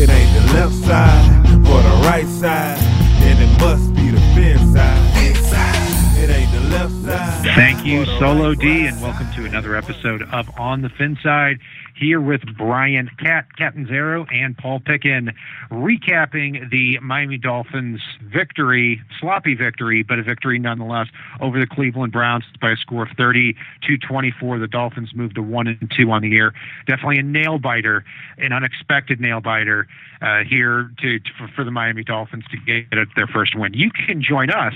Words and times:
It 0.00 0.08
ain't 0.08 0.32
the 0.32 0.52
left 0.54 0.74
side 0.74 1.44
or 1.66 1.82
the 1.82 2.06
right 2.06 2.24
side, 2.28 2.78
then 3.18 3.42
it 3.42 3.60
must 3.60 3.92
be 3.94 4.10
the 4.10 4.20
fin 4.32 4.72
side. 4.72 5.08
Thank 7.56 7.84
you, 7.84 8.04
Solo 8.04 8.54
D, 8.54 8.86
and 8.86 9.02
welcome 9.02 9.26
to 9.34 9.44
another 9.44 9.74
episode 9.74 10.22
of 10.22 10.48
On 10.56 10.82
the 10.82 10.88
Fin 10.88 11.18
Side. 11.20 11.58
Here 11.98 12.20
with 12.20 12.42
Brian 12.56 13.10
Cat, 13.18 13.46
Catanzaro, 13.56 14.24
and 14.32 14.56
Paul 14.56 14.78
Pickin, 14.78 15.32
recapping 15.70 16.70
the 16.70 16.98
Miami 17.00 17.38
Dolphins' 17.38 18.00
victory, 18.22 19.02
sloppy 19.18 19.54
victory, 19.54 20.04
but 20.04 20.20
a 20.20 20.22
victory 20.22 20.60
nonetheless 20.60 21.08
over 21.40 21.58
the 21.58 21.66
Cleveland 21.66 22.12
Browns 22.12 22.44
by 22.60 22.70
a 22.70 22.76
score 22.76 23.02
of 23.02 23.08
30 23.16 23.56
to 23.82 23.98
24. 23.98 24.60
The 24.60 24.68
Dolphins 24.68 25.10
moved 25.12 25.34
to 25.34 25.42
one 25.42 25.66
and 25.66 25.90
two 25.90 26.12
on 26.12 26.22
the 26.22 26.28
year. 26.28 26.54
Definitely 26.86 27.18
a 27.18 27.24
nail 27.24 27.58
biter, 27.58 28.04
an 28.36 28.52
unexpected 28.52 29.20
nail 29.20 29.40
biter 29.40 29.88
uh, 30.22 30.44
here 30.44 30.90
to, 31.00 31.18
to 31.18 31.30
for, 31.36 31.48
for 31.48 31.64
the 31.64 31.70
Miami 31.70 32.04
Dolphins 32.04 32.44
to 32.50 32.56
get 32.58 33.08
their 33.16 33.26
first 33.26 33.56
win. 33.56 33.74
You 33.74 33.90
can 33.90 34.22
join 34.22 34.50
us 34.50 34.74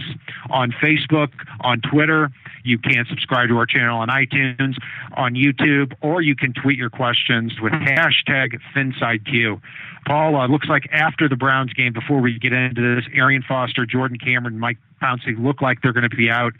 on 0.51 0.73
Facebook, 0.73 1.31
on 1.61 1.81
Twitter. 1.81 2.31
You 2.65 2.79
can 2.79 3.05
subscribe 3.09 3.49
to 3.49 3.59
our 3.59 3.67
channel 3.67 3.99
on 3.99 4.09
iTunes, 4.09 4.77
on 5.17 5.35
YouTube, 5.35 5.95
or 6.01 6.23
you 6.23 6.37
can 6.37 6.53
tweet 6.53 6.79
your 6.79 6.91
questions 6.91 7.61
with 7.61 7.73
hashtag 7.73 8.61
FinsideQ. 8.75 9.61
Paul, 10.07 10.37
uh, 10.37 10.49
looks 10.49 10.69
like 10.69 10.89
after 10.93 11.29
the 11.29 11.37
Browns 11.37 11.73
game, 11.73 11.93
before 11.93 12.21
we 12.21 12.39
get 12.39 12.53
into 12.53 12.97
this, 12.97 13.05
Arian 13.15 13.43
Foster, 13.43 13.87
Jordan 13.87 14.19
Cameron, 14.19 14.59
Mike 14.59 14.79
Pouncey 15.03 15.35
look 15.43 15.61
like 15.61 15.83
they're 15.83 15.93
going 15.93 16.09
to 16.09 16.17
be 16.17 16.31
out 16.31 16.53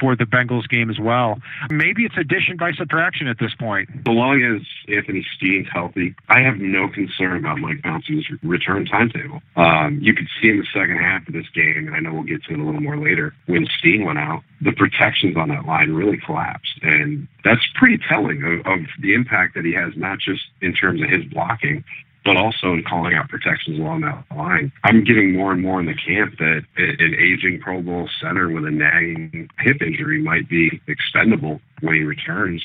for 0.00 0.14
the 0.14 0.24
Bengals 0.24 0.68
game 0.68 0.90
as 0.90 0.98
well. 0.98 1.40
Maybe 1.70 2.04
it's 2.04 2.16
addition 2.16 2.56
by 2.56 2.72
subtraction 2.72 3.26
at 3.26 3.38
this 3.38 3.54
point. 3.54 3.88
So 4.06 4.12
long 4.12 4.42
as 4.42 4.62
Anthony 4.94 5.26
Steen's 5.36 5.66
healthy, 5.72 6.14
I 6.28 6.40
have 6.40 6.58
no 6.58 6.88
concern 6.88 7.38
about 7.38 7.58
Mike 7.58 7.82
Pouncey's 7.82 8.26
return 8.42 8.86
timetable. 8.86 9.42
Um, 9.56 9.98
you 10.00 10.14
could 10.14 10.28
see 10.40 10.50
in 10.50 10.58
the 10.58 10.66
second 10.72 10.98
half 10.98 11.26
of 11.26 11.34
this 11.34 11.48
game, 11.54 11.88
and 11.88 11.96
I 11.96 12.00
know 12.00 12.14
we'll 12.14 12.22
get 12.22 12.44
to 12.44 12.54
it 12.54 12.60
a 12.60 12.62
little 12.62 12.80
more 12.80 12.96
later, 12.96 13.34
when 13.46 13.66
Steen 13.78 14.04
went 14.04 14.18
out, 14.18 14.42
the 14.60 14.72
protections 14.72 15.36
on 15.36 15.48
that 15.48 15.66
line 15.66 15.92
really 15.92 16.18
collapsed. 16.18 16.78
And 16.82 17.26
that's 17.44 17.66
pretty 17.74 17.98
telling 18.08 18.42
of, 18.42 18.72
of 18.72 18.86
the 19.00 19.14
impact 19.14 19.54
that 19.54 19.64
he 19.64 19.72
has, 19.72 19.92
not 19.96 20.18
just 20.18 20.42
in 20.60 20.74
terms 20.74 21.02
of 21.02 21.08
his 21.08 21.24
blocking, 21.24 21.84
but 22.24 22.36
also 22.36 22.72
in 22.72 22.82
calling 22.82 23.14
out 23.14 23.28
protections 23.28 23.78
along 23.78 24.02
that 24.02 24.24
line. 24.36 24.72
I'm 24.84 25.04
getting 25.04 25.34
more 25.34 25.52
and 25.52 25.62
more 25.62 25.80
in 25.80 25.86
the 25.86 25.94
camp 25.94 26.38
that 26.38 26.62
an 26.76 27.14
aging 27.14 27.60
Pro 27.60 27.80
Bowl 27.82 28.08
center 28.20 28.48
with 28.50 28.64
a 28.64 28.70
nagging 28.70 29.48
hip 29.60 29.80
injury 29.80 30.20
might 30.20 30.48
be 30.48 30.80
expendable 30.86 31.60
when 31.80 31.94
he 31.94 32.02
returns. 32.02 32.64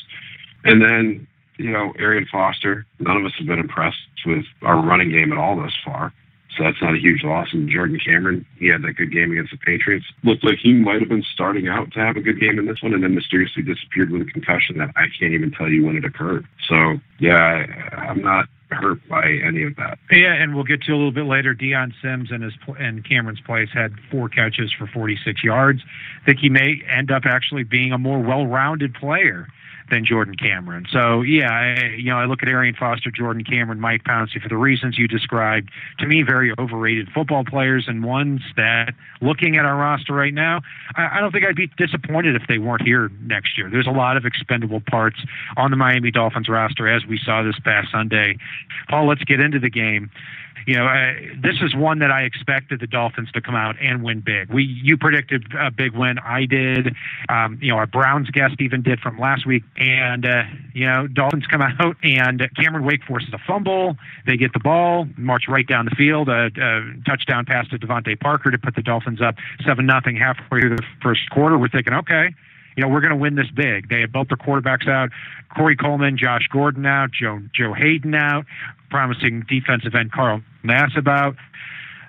And 0.64 0.82
then, 0.82 1.28
you 1.58 1.72
know, 1.72 1.94
Arian 2.00 2.28
Foster, 2.32 2.86
none 3.00 3.18
of 3.18 3.26
us 3.26 3.34
have 3.38 3.48
been 3.48 3.60
impressed 3.60 3.98
with 4.26 4.46
our 4.62 4.82
running 4.84 5.12
game 5.12 5.32
at 5.32 5.38
all 5.38 5.56
thus 5.56 5.74
far. 5.86 6.14
So 6.58 6.64
that's 6.64 6.82
not 6.82 6.94
a 6.94 7.00
huge 7.00 7.24
loss. 7.24 7.48
And 7.54 7.70
Jordan 7.70 8.00
Cameron, 8.04 8.46
he 8.58 8.68
had 8.68 8.84
that 8.84 8.94
good 8.94 9.12
game 9.12 9.32
against 9.32 9.52
the 9.52 9.58
Patriots. 9.58 10.06
Looked 10.24 10.44
like 10.44 10.60
he 10.62 10.74
might 10.74 11.00
have 11.00 11.10
been 11.10 11.24
starting 11.34 11.68
out 11.68 11.92
to 11.94 12.00
have 12.00 12.16
a 12.18 12.22
good 12.22 12.40
game 12.40 12.60
in 12.60 12.66
this 12.66 12.82
one 12.82 12.94
and 12.94 13.04
then 13.04 13.16
mysteriously 13.16 13.64
disappeared 13.64 14.12
with 14.12 14.22
a 14.22 14.32
concussion 14.32 14.78
that 14.78 14.90
I 14.96 15.08
can't 15.20 15.34
even 15.34 15.52
tell 15.52 15.70
you 15.70 15.86
when 15.86 15.98
it 15.98 16.06
occurred. 16.06 16.46
So, 16.70 17.00
yeah, 17.20 17.66
I, 17.92 17.96
I'm 17.96 18.22
not 18.22 18.48
hurt 18.70 19.08
by 19.08 19.40
any 19.46 19.64
of 19.64 19.76
that. 19.78 19.98
Yeah, 20.12 20.34
and 20.34 20.56
we'll 20.56 20.64
get 20.64 20.82
to 20.84 20.92
a 20.92 20.96
little 20.96 21.12
bit 21.12 21.26
later. 21.26 21.54
Dion 21.54 21.94
Sims 22.02 22.32
and 22.32 22.44
his 22.44 22.54
and 22.80 23.08
Cameron's 23.08 23.42
place 23.42 23.70
had 23.74 23.94
four 24.12 24.30
catches 24.30 24.72
for 24.72 24.88
46 24.88 25.44
yards. 25.44 25.82
I 26.22 26.26
think 26.26 26.40
he 26.40 26.50
may 26.50 26.82
end 26.90 27.12
up 27.12 27.24
actually 27.26 27.64
being 27.64 27.92
a 27.92 27.98
more 27.98 28.20
well-rounded 28.20 28.94
player 28.96 29.48
than 29.90 30.06
Jordan 30.06 30.36
Cameron. 30.36 30.86
So 30.92 31.22
yeah, 31.22 31.52
I, 31.52 31.96
you 31.96 32.10
know, 32.10 32.18
I 32.18 32.26
look 32.26 32.42
at 32.42 32.50
Arian 32.50 32.76
Foster, 32.76 33.12
Jordan 33.12 33.44
Cameron, 33.44 33.80
Mike 33.80 34.04
Pouncey 34.04 34.42
for 34.42 34.50
the 34.50 34.58
reasons 34.58 34.98
you 34.98 35.08
described. 35.08 35.70
To 36.00 36.08
me, 36.08 36.24
very 36.24 36.54
overrated 36.58 37.10
football 37.14 37.44
players 37.44 37.86
and 37.88 38.04
ones 38.04 38.42
that, 38.56 38.94
looking 39.22 39.58
at 39.58 39.66
our 39.66 39.76
roster 39.76 40.14
right 40.14 40.34
now, 40.34 40.62
I, 40.96 41.18
I 41.18 41.20
don't 41.20 41.32
think 41.32 41.46
I'd 41.46 41.56
be 41.56 41.68
disappointed 41.78 42.36
if 42.36 42.48
they 42.48 42.58
weren't 42.58 42.84
here 42.84 43.10
next 43.22 43.58
year. 43.58 43.70
There's 43.70 43.88
a 43.88 43.92
lot 43.92 44.18
of 44.18 44.26
expendable 44.26 44.82
parts 44.82 45.20
on 45.58 45.72
the 45.72 45.78
Miami 45.78 46.12
Dolphins 46.12 46.50
roster, 46.50 46.88
as 46.88 47.06
we 47.06 47.20
saw 47.24 47.44
this 47.44 47.60
past 47.64 47.90
Sunday. 47.92 48.38
Paul, 48.90 49.08
let's 49.08 49.24
get 49.24 49.40
into 49.40 49.60
the 49.60 49.70
game 49.70 50.10
you 50.66 50.76
know, 50.76 50.86
uh, 50.86 51.14
this 51.42 51.56
is 51.62 51.76
one 51.76 52.00
that 52.00 52.12
I 52.12 52.24
expected 52.24 52.80
the 52.80 52.88
Dolphins 52.88 53.32
to 53.32 53.42
come 53.42 53.56
out 53.56 53.76
and 53.82 54.04
win 54.04 54.22
big. 54.22 54.52
We, 54.52 54.64
you 54.64 54.98
predicted 54.98 55.46
a 55.58 55.72
big 55.72 55.94
win. 55.94 56.20
I 56.20 56.46
did. 56.46 56.96
Um, 57.30 57.60
you 57.62 57.72
know, 57.72 57.78
our 57.78 57.88
Browns 57.88 58.30
guest 58.30 58.56
even 58.60 58.82
did 58.82 59.00
from 59.00 59.20
last 59.20 59.46
week. 59.46 59.64
And, 59.78 60.26
uh, 60.26 60.44
you 60.74 60.86
know, 60.86 61.08
Dolphins 61.08 61.46
come 61.48 61.62
out 61.80 61.98
and 62.04 62.50
Cameron 62.56 62.86
Wake 62.86 63.04
forces 63.04 63.30
a 63.34 63.40
fumble. 63.46 63.98
They 64.26 64.38
get 64.38 64.54
the 64.54 64.60
ball, 64.60 65.08
march 65.18 65.44
right 65.48 65.68
down 65.68 65.86
the 65.86 65.96
field, 65.96 66.30
a, 66.30 66.50
a 66.56 67.04
touchdown 67.06 67.46
pass 67.46 67.68
to 67.70 67.78
DeVante 67.78 68.20
Parker 68.20 68.52
to 68.52 68.58
put 68.58 68.76
the 68.76 68.82
Dolphins 68.82 69.22
up 69.22 69.36
7 69.66 69.86
nothing 69.86 70.16
halfway 70.16 70.62
through 70.62 70.78
the 70.78 70.84
first 71.02 71.30
quarter. 71.30 71.58
We're 71.58 71.70
thinking, 71.70 71.94
okay, 71.94 72.34
you 72.76 72.84
know, 72.84 72.90
we're 72.90 73.02
going 73.02 73.12
to 73.12 73.18
win 73.18 73.36
this 73.36 73.50
big. 73.54 73.90
They 73.90 74.02
had 74.02 74.12
both 74.12 74.28
their 74.28 74.38
quarterbacks 74.38 74.88
out. 74.88 75.10
Corey 75.56 75.76
Coleman, 75.76 76.18
Josh 76.18 76.48
Gordon 76.52 76.86
out, 76.86 77.12
Joe 77.12 77.42
Joe 77.56 77.74
Haden 77.74 78.16
out, 78.16 78.46
promising 78.90 79.46
defensive 79.48 79.94
end 79.96 80.12
Carl 80.12 80.42
Nassib 80.64 81.08
out. 81.08 81.36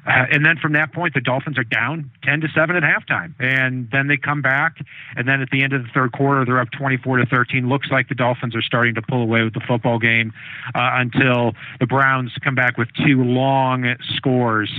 Uh, 0.06 0.26
and 0.30 0.44
then 0.44 0.58
from 0.58 0.72
that 0.74 0.92
point, 0.92 1.14
the 1.14 1.20
Dolphins 1.20 1.58
are 1.58 1.64
down 1.64 2.10
10 2.24 2.42
to 2.42 2.48
7 2.54 2.76
at 2.76 2.82
halftime. 2.82 3.34
And 3.38 3.88
then 3.90 4.06
they 4.06 4.16
come 4.16 4.42
back. 4.42 4.76
And 5.16 5.26
then 5.26 5.40
at 5.40 5.50
the 5.50 5.62
end 5.62 5.72
of 5.72 5.82
the 5.82 5.88
third 5.94 6.12
quarter, 6.12 6.44
they're 6.44 6.60
up 6.60 6.70
24 6.72 7.18
to 7.18 7.26
13. 7.26 7.68
Looks 7.68 7.90
like 7.90 8.08
the 8.08 8.14
Dolphins 8.14 8.54
are 8.54 8.62
starting 8.62 8.94
to 8.96 9.02
pull 9.02 9.22
away 9.22 9.42
with 9.42 9.54
the 9.54 9.62
football 9.66 9.98
game 9.98 10.32
uh, 10.74 10.90
until 10.94 11.54
the 11.80 11.86
Browns 11.86 12.32
come 12.42 12.54
back 12.54 12.76
with 12.76 12.88
two 13.06 13.24
long 13.24 13.94
scores. 14.16 14.70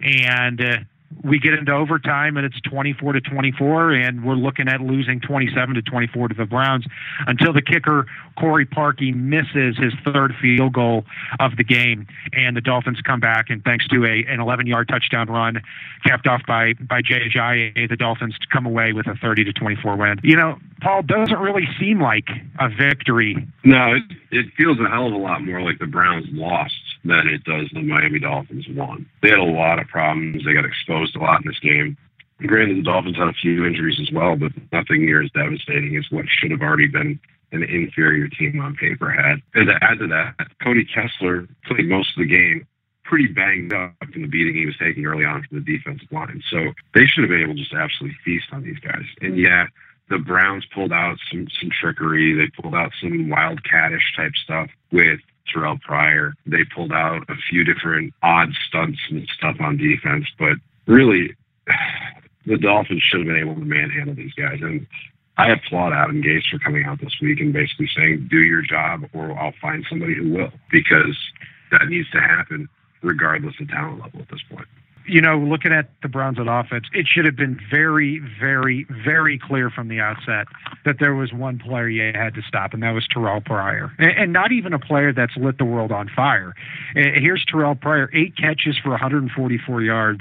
And 0.00 0.60
uh, 0.60 0.76
we 1.24 1.38
get 1.38 1.54
into 1.54 1.72
overtime 1.72 2.36
and 2.36 2.44
it's 2.44 2.60
24 2.62 3.14
to 3.14 3.20
24 3.20 3.92
and 3.92 4.24
we're 4.24 4.34
looking 4.34 4.68
at 4.68 4.80
losing 4.80 5.20
27 5.20 5.74
to 5.74 5.82
24 5.82 6.28
to 6.28 6.34
the 6.34 6.44
Browns 6.44 6.84
until 7.26 7.52
the 7.52 7.62
kicker 7.62 8.06
Cody 8.38 8.66
Parkey 8.66 9.14
misses 9.14 9.76
his 9.78 9.92
third 10.04 10.34
field 10.40 10.74
goal 10.74 11.04
of 11.40 11.56
the 11.56 11.64
game 11.64 12.06
and 12.32 12.56
the 12.56 12.60
Dolphins 12.60 13.00
come 13.00 13.20
back 13.20 13.48
and 13.48 13.64
thanks 13.64 13.86
to 13.88 14.04
a 14.04 14.24
an 14.28 14.40
11 14.40 14.66
yard 14.66 14.88
touchdown 14.88 15.28
run 15.28 15.62
capped 16.04 16.26
off 16.26 16.42
by 16.46 16.74
by 16.74 17.00
Jay 17.02 17.28
the 17.28 17.96
Dolphins 17.96 18.36
come 18.52 18.66
away 18.66 18.92
with 18.92 19.06
a 19.06 19.14
30 19.14 19.44
to 19.44 19.52
24 19.52 19.96
win. 19.96 20.20
You 20.22 20.36
know, 20.36 20.58
Paul 20.80 21.02
doesn't 21.02 21.38
really 21.38 21.68
seem 21.78 22.00
like 22.00 22.28
a 22.58 22.68
victory. 22.68 23.46
No, 23.64 23.94
it, 23.94 24.02
it 24.30 24.46
feels 24.56 24.78
a 24.80 24.88
hell 24.88 25.06
of 25.06 25.12
a 25.12 25.16
lot 25.16 25.44
more 25.44 25.62
like 25.62 25.78
the 25.78 25.86
Browns 25.86 26.26
lost 26.30 26.87
than 27.08 27.26
it 27.28 27.44
does 27.44 27.68
the 27.72 27.82
Miami 27.82 28.20
Dolphins 28.20 28.66
won. 28.70 29.06
They 29.22 29.30
had 29.30 29.38
a 29.38 29.44
lot 29.44 29.78
of 29.78 29.88
problems. 29.88 30.44
They 30.44 30.54
got 30.54 30.64
exposed 30.64 31.16
a 31.16 31.20
lot 31.20 31.42
in 31.42 31.48
this 31.48 31.58
game. 31.58 31.96
Granted, 32.46 32.78
the 32.78 32.82
Dolphins 32.82 33.16
had 33.16 33.28
a 33.28 33.32
few 33.32 33.66
injuries 33.66 33.98
as 34.00 34.12
well, 34.12 34.36
but 34.36 34.52
nothing 34.72 35.04
near 35.04 35.22
as 35.22 35.30
devastating 35.32 35.96
as 35.96 36.04
what 36.10 36.26
should 36.28 36.52
have 36.52 36.62
already 36.62 36.86
been 36.86 37.18
an 37.50 37.62
inferior 37.64 38.28
team 38.28 38.60
on 38.60 38.76
paper 38.76 39.10
had. 39.10 39.42
And 39.54 39.68
to 39.68 39.78
add 39.82 39.98
to 39.98 40.06
that, 40.08 40.34
Cody 40.62 40.84
Kessler 40.84 41.48
played 41.66 41.88
most 41.88 42.10
of 42.16 42.18
the 42.18 42.28
game 42.28 42.66
pretty 43.04 43.26
banged 43.26 43.72
up 43.72 43.94
from 44.12 44.22
the 44.22 44.28
beating 44.28 44.54
he 44.54 44.66
was 44.66 44.76
taking 44.78 45.06
early 45.06 45.24
on 45.24 45.42
from 45.48 45.58
the 45.58 45.64
defensive 45.64 46.12
line. 46.12 46.42
So 46.50 46.72
they 46.94 47.06
should 47.06 47.24
have 47.24 47.30
been 47.30 47.42
able 47.42 47.54
to 47.54 47.60
just 47.60 47.72
absolutely 47.72 48.18
feast 48.24 48.46
on 48.52 48.62
these 48.62 48.78
guys. 48.78 49.04
And 49.22 49.32
mm-hmm. 49.32 49.40
yeah, 49.40 49.66
the 50.10 50.18
Browns 50.18 50.64
pulled 50.74 50.92
out 50.92 51.18
some 51.30 51.48
some 51.60 51.70
trickery. 51.70 52.34
They 52.34 52.48
pulled 52.60 52.74
out 52.74 52.92
some 53.00 53.28
wildcatish 53.28 54.14
type 54.16 54.32
stuff 54.42 54.68
with 54.92 55.20
Terrell 55.52 55.78
Pryor. 55.78 56.34
They 56.46 56.64
pulled 56.74 56.92
out 56.92 57.22
a 57.28 57.34
few 57.48 57.64
different 57.64 58.14
odd 58.22 58.50
stunts 58.66 58.98
and 59.10 59.28
stuff 59.36 59.56
on 59.60 59.76
defense, 59.76 60.26
but 60.38 60.54
really, 60.86 61.34
the 62.46 62.56
Dolphins 62.56 63.02
should 63.02 63.20
have 63.20 63.28
been 63.28 63.36
able 63.36 63.54
to 63.54 63.60
manhandle 63.60 64.14
these 64.14 64.34
guys. 64.34 64.58
And 64.62 64.86
I 65.36 65.50
applaud 65.50 65.92
Adam 65.92 66.22
Gase 66.22 66.48
for 66.50 66.58
coming 66.58 66.84
out 66.84 67.00
this 67.00 67.16
week 67.20 67.40
and 67.40 67.52
basically 67.52 67.88
saying, 67.96 68.28
"Do 68.30 68.38
your 68.38 68.62
job, 68.62 69.08
or 69.12 69.38
I'll 69.38 69.54
find 69.60 69.84
somebody 69.88 70.14
who 70.14 70.30
will," 70.30 70.52
because 70.70 71.16
that 71.70 71.88
needs 71.88 72.10
to 72.10 72.20
happen 72.20 72.68
regardless 73.02 73.54
of 73.60 73.68
talent 73.68 74.00
level 74.00 74.20
at 74.20 74.28
this 74.28 74.42
point. 74.50 74.66
You 75.08 75.20
know, 75.20 75.38
looking 75.38 75.72
at 75.72 75.90
the 76.02 76.08
Browns 76.08 76.38
on 76.38 76.48
offense, 76.48 76.86
it 76.92 77.06
should 77.06 77.24
have 77.24 77.36
been 77.36 77.58
very, 77.70 78.20
very, 78.38 78.86
very 79.04 79.38
clear 79.38 79.70
from 79.70 79.88
the 79.88 80.00
outset 80.00 80.46
that 80.84 80.96
there 81.00 81.14
was 81.14 81.32
one 81.32 81.58
player 81.58 81.88
you 81.88 82.12
had 82.14 82.34
to 82.34 82.42
stop, 82.42 82.74
and 82.74 82.82
that 82.82 82.92
was 82.92 83.06
Terrell 83.08 83.40
Pryor. 83.40 83.90
And, 83.98 84.10
and 84.10 84.32
not 84.32 84.52
even 84.52 84.72
a 84.72 84.78
player 84.78 85.12
that's 85.12 85.36
lit 85.36 85.58
the 85.58 85.64
world 85.64 85.92
on 85.92 86.10
fire. 86.14 86.54
Here's 86.94 87.44
Terrell 87.44 87.74
Pryor, 87.74 88.10
eight 88.12 88.36
catches 88.36 88.78
for 88.78 88.90
144 88.90 89.82
yards, 89.82 90.20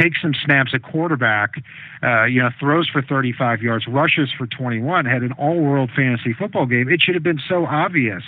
takes 0.00 0.20
some 0.20 0.34
snaps 0.44 0.72
at 0.74 0.82
quarterback, 0.82 1.54
uh, 2.02 2.24
you 2.24 2.42
know, 2.42 2.50
throws 2.60 2.88
for 2.88 3.02
35 3.02 3.62
yards, 3.62 3.86
rushes 3.86 4.30
for 4.36 4.46
21, 4.46 5.06
had 5.06 5.22
an 5.22 5.32
all 5.32 5.60
world 5.60 5.90
fantasy 5.96 6.32
football 6.32 6.66
game. 6.66 6.88
It 6.88 7.00
should 7.00 7.14
have 7.14 7.24
been 7.24 7.40
so 7.48 7.66
obvious 7.66 8.22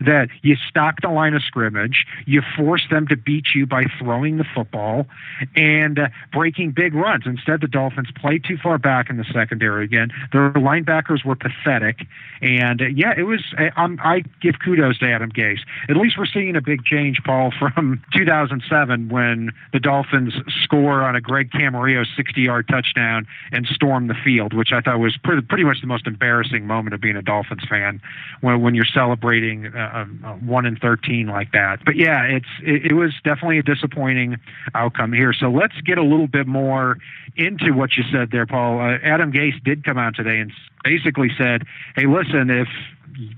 that 0.00 0.28
you 0.42 0.56
stock 0.56 1.00
the 1.02 1.08
line 1.08 1.34
of 1.34 1.42
scrimmage, 1.42 2.06
you 2.26 2.42
force 2.56 2.86
them 2.90 3.06
to 3.08 3.16
beat 3.16 3.46
you 3.54 3.66
by 3.66 3.84
throwing 3.98 4.36
the 4.36 4.44
football 4.54 5.06
and 5.56 5.98
uh, 5.98 6.08
breaking 6.32 6.72
big 6.72 6.94
runs. 6.94 7.24
Instead, 7.26 7.60
the 7.60 7.68
Dolphins 7.68 8.08
played 8.16 8.44
too 8.44 8.56
far 8.56 8.78
back 8.78 9.10
in 9.10 9.16
the 9.16 9.24
secondary 9.32 9.84
again. 9.84 10.10
Their 10.32 10.52
linebackers 10.52 11.24
were 11.24 11.36
pathetic, 11.36 12.06
and 12.40 12.82
uh, 12.82 12.86
yeah, 12.86 13.14
it 13.16 13.24
was. 13.24 13.42
I, 13.58 13.70
I 14.02 14.22
give 14.40 14.56
kudos 14.64 14.98
to 14.98 15.06
Adam 15.06 15.30
Gase. 15.30 15.60
At 15.88 15.96
least 15.96 16.18
we're 16.18 16.26
seeing 16.26 16.56
a 16.56 16.60
big 16.60 16.84
change, 16.84 17.20
Paul, 17.24 17.52
from 17.58 18.02
2007 18.14 19.08
when 19.08 19.52
the 19.72 19.80
Dolphins 19.80 20.34
score 20.62 21.02
on 21.02 21.16
a 21.16 21.20
Greg 21.20 21.50
Camarillo 21.50 22.04
60-yard 22.18 22.68
touchdown 22.68 23.26
and 23.52 23.66
storm 23.66 24.08
the 24.08 24.14
field, 24.14 24.52
which 24.52 24.72
I 24.72 24.80
thought 24.80 24.98
was 24.98 25.16
pretty, 25.16 25.42
pretty 25.42 25.64
much 25.64 25.80
the 25.80 25.86
most 25.86 26.06
embarrassing 26.06 26.66
moment 26.66 26.94
of 26.94 27.00
being 27.00 27.16
a 27.16 27.22
Dolphins 27.22 27.64
fan 27.68 28.00
when 28.40 28.60
when 28.60 28.74
you're 28.74 28.84
celebrating. 28.84 29.66
Uh, 29.66 29.83
a, 29.84 30.28
a 30.28 30.32
one 30.36 30.66
in 30.66 30.76
thirteen 30.76 31.26
like 31.26 31.52
that. 31.52 31.84
But 31.84 31.96
yeah, 31.96 32.22
it's 32.22 32.46
it, 32.62 32.86
it 32.86 32.94
was 32.94 33.12
definitely 33.24 33.58
a 33.58 33.62
disappointing 33.62 34.36
outcome 34.74 35.12
here. 35.12 35.32
So 35.32 35.50
let's 35.50 35.80
get 35.82 35.98
a 35.98 36.02
little 36.02 36.26
bit 36.26 36.46
more 36.46 36.98
into 37.36 37.72
what 37.72 37.96
you 37.96 38.04
said 38.12 38.30
there, 38.30 38.46
Paul. 38.46 38.80
Uh, 38.80 38.98
Adam 39.02 39.32
Gase 39.32 39.62
did 39.64 39.84
come 39.84 39.98
out 39.98 40.14
today 40.14 40.38
and 40.38 40.52
basically 40.82 41.30
said, 41.36 41.64
"Hey, 41.96 42.06
listen, 42.06 42.50
if 42.50 42.68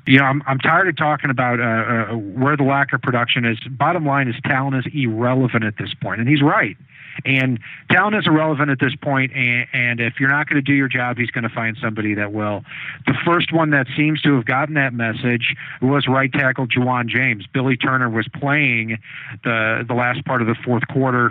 you 0.06 0.18
know, 0.18 0.24
I'm, 0.24 0.42
I'm 0.46 0.58
tired 0.58 0.88
of 0.88 0.96
talking 0.96 1.30
about 1.30 1.60
uh, 1.60 2.12
uh, 2.12 2.16
where 2.16 2.56
the 2.56 2.62
lack 2.62 2.92
of 2.92 3.02
production 3.02 3.44
is. 3.44 3.58
Bottom 3.70 4.06
line 4.06 4.28
is 4.28 4.34
talent 4.44 4.76
is 4.76 4.92
irrelevant 4.92 5.64
at 5.64 5.76
this 5.78 5.92
point, 5.94 6.20
and 6.20 6.28
he's 6.28 6.42
right. 6.42 6.76
And 7.24 7.58
talent 7.90 8.16
is 8.16 8.26
irrelevant 8.26 8.70
at 8.70 8.78
this 8.78 8.94
point, 8.96 9.32
and, 9.34 9.66
and 9.72 10.00
if 10.00 10.14
you're 10.20 10.30
not 10.30 10.48
going 10.48 10.56
to 10.56 10.62
do 10.62 10.74
your 10.74 10.88
job, 10.88 11.18
he's 11.18 11.30
going 11.30 11.44
to 11.44 11.54
find 11.54 11.76
somebody 11.80 12.14
that 12.14 12.32
will. 12.32 12.64
The 13.06 13.14
first 13.24 13.52
one 13.52 13.70
that 13.70 13.86
seems 13.96 14.20
to 14.22 14.34
have 14.34 14.44
gotten 14.44 14.74
that 14.74 14.92
message 14.92 15.54
was 15.80 16.06
right 16.08 16.32
tackle 16.32 16.66
Ja'Wuan 16.66 17.08
James. 17.08 17.46
Billy 17.52 17.76
Turner 17.76 18.08
was 18.08 18.26
playing 18.28 18.98
the 19.44 19.84
the 19.86 19.94
last 19.94 20.24
part 20.24 20.42
of 20.42 20.48
the 20.48 20.56
fourth 20.64 20.86
quarter 20.88 21.30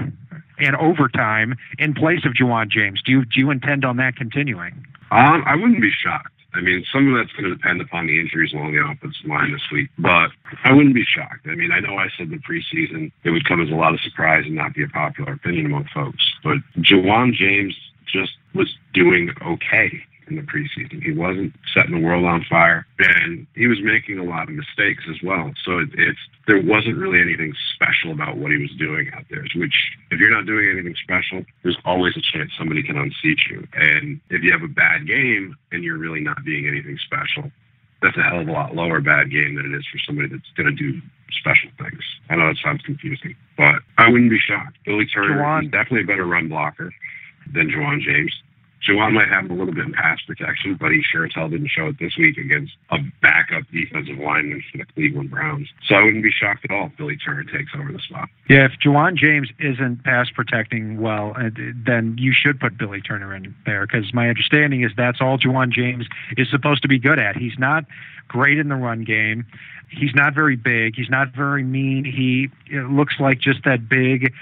and 0.57 0.75
overtime 0.77 1.55
in 1.77 1.93
place 1.93 2.25
of 2.25 2.33
Ja'Wuan 2.33 2.69
James. 2.69 3.01
Do 3.03 3.11
you 3.11 3.25
do 3.25 3.39
you 3.39 3.51
intend 3.51 3.85
on 3.85 3.97
that 3.97 4.15
continuing? 4.15 4.85
Um, 5.11 5.43
I 5.45 5.55
wouldn't 5.55 5.81
be 5.81 5.91
shocked. 5.91 6.34
I 6.55 6.61
mean, 6.61 6.85
some 6.91 7.13
of 7.13 7.17
that's 7.17 7.35
going 7.35 7.49
to 7.49 7.55
depend 7.55 7.81
upon 7.81 8.07
the 8.07 8.19
injuries 8.19 8.53
along 8.53 8.71
the 8.71 8.83
offensive 8.83 9.25
line 9.25 9.51
this 9.51 9.69
week, 9.71 9.89
but 9.99 10.29
I 10.63 10.71
wouldn't 10.71 10.95
be 10.95 11.03
shocked. 11.03 11.45
I 11.45 11.55
mean, 11.55 11.71
I 11.71 11.79
know 11.79 11.97
I 11.97 12.07
said 12.17 12.29
the 12.29 12.37
preseason 12.37 13.11
it 13.23 13.31
would 13.31 13.45
come 13.45 13.61
as 13.61 13.69
a 13.69 13.75
lot 13.75 13.93
of 13.93 13.99
surprise 13.99 14.43
and 14.45 14.55
not 14.55 14.73
be 14.73 14.83
a 14.83 14.87
popular 14.87 15.33
opinion 15.33 15.65
among 15.67 15.89
folks, 15.93 16.23
but 16.43 16.57
Ja'Wuan 16.79 17.33
James 17.33 17.75
just 18.07 18.33
was 18.53 18.73
doing 18.93 19.29
okay 19.41 20.01
in 20.27 20.35
the 20.35 20.41
preseason. 20.41 21.03
He 21.03 21.11
wasn't 21.11 21.53
setting 21.73 21.93
the 21.95 22.05
world 22.05 22.25
on 22.25 22.45
fire, 22.49 22.85
and 22.99 23.45
he 23.55 23.67
was 23.67 23.79
making 23.83 24.19
a 24.19 24.23
lot 24.23 24.49
of 24.49 24.55
mistakes 24.55 25.03
as 25.09 25.17
well. 25.23 25.51
So 25.63 25.79
it, 25.79 25.89
it's 25.93 26.19
there 26.47 26.61
wasn't 26.61 26.97
really 26.97 27.21
anything 27.21 27.53
special 27.75 28.11
about 28.11 28.37
what 28.37 28.51
he 28.51 28.57
was 28.57 28.71
doing 28.77 29.09
out 29.13 29.25
there. 29.29 29.43
Which, 29.55 29.75
if 30.11 30.19
you're 30.19 30.33
not 30.33 30.45
doing 30.45 30.69
anything 30.71 30.95
special, 31.01 31.45
there's 31.63 31.77
always 31.85 32.15
a 32.17 32.21
chance 32.21 32.51
somebody 32.57 32.83
can 32.83 32.97
unseat 32.97 33.39
you. 33.49 33.67
And 33.73 34.19
if 34.29 34.43
you 34.43 34.51
have 34.51 34.63
a 34.63 34.71
bad 34.71 35.07
game 35.07 35.55
and 35.71 35.83
you're 35.83 35.97
really 35.97 36.21
not 36.21 36.43
being 36.45 36.67
anything 36.67 36.97
special, 37.05 37.51
that's 38.01 38.17
a 38.17 38.21
hell 38.21 38.41
of 38.41 38.47
a 38.47 38.51
lot 38.51 38.75
lower 38.75 39.01
bad 39.01 39.31
game 39.31 39.55
than 39.55 39.73
it 39.73 39.77
is 39.77 39.85
for 39.91 39.99
somebody 40.05 40.29
that's 40.29 40.49
going 40.55 40.67
to 40.67 40.75
do 40.75 41.01
special 41.31 41.69
things. 41.79 42.01
I 42.29 42.35
know 42.35 42.47
that 42.47 42.57
sounds 42.63 42.81
confusing, 42.83 43.35
but 43.57 43.81
I 43.97 44.09
wouldn't 44.09 44.29
be 44.29 44.39
shocked. 44.39 44.77
Billy 44.85 45.05
Turner 45.05 45.41
is 45.61 45.71
definitely 45.71 46.01
a 46.01 46.07
better 46.07 46.25
run 46.25 46.49
blocker 46.49 46.93
than 47.53 47.69
Ja'Wuan 47.69 48.01
James. 48.01 48.33
Ja'Wuan 48.87 49.13
might 49.13 49.29
have 49.29 49.49
a 49.49 49.53
little 49.53 49.73
bit 49.73 49.85
in 49.85 49.93
pass 49.93 50.19
protection, 50.25 50.77
but 50.79 50.91
he 50.91 51.01
sure 51.01 51.25
as 51.25 51.31
hell 51.33 51.49
didn't 51.49 51.69
show 51.69 51.87
it 51.87 51.99
this 51.99 52.15
week 52.17 52.37
against 52.37 52.73
a 52.91 52.97
backup 53.21 53.63
defensive 53.71 54.17
lineman 54.17 54.63
for 54.71 54.77
the 54.79 54.85
Cleveland 54.93 55.31
Browns. 55.31 55.67
So 55.87 55.95
I 55.95 56.03
wouldn't 56.03 56.23
be 56.23 56.31
shocked 56.31 56.65
at 56.65 56.71
all 56.71 56.87
if 56.87 56.97
Billy 56.97 57.17
Turner 57.17 57.43
takes 57.43 57.71
over 57.77 57.91
the 57.91 57.99
spot. 57.99 58.29
Yeah, 58.49 58.65
if 58.65 58.73
Ja'Wuan 58.83 59.15
James 59.15 59.49
isn't 59.59 60.03
pass 60.03 60.29
protecting 60.29 61.01
well, 61.01 61.33
uh, 61.37 61.49
then 61.85 62.15
you 62.19 62.33
should 62.33 62.59
put 62.59 62.77
Billy 62.77 63.01
Turner 63.01 63.35
in 63.35 63.55
there 63.65 63.87
because 63.87 64.13
my 64.13 64.29
understanding 64.29 64.83
is 64.83 64.91
that's 64.95 65.21
all 65.21 65.37
Ja'Wuan 65.37 65.71
James 65.71 66.05
is 66.37 66.49
supposed 66.49 66.81
to 66.83 66.87
be 66.87 66.99
good 66.99 67.19
at. 67.19 67.35
He's 67.35 67.57
not 67.57 67.85
great 68.27 68.57
in 68.57 68.69
the 68.69 68.75
run 68.75 69.03
game. 69.03 69.45
He's 69.89 70.15
not 70.15 70.33
very 70.33 70.55
big. 70.55 70.95
He's 70.95 71.09
not 71.09 71.33
very 71.35 71.63
mean. 71.63 72.05
He 72.05 72.49
looks 72.71 73.15
like 73.19 73.39
just 73.39 73.63
that 73.65 73.87
big 73.87 74.33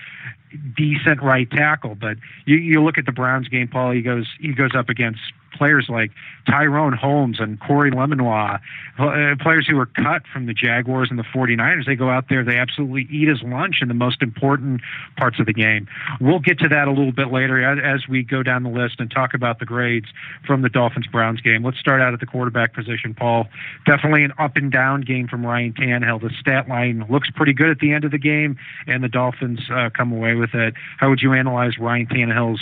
decent 0.75 1.21
right 1.21 1.50
tackle. 1.50 1.95
But 1.95 2.17
you, 2.45 2.57
you 2.57 2.83
look 2.83 2.97
at 2.97 3.05
the 3.05 3.11
Browns 3.11 3.47
game, 3.47 3.67
Paul. 3.67 3.91
He 3.91 4.01
goes 4.01 4.27
he 4.39 4.53
goes 4.53 4.75
up 4.75 4.89
against 4.89 5.21
players 5.53 5.88
like 5.89 6.11
Tyrone 6.50 6.94
Holmes 6.94 7.39
and 7.39 7.59
Cory 7.59 7.91
Lemonier, 7.91 8.59
uh, 9.00 9.35
players 9.41 9.67
who 9.67 9.75
were 9.75 9.85
cut 9.85 10.23
from 10.31 10.45
the 10.45 10.53
Jaguars 10.53 11.09
and 11.09 11.17
the 11.17 11.23
49ers. 11.23 11.85
They 11.85 11.95
go 11.95 12.09
out 12.09 12.25
there, 12.29 12.44
they 12.44 12.57
absolutely 12.57 13.07
eat 13.11 13.27
his 13.27 13.41
lunch 13.44 13.77
in 13.81 13.88
the 13.88 13.94
most 13.94 14.21
important 14.21 14.81
parts 15.17 15.39
of 15.39 15.45
the 15.45 15.53
game. 15.53 15.88
We'll 16.19 16.39
get 16.39 16.59
to 16.59 16.67
that 16.69 16.88
a 16.88 16.91
little 16.91 17.11
bit 17.11 17.31
later 17.31 17.63
as 17.63 18.07
we 18.07 18.23
go 18.23 18.44
down 18.44 18.63
the 18.63 18.69
list 18.69 19.00
and 19.00 19.09
talk 19.09 19.33
about 19.33 19.59
the 19.59 19.65
grades 19.65 20.07
from 20.45 20.61
the 20.61 20.69
Dolphins 20.69 21.07
Browns 21.07 21.41
game. 21.41 21.63
Let's 21.63 21.79
start 21.79 22.01
out 22.01 22.13
at 22.13 22.19
the 22.19 22.25
quarterback 22.25 22.73
position, 22.73 23.13
Paul. 23.13 23.47
Definitely 23.85 24.23
an 24.23 24.33
up 24.38 24.56
and 24.56 24.71
down 24.71 25.01
game 25.01 25.27
from 25.27 25.45
Ryan 25.45 25.73
Tannehill. 25.73 26.21
The 26.21 26.31
stat 26.39 26.67
line 26.67 27.06
looks 27.09 27.29
pretty 27.29 27.53
good 27.53 27.69
at 27.69 27.79
the 27.79 27.94
end 27.94 28.03
of 28.03 28.11
the 28.11 28.17
game, 28.17 28.57
and 28.88 29.03
the 29.03 29.09
Dolphins 29.09 29.61
uh, 29.71 29.89
come 29.95 30.11
away 30.11 30.35
with 30.35 30.53
it. 30.53 30.73
How 30.97 31.09
would 31.09 31.21
you 31.21 31.33
analyze 31.33 31.77
Ryan 31.79 32.07
Tannehill's 32.07 32.61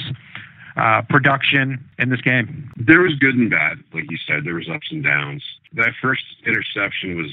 uh, 0.77 1.01
production 1.09 1.83
in 1.99 2.09
this 2.09 2.21
game? 2.21 2.71
There 2.77 3.01
was 3.01 3.15
good 3.15 3.35
and 3.35 3.49
bad, 3.49 3.77
like 3.93 4.09
you 4.09 4.17
said. 4.27 4.45
There 4.45 4.55
was 4.55 4.69
ups 4.69 4.87
and 4.91 5.03
downs. 5.03 5.43
That 5.73 5.93
first 6.01 6.23
interception 6.45 7.17
was 7.17 7.31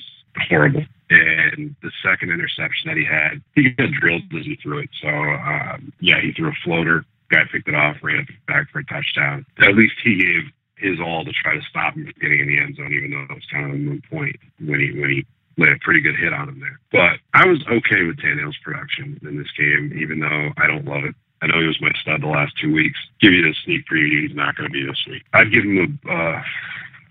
horrible, 0.49 0.85
and 1.11 1.75
the 1.83 1.91
second 2.03 2.31
interception 2.31 2.89
that 2.89 2.97
he 2.97 3.05
had, 3.05 3.43
he 3.55 3.71
got 3.71 3.91
drilled 3.91 4.23
as 4.39 4.45
he 4.45 4.57
threw 4.63 4.79
it. 4.79 4.91
So 5.01 5.09
um, 5.09 5.93
yeah, 6.01 6.21
he 6.21 6.33
threw 6.33 6.49
a 6.49 6.59
floater. 6.65 7.05
Guy 7.31 7.43
picked 7.51 7.69
it 7.69 7.75
off, 7.75 7.97
ran 8.03 8.21
it 8.21 8.29
back 8.47 8.71
for 8.71 8.79
a 8.79 8.85
touchdown. 8.87 9.45
At 9.59 9.75
least 9.75 9.95
he 10.03 10.17
gave 10.17 10.45
his 10.77 11.01
all 11.01 11.25
to 11.25 11.33
try 11.33 11.55
to 11.55 11.63
stop 11.69 11.95
him 11.95 12.05
from 12.05 12.15
getting 12.21 12.41
in 12.41 12.49
the 12.49 12.59
end 12.59 12.77
zone, 12.77 12.93
even 12.93 13.11
though 13.11 13.23
it 13.23 13.35
was 13.35 13.47
kind 13.53 13.67
of 13.67 13.73
a 13.73 13.79
moot 13.79 14.03
point 14.09 14.37
when 14.61 14.81
he 14.81 14.99
when 14.99 15.11
he 15.11 15.27
laid 15.59 15.73
a 15.73 15.79
pretty 15.81 16.01
good 16.01 16.17
hit 16.17 16.33
on 16.33 16.49
him 16.49 16.61
there. 16.61 16.79
But 16.93 17.19
I 17.35 17.45
was 17.47 17.59
okay 17.67 18.05
with 18.05 18.17
Tannehill's 18.19 18.57
production 18.63 19.19
in 19.23 19.37
this 19.37 19.51
game, 19.59 19.93
even 20.01 20.21
though 20.21 20.51
I 20.57 20.67
don't 20.67 20.85
love 20.87 21.05
it. 21.05 21.15
I 21.41 21.47
know 21.47 21.61
he 21.61 21.67
was 21.67 21.81
my 21.81 21.93
stud 22.01 22.23
the 22.23 22.27
last 22.27 22.55
two 22.61 22.73
weeks. 22.73 22.99
Give 23.21 23.33
you 23.33 23.43
the 23.43 23.55
sneak 23.65 23.87
preview. 23.87 24.27
He's 24.27 24.37
not 24.37 24.57
going 24.57 24.69
to 24.69 24.73
be 24.73 24.85
this 24.85 25.05
week. 25.09 25.23
I'd 25.33 25.53
give 25.53 25.65
him 25.65 26.01
a. 26.07 26.13
Uh, 26.13 26.43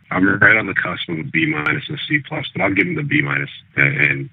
I'm 0.10 0.26
right 0.40 0.56
on 0.56 0.68
the 0.68 0.74
cusp 0.74 1.10
of 1.10 1.20
a 1.20 1.24
B 1.24 1.46
minus 1.46 1.84
and 1.90 1.98
a 1.98 2.02
C 2.08 2.20
plus, 2.28 2.46
but 2.54 2.62
I'll 2.62 2.74
give 2.74 2.88
him 2.88 2.96
the 2.96 3.04
B 3.04 3.22
minus. 3.22 3.50
And 3.76 4.30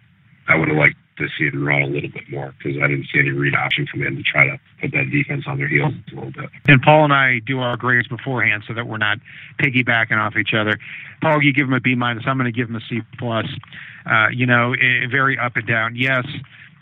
I 0.46 0.54
would 0.56 0.68
have 0.68 0.76
liked 0.76 0.96
to 1.18 1.28
see 1.38 1.46
him 1.46 1.64
run 1.64 1.82
a 1.82 1.86
little 1.86 2.10
bit 2.10 2.28
more 2.30 2.54
because 2.58 2.80
I 2.82 2.88
didn't 2.88 3.06
see 3.12 3.20
any 3.20 3.30
read 3.30 3.54
option 3.54 3.86
come 3.86 4.02
in 4.02 4.16
to 4.16 4.22
try 4.22 4.46
to 4.46 4.58
put 4.80 4.92
that 4.92 5.10
defense 5.10 5.44
on 5.46 5.58
their 5.58 5.68
heels 5.68 5.94
a 6.12 6.14
little 6.14 6.30
bit. 6.30 6.50
And 6.66 6.82
Paul 6.82 7.04
and 7.04 7.12
I 7.12 7.40
do 7.40 7.60
our 7.60 7.76
grades 7.76 8.08
beforehand 8.08 8.64
so 8.66 8.74
that 8.74 8.86
we're 8.86 8.98
not 8.98 9.18
piggybacking 9.58 10.16
off 10.16 10.36
each 10.36 10.54
other. 10.54 10.78
Paul, 11.20 11.42
you 11.42 11.52
give 11.52 11.66
him 11.66 11.72
a 11.72 11.80
B 11.80 11.94
minus. 11.94 12.24
I'm 12.26 12.36
going 12.36 12.52
to 12.52 12.56
give 12.56 12.68
him 12.68 12.76
a 12.76 12.80
C 12.88 13.02
plus. 13.18 13.46
Uh, 14.06 14.28
you 14.28 14.46
know, 14.46 14.74
very 15.10 15.38
up 15.38 15.56
and 15.56 15.66
down. 15.66 15.96
Yes 15.96 16.26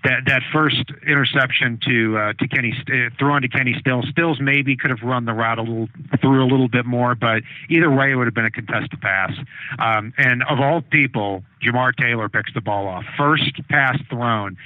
that 0.05 0.25
that 0.27 0.43
first 0.53 0.85
interception 1.07 1.79
to 1.87 2.19
uh, 2.19 2.33
to 2.35 2.49
Kenny 2.49 2.75
uh, 2.87 3.41
to 3.41 3.49
Kenny 3.49 3.75
Stills. 3.79 4.07
Stills 4.11 4.41
maybe 4.41 4.77
could 4.77 4.91
have 4.91 5.03
run 5.03 5.25
the 5.25 5.33
route 5.33 5.59
a 5.59 5.63
little 5.63 5.89
through 6.21 6.45
a 6.45 6.49
little 6.49 6.69
bit 6.69 6.87
more, 6.87 7.15
but 7.15 7.43
either 7.69 7.91
way 7.91 8.13
it 8.13 8.17
would 8.17 8.27
have 8.27 8.35
been 8.35 8.45
a 8.45 8.51
contested 8.51 9.01
pass. 9.01 9.33
Um, 9.79 10.13
and 10.19 10.43
of 10.49 10.61
all 10.61 10.83
people, 10.83 11.45
Jamar 11.65 11.95
Taylor 11.95 12.29
picks 12.29 12.53
the 12.55 12.61
ball 12.61 12.87
off. 12.89 13.05
First 13.17 13.61
pass 13.69 13.99
thrown 14.11 14.57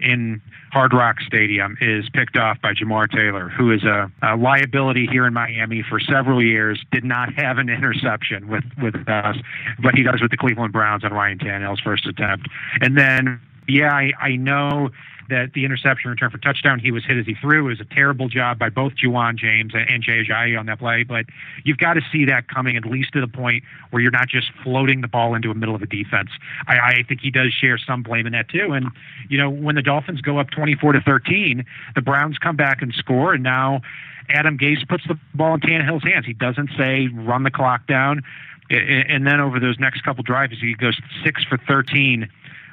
in 0.00 0.42
Hard 0.72 0.92
Rock 0.92 1.20
Stadium 1.20 1.76
is 1.80 2.08
picked 2.12 2.36
off 2.36 2.60
by 2.60 2.72
Jamar 2.74 3.10
Taylor, 3.10 3.48
who 3.48 3.70
is 3.70 3.84
a, 3.84 4.10
a, 4.22 4.36
liability 4.36 5.06
here 5.06 5.26
in 5.26 5.32
Miami 5.32 5.84
for 5.88 6.00
several 6.00 6.42
years. 6.42 6.84
Did 6.90 7.04
not 7.04 7.32
have 7.34 7.58
an 7.58 7.68
interception 7.68 8.48
with 8.48 8.64
with 8.82 8.96
us, 9.08 9.36
but 9.82 9.94
he 9.94 10.02
does 10.02 10.20
with 10.20 10.30
the 10.30 10.36
Cleveland 10.36 10.72
Browns 10.72 11.04
on 11.04 11.12
Ryan 11.12 11.38
Tannehill's 11.38 11.80
first 11.80 12.06
attempt. 12.06 12.48
And 12.80 12.98
then 12.98 13.40
Yeah, 13.68 13.92
I, 13.92 14.12
I 14.20 14.36
know 14.36 14.90
that 15.28 15.52
the 15.54 15.64
interception 15.64 16.10
return 16.10 16.30
for 16.30 16.38
touchdown, 16.38 16.78
he 16.78 16.90
was 16.90 17.04
hit 17.04 17.16
as 17.16 17.26
he 17.26 17.34
threw. 17.34 17.66
It 17.66 17.68
was 17.68 17.80
a 17.80 17.94
terrible 17.94 18.28
job 18.28 18.58
by 18.58 18.68
both 18.68 18.92
Ja'Wuan 19.02 19.36
James 19.36 19.72
and 19.74 20.02
Jay 20.02 20.22
Ajayi 20.24 20.58
on 20.58 20.66
that 20.66 20.78
play. 20.78 21.04
But 21.04 21.26
you've 21.64 21.78
got 21.78 21.94
to 21.94 22.02
see 22.12 22.24
that 22.26 22.48
coming 22.48 22.76
at 22.76 22.84
least 22.84 23.12
to 23.14 23.20
the 23.20 23.28
point 23.28 23.64
where 23.90 24.02
you're 24.02 24.10
not 24.10 24.28
just 24.28 24.50
floating 24.62 25.00
the 25.00 25.08
ball 25.08 25.34
into 25.34 25.48
the 25.48 25.54
middle 25.54 25.74
of 25.74 25.82
a 25.82 25.86
defense. 25.86 26.30
I, 26.66 26.76
I 26.76 27.02
think 27.08 27.20
he 27.20 27.30
does 27.30 27.52
share 27.52 27.78
some 27.78 28.02
blame 28.02 28.26
in 28.26 28.32
that 28.32 28.48
too. 28.48 28.72
And 28.72 28.88
you 29.28 29.38
know, 29.38 29.48
when 29.48 29.74
the 29.74 29.82
Dolphins 29.82 30.20
go 30.20 30.38
up 30.38 30.50
24 30.50 30.92
to 30.92 31.00
13, 31.00 31.64
the 31.94 32.02
Browns 32.02 32.36
come 32.38 32.56
back 32.56 32.82
and 32.82 32.92
score, 32.94 33.32
and 33.32 33.42
now 33.42 33.80
Adam 34.28 34.58
Gase 34.58 34.86
puts 34.88 35.06
the 35.06 35.18
ball 35.34 35.54
in 35.54 35.60
Tannehill's 35.60 36.04
hands. 36.04 36.26
He 36.26 36.34
doesn't 36.34 36.70
say 36.76 37.08
run 37.08 37.44
the 37.44 37.50
clock 37.50 37.86
down. 37.86 38.22
And 38.70 39.26
then 39.26 39.38
over 39.40 39.60
those 39.60 39.78
next 39.78 40.02
couple 40.02 40.22
drives, 40.22 40.54
he 40.58 40.74
goes 40.74 40.98
six 41.22 41.44
for 41.44 41.58
13 41.58 42.28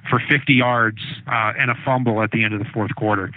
for 0.09 0.21
50 0.29 0.53
yards 0.53 0.99
uh, 1.27 1.53
and 1.57 1.71
a 1.71 1.75
fumble 1.85 2.21
at 2.21 2.31
the 2.31 2.43
end 2.43 2.53
of 2.53 2.59
the 2.59 2.69
fourth 2.73 2.95
quarter. 2.95 3.31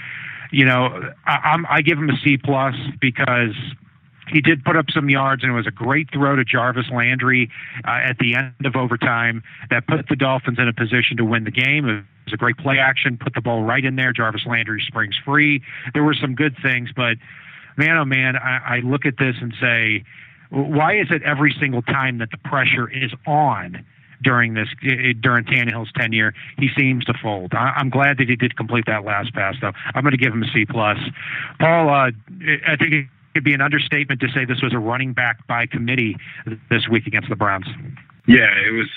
You 0.51 0.67
know, 0.67 1.13
I, 1.25 1.57
I 1.69 1.83
give 1.83 1.99
him 1.99 2.11
a 2.11 2.17
C 2.23 2.37
plus 2.37 2.75
because 3.01 3.55
he 4.33 4.41
did 4.41 4.65
put 4.65 4.77
up 4.77 4.87
some 4.91 5.11
yards, 5.11 5.43
and 5.43 5.53
it 5.53 5.55
was 5.55 5.67
a 5.67 5.73
great 5.73 6.11
throw 6.13 6.37
to 6.37 6.45
Jarvis 6.45 6.87
Landry 6.93 7.51
uh, 7.87 7.91
at 7.91 8.19
the 8.19 8.35
end 8.35 8.55
of 8.65 8.77
overtime 8.77 9.43
that 9.71 9.87
put 9.87 10.09
the 10.09 10.17
Dolphins 10.17 10.59
in 10.59 10.69
a 10.69 10.73
position 10.73 11.17
to 11.17 11.25
win 11.25 11.45
the 11.45 11.51
game. 11.51 11.89
It 11.89 12.05
was 12.25 12.35
a 12.35 12.37
great 12.37 12.57
play 12.57 12.79
action, 12.79 13.19
put 13.19 13.35
the 13.35 13.41
ball 13.41 13.63
right 13.63 13.85
in 13.85 13.97
there. 13.97 14.13
Jarvis 14.13 14.47
Landry 14.47 14.83
springs 14.87 15.17
free. 15.25 15.63
There 15.95 16.05
were 16.05 16.15
some 16.15 16.35
good 16.35 16.57
things, 16.63 16.91
but 16.95 17.17
man, 17.77 17.97
oh 17.97 18.05
man, 18.05 18.37
I, 18.37 18.77
I 18.77 18.81
look 18.81 19.07
at 19.07 19.19
this 19.19 19.37
and 19.41 19.55
say, 19.61 20.05
why 20.51 20.99
is 20.99 21.07
it 21.11 21.23
every 21.23 21.55
single 21.59 21.83
time 21.83 22.19
that 22.19 22.31
the 22.31 22.37
pressure 22.37 22.89
is 22.89 23.13
on? 23.27 23.85
During 24.23 24.55
this 24.55 24.69
during 25.21 25.45
Tannehill's 25.45 25.93
tenure, 25.93 26.35
he 26.59 26.69
seems 26.77 27.05
to 27.07 27.15
fold. 27.15 27.53
I, 27.55 27.75
am 27.77 27.91
glad 27.91 28.19
that 28.19 28.29
he 28.29 28.37
did 28.37 28.57
complete 28.57 28.85
that 28.87 29.05
last 29.05 29.35
pass, 29.35 29.57
though. 29.61 29.73
I'm 29.95 30.03
going 30.03 30.13
to 30.13 30.19
give 30.19 30.33
him 30.33 30.43
a 30.43 30.49
C 30.53 30.65
plus. 30.65 30.99
Paul, 31.59 31.89
uh, 31.89 32.11
I 32.67 32.77
think 32.77 32.93
it 32.93 33.07
could 33.35 33.45
be 33.45 33.55
an 33.55 33.61
understatement 33.61 34.21
to 34.21 34.29
say 34.29 34.45
this 34.45 34.63
was 34.63 34.73
a 34.73 34.79
running 34.79 35.13
back 35.13 35.47
by 35.47 35.67
committee 35.67 36.17
this 36.71 36.89
week 36.89 37.07
against 37.07 37.29
the 37.29 37.37
Browns. 37.37 37.67
Yeah, 38.27 38.51
it 38.67 38.73
was 38.73 38.89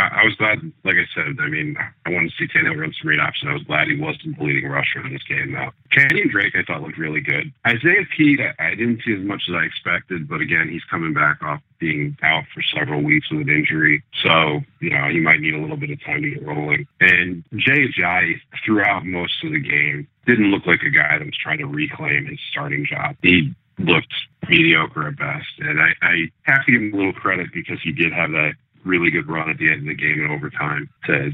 I, 0.00 0.22
I 0.22 0.24
was 0.24 0.34
glad, 0.36 0.58
like 0.84 0.96
I 0.96 1.06
said, 1.14 1.36
I 1.40 1.48
mean, 1.48 1.76
I 2.06 2.10
wanted 2.10 2.30
to 2.30 2.36
see 2.36 2.48
Tannehill 2.48 2.80
run 2.80 2.94
some 3.00 3.08
read 3.08 3.20
options. 3.20 3.50
I 3.50 3.54
was 3.54 3.64
glad 3.64 3.88
he 3.88 4.00
wasn't 4.00 4.38
the 4.38 4.44
leading 4.44 4.68
rusher 4.68 5.04
in 5.04 5.12
this 5.12 5.22
game. 5.24 5.52
Now, 5.52 5.72
Kenyan 5.92 6.30
Drake, 6.30 6.54
I 6.56 6.62
thought 6.62 6.82
looked 6.82 6.98
really 6.98 7.20
good. 7.20 7.52
Isaiah 7.66 8.06
I, 8.18 8.54
I 8.58 8.74
didn't 8.74 9.02
see 9.04 9.12
as 9.12 9.24
much 9.24 9.42
as 9.48 9.54
I 9.54 9.64
expected, 9.64 10.28
but 10.28 10.40
again, 10.40 10.68
he's 10.68 10.84
coming 10.90 11.12
back 11.12 11.42
off 11.42 11.60
being 11.78 12.16
out 12.22 12.44
for 12.54 12.62
several 12.74 13.02
weeks 13.02 13.30
with 13.30 13.42
an 13.42 13.50
injury. 13.50 14.02
So, 14.22 14.60
you 14.80 14.90
know, 14.90 15.08
he 15.08 15.20
might 15.20 15.40
need 15.40 15.54
a 15.54 15.60
little 15.60 15.76
bit 15.76 15.90
of 15.90 16.02
time 16.04 16.22
to 16.22 16.30
get 16.30 16.46
rolling. 16.46 16.86
And 17.00 17.44
Jay 17.56 17.88
Ajayi, 17.88 18.40
throughout 18.64 19.04
most 19.04 19.42
of 19.44 19.52
the 19.52 19.60
game, 19.60 20.06
didn't 20.26 20.50
look 20.50 20.66
like 20.66 20.82
a 20.82 20.90
guy 20.90 21.18
that 21.18 21.24
was 21.24 21.36
trying 21.42 21.58
to 21.58 21.66
reclaim 21.66 22.26
his 22.26 22.38
starting 22.50 22.86
job. 22.86 23.16
He 23.22 23.54
looked 23.78 24.12
mediocre 24.48 25.08
at 25.08 25.16
best. 25.16 25.48
And 25.58 25.80
I, 25.80 25.92
I 26.02 26.30
have 26.42 26.64
to 26.66 26.72
give 26.72 26.82
him 26.82 26.94
a 26.94 26.96
little 26.96 27.12
credit 27.12 27.48
because 27.52 27.78
he 27.82 27.92
did 27.92 28.12
have 28.12 28.30
that 28.30 28.52
really 28.84 29.10
good 29.10 29.28
run 29.28 29.50
at 29.50 29.58
the 29.58 29.70
end 29.70 29.80
of 29.80 29.86
the 29.86 29.94
game 29.94 30.24
in 30.24 30.30
overtime 30.30 30.88
to 31.06 31.32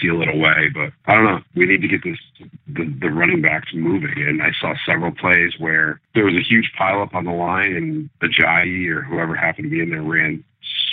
seal 0.00 0.22
it 0.22 0.28
away. 0.28 0.68
But 0.72 0.92
I 1.06 1.14
don't 1.14 1.24
know. 1.24 1.40
We 1.54 1.66
need 1.66 1.82
to 1.82 1.88
get 1.88 2.04
this 2.04 2.18
the, 2.66 2.84
the 3.00 3.10
running 3.10 3.42
backs 3.42 3.72
moving. 3.74 4.14
And 4.16 4.42
I 4.42 4.52
saw 4.60 4.74
several 4.84 5.12
plays 5.12 5.52
where 5.58 6.00
there 6.14 6.24
was 6.24 6.34
a 6.34 6.42
huge 6.42 6.72
pileup 6.78 7.14
on 7.14 7.24
the 7.24 7.32
line, 7.32 7.74
and 7.74 8.10
Ajayi 8.20 8.88
or 8.88 9.02
whoever 9.02 9.34
happened 9.34 9.66
to 9.66 9.70
be 9.70 9.80
in 9.80 9.90
there 9.90 10.02
ran 10.02 10.44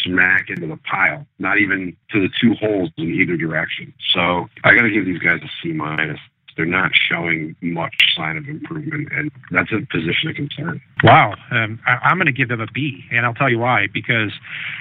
smack 0.04 0.50
into 0.50 0.68
the 0.68 0.78
pile, 0.78 1.26
not 1.40 1.58
even 1.58 1.96
to 2.12 2.22
the 2.22 2.30
two 2.42 2.54
holes 2.56 2.90
in 2.98 3.14
either 3.14 3.38
direction. 3.38 3.94
So 4.14 4.50
I 4.64 4.76
got 4.76 4.82
to 4.84 4.92
give 4.92 5.06
these 5.06 5.20
guys 5.20 5.42
a 5.42 5.50
C 5.62 5.72
minus 5.74 6.20
they're 6.56 6.66
not 6.66 6.92
showing 6.94 7.56
much 7.62 7.94
sign 8.16 8.38
of 8.38 8.48
improvement, 8.48 9.10
and 9.12 9.32
that's 9.52 9.72
a 9.72 9.86
position 9.92 10.30
of 10.30 10.36
concern. 10.36 10.82
Wow, 11.04 11.36
um, 11.52 11.80
I, 11.86 12.12
am 12.12 12.18
going 12.18 12.28
to 12.28 12.32
give 12.32 12.50
them 12.50 12.62
a 12.62 12.68
B, 12.68 13.04
and 13.12 13.26
I'll 13.26 13.34
tell 13.34 13.50
you 13.50 13.60
why. 13.60 13.88
Because, 13.94 14.32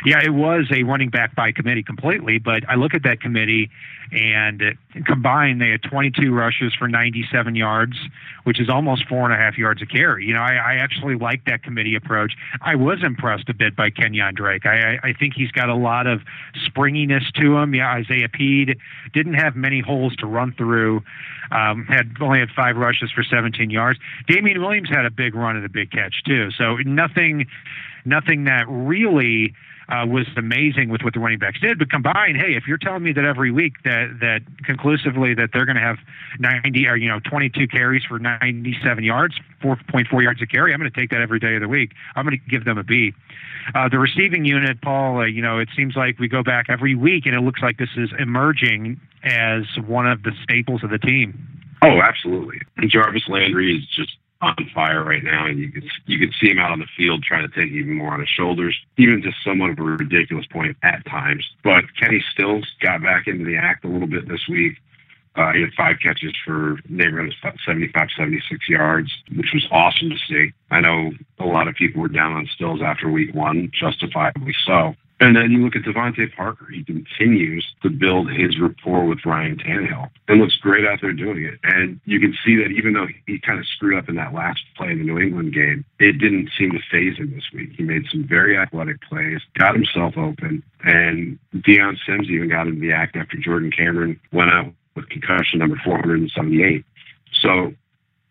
yeah, 0.04 0.20
it 0.22 0.34
was 0.34 0.66
a 0.72 0.82
running 0.84 1.10
back 1.10 1.34
by 1.34 1.52
committee 1.52 1.82
completely, 1.82 2.38
but 2.38 2.68
I 2.68 2.76
look 2.76 2.94
at 2.94 3.02
that 3.04 3.20
committee, 3.20 3.70
and 4.12 4.62
combined, 5.06 5.60
they 5.60 5.70
had 5.70 5.82
22 5.82 6.32
rushes 6.32 6.74
for 6.78 6.86
97 6.86 7.56
yards, 7.56 7.96
which 8.44 8.60
is 8.60 8.68
almost 8.68 9.08
four 9.08 9.24
and 9.24 9.32
a 9.32 9.36
half 9.36 9.56
yards 9.56 9.80
a 9.82 9.86
carry. 9.86 10.26
You 10.26 10.34
know, 10.34 10.40
I, 10.40 10.54
I 10.54 10.74
actually 10.74 11.16
like 11.16 11.44
that 11.46 11.62
committee 11.62 11.94
approach. 11.94 12.34
I 12.60 12.74
was 12.74 12.98
impressed 13.02 13.48
a 13.48 13.54
bit 13.54 13.74
by 13.74 13.90
Kenyan 13.90 14.34
Drake. 14.34 14.66
I, 14.66 14.98
I, 15.02 15.12
think 15.18 15.34
he's 15.34 15.50
got 15.50 15.68
a 15.68 15.74
lot 15.74 16.06
of 16.06 16.20
springiness 16.66 17.24
to 17.40 17.56
him. 17.56 17.74
Yeah, 17.74 17.90
Isaiah 17.90 18.28
Pead 18.28 18.76
didn't 19.14 19.34
have 19.34 19.56
many 19.56 19.80
holes 19.80 20.14
to 20.16 20.26
run 20.26 20.52
through. 20.52 21.02
Um, 21.62 21.84
had 21.86 22.16
only 22.20 22.40
had 22.40 22.48
five 22.54 22.76
rushes 22.76 23.10
for 23.12 23.22
17 23.22 23.70
yards. 23.70 23.98
Damien 24.26 24.60
Williams 24.60 24.88
had 24.88 25.04
a 25.04 25.10
big 25.10 25.34
run 25.34 25.56
and 25.56 25.64
a 25.64 25.68
big 25.68 25.90
catch 25.90 26.22
too. 26.24 26.50
So 26.50 26.76
nothing, 26.76 27.46
nothing 28.04 28.44
that 28.44 28.64
really 28.68 29.54
uh, 29.88 30.06
was 30.06 30.26
amazing 30.36 30.88
with 30.88 31.02
what 31.02 31.12
the 31.14 31.20
running 31.20 31.38
backs 31.38 31.60
did. 31.60 31.78
But 31.78 31.90
combined, 31.90 32.36
hey, 32.36 32.54
if 32.54 32.66
you're 32.66 32.78
telling 32.78 33.02
me 33.02 33.12
that 33.12 33.24
every 33.24 33.50
week 33.50 33.74
that 33.84 34.20
that 34.20 34.40
conclusively 34.64 35.34
that 35.34 35.50
they're 35.52 35.66
going 35.66 35.76
to 35.76 35.82
have 35.82 35.98
90 36.38 36.86
or 36.86 36.96
you 36.96 37.08
know 37.08 37.20
22 37.20 37.68
carries 37.68 38.02
for 38.04 38.18
97 38.18 39.04
yards, 39.04 39.34
4.4 39.62 40.22
yards 40.22 40.40
a 40.42 40.46
carry, 40.46 40.72
I'm 40.72 40.80
going 40.80 40.90
to 40.90 40.98
take 40.98 41.10
that 41.10 41.20
every 41.20 41.38
day 41.38 41.56
of 41.56 41.60
the 41.60 41.68
week. 41.68 41.92
I'm 42.16 42.24
going 42.24 42.38
to 42.38 42.50
give 42.50 42.64
them 42.64 42.78
a 42.78 42.84
B. 42.84 43.12
Uh, 43.74 43.88
the 43.88 43.98
receiving 43.98 44.44
unit, 44.44 44.80
Paul, 44.80 45.18
uh, 45.18 45.24
you 45.24 45.42
know, 45.42 45.58
it 45.58 45.68
seems 45.76 45.94
like 45.94 46.18
we 46.18 46.26
go 46.26 46.42
back 46.42 46.66
every 46.68 46.94
week, 46.94 47.26
and 47.26 47.34
it 47.34 47.40
looks 47.40 47.60
like 47.62 47.78
this 47.78 47.90
is 47.96 48.10
emerging 48.18 49.00
as 49.22 49.62
one 49.86 50.06
of 50.06 50.22
the 50.24 50.32
staples 50.42 50.82
of 50.82 50.90
the 50.90 50.98
team. 50.98 51.51
Oh, 51.82 52.00
absolutely. 52.00 52.60
Jarvis 52.88 53.28
Landry 53.28 53.76
is 53.76 53.86
just 53.88 54.16
on 54.40 54.56
fire 54.74 55.04
right 55.04 55.22
now, 55.22 55.46
and 55.46 55.58
you 55.58 55.70
can 55.70 55.82
you 56.06 56.18
can 56.18 56.32
see 56.40 56.50
him 56.50 56.58
out 56.58 56.72
on 56.72 56.80
the 56.80 56.86
field 56.96 57.22
trying 57.22 57.48
to 57.48 57.54
take 57.54 57.70
even 57.72 57.94
more 57.94 58.12
on 58.12 58.20
his 58.20 58.28
shoulders, 58.28 58.76
even 58.98 59.22
to 59.22 59.32
somewhat 59.44 59.70
of 59.70 59.78
a 59.78 59.82
ridiculous 59.82 60.46
point 60.46 60.76
at 60.82 61.04
times. 61.06 61.48
But 61.62 61.84
Kenny 62.00 62.22
Stills 62.32 62.66
got 62.80 63.02
back 63.02 63.26
into 63.28 63.44
the 63.44 63.56
act 63.56 63.84
a 63.84 63.88
little 63.88 64.08
bit 64.08 64.28
this 64.28 64.46
week. 64.48 64.78
Uh, 65.34 65.52
he 65.52 65.62
had 65.62 65.72
five 65.74 65.96
catches 66.02 66.34
for 66.44 66.76
neighborhood 66.88 67.32
of 67.44 67.54
75, 67.64 68.08
76 68.16 68.68
yards, 68.68 69.10
which 69.34 69.50
was 69.54 69.66
awesome 69.70 70.10
to 70.10 70.16
see. 70.28 70.52
I 70.70 70.80
know 70.80 71.12
a 71.38 71.46
lot 71.46 71.68
of 71.68 71.74
people 71.74 72.02
were 72.02 72.08
down 72.08 72.32
on 72.32 72.46
Stills 72.54 72.82
after 72.82 73.08
week 73.08 73.34
one, 73.34 73.70
justifiably 73.72 74.54
so. 74.66 74.94
And 75.20 75.36
then 75.36 75.52
you 75.52 75.58
look 75.64 75.76
at 75.76 75.82
DeVante 75.82 76.34
Parker. 76.34 76.66
He 76.68 76.82
continues 76.82 77.64
to 77.82 77.90
build 77.90 78.30
his 78.30 78.58
rapport 78.58 79.04
with 79.04 79.24
Ryan 79.24 79.56
Tannehill 79.56 80.10
and 80.26 80.40
looks 80.40 80.56
great 80.56 80.84
out 80.84 81.00
there 81.00 81.12
doing 81.12 81.44
it. 81.44 81.60
And 81.62 82.00
you 82.04 82.18
can 82.18 82.34
see 82.44 82.56
that 82.56 82.70
even 82.72 82.94
though 82.94 83.06
he 83.26 83.38
kind 83.38 83.60
of 83.60 83.66
screwed 83.66 83.96
up 83.96 84.08
in 84.08 84.16
that 84.16 84.34
last 84.34 84.62
play 84.76 84.90
in 84.90 84.98
the 84.98 85.04
New 85.04 85.20
England 85.20 85.54
game, 85.54 85.84
it 86.00 86.18
didn't 86.18 86.50
seem 86.58 86.72
to 86.72 86.80
phase 86.90 87.18
him 87.18 87.32
this 87.34 87.44
week. 87.54 87.70
He 87.76 87.84
made 87.84 88.06
some 88.10 88.26
very 88.26 88.58
athletic 88.58 89.00
plays, 89.02 89.40
got 89.56 89.74
himself 89.74 90.16
open, 90.16 90.62
and 90.82 91.38
Dion 91.62 91.98
Sims 92.04 92.28
even 92.28 92.48
got 92.48 92.66
into 92.66 92.80
the 92.80 92.92
act 92.92 93.14
after 93.14 93.36
Jordan 93.36 93.70
Cameron 93.70 94.18
went 94.32 94.50
out 94.50 94.72
with 94.96 95.08
concussion 95.08 95.60
number 95.60 95.76
478. 95.84 96.84
So 97.40 97.74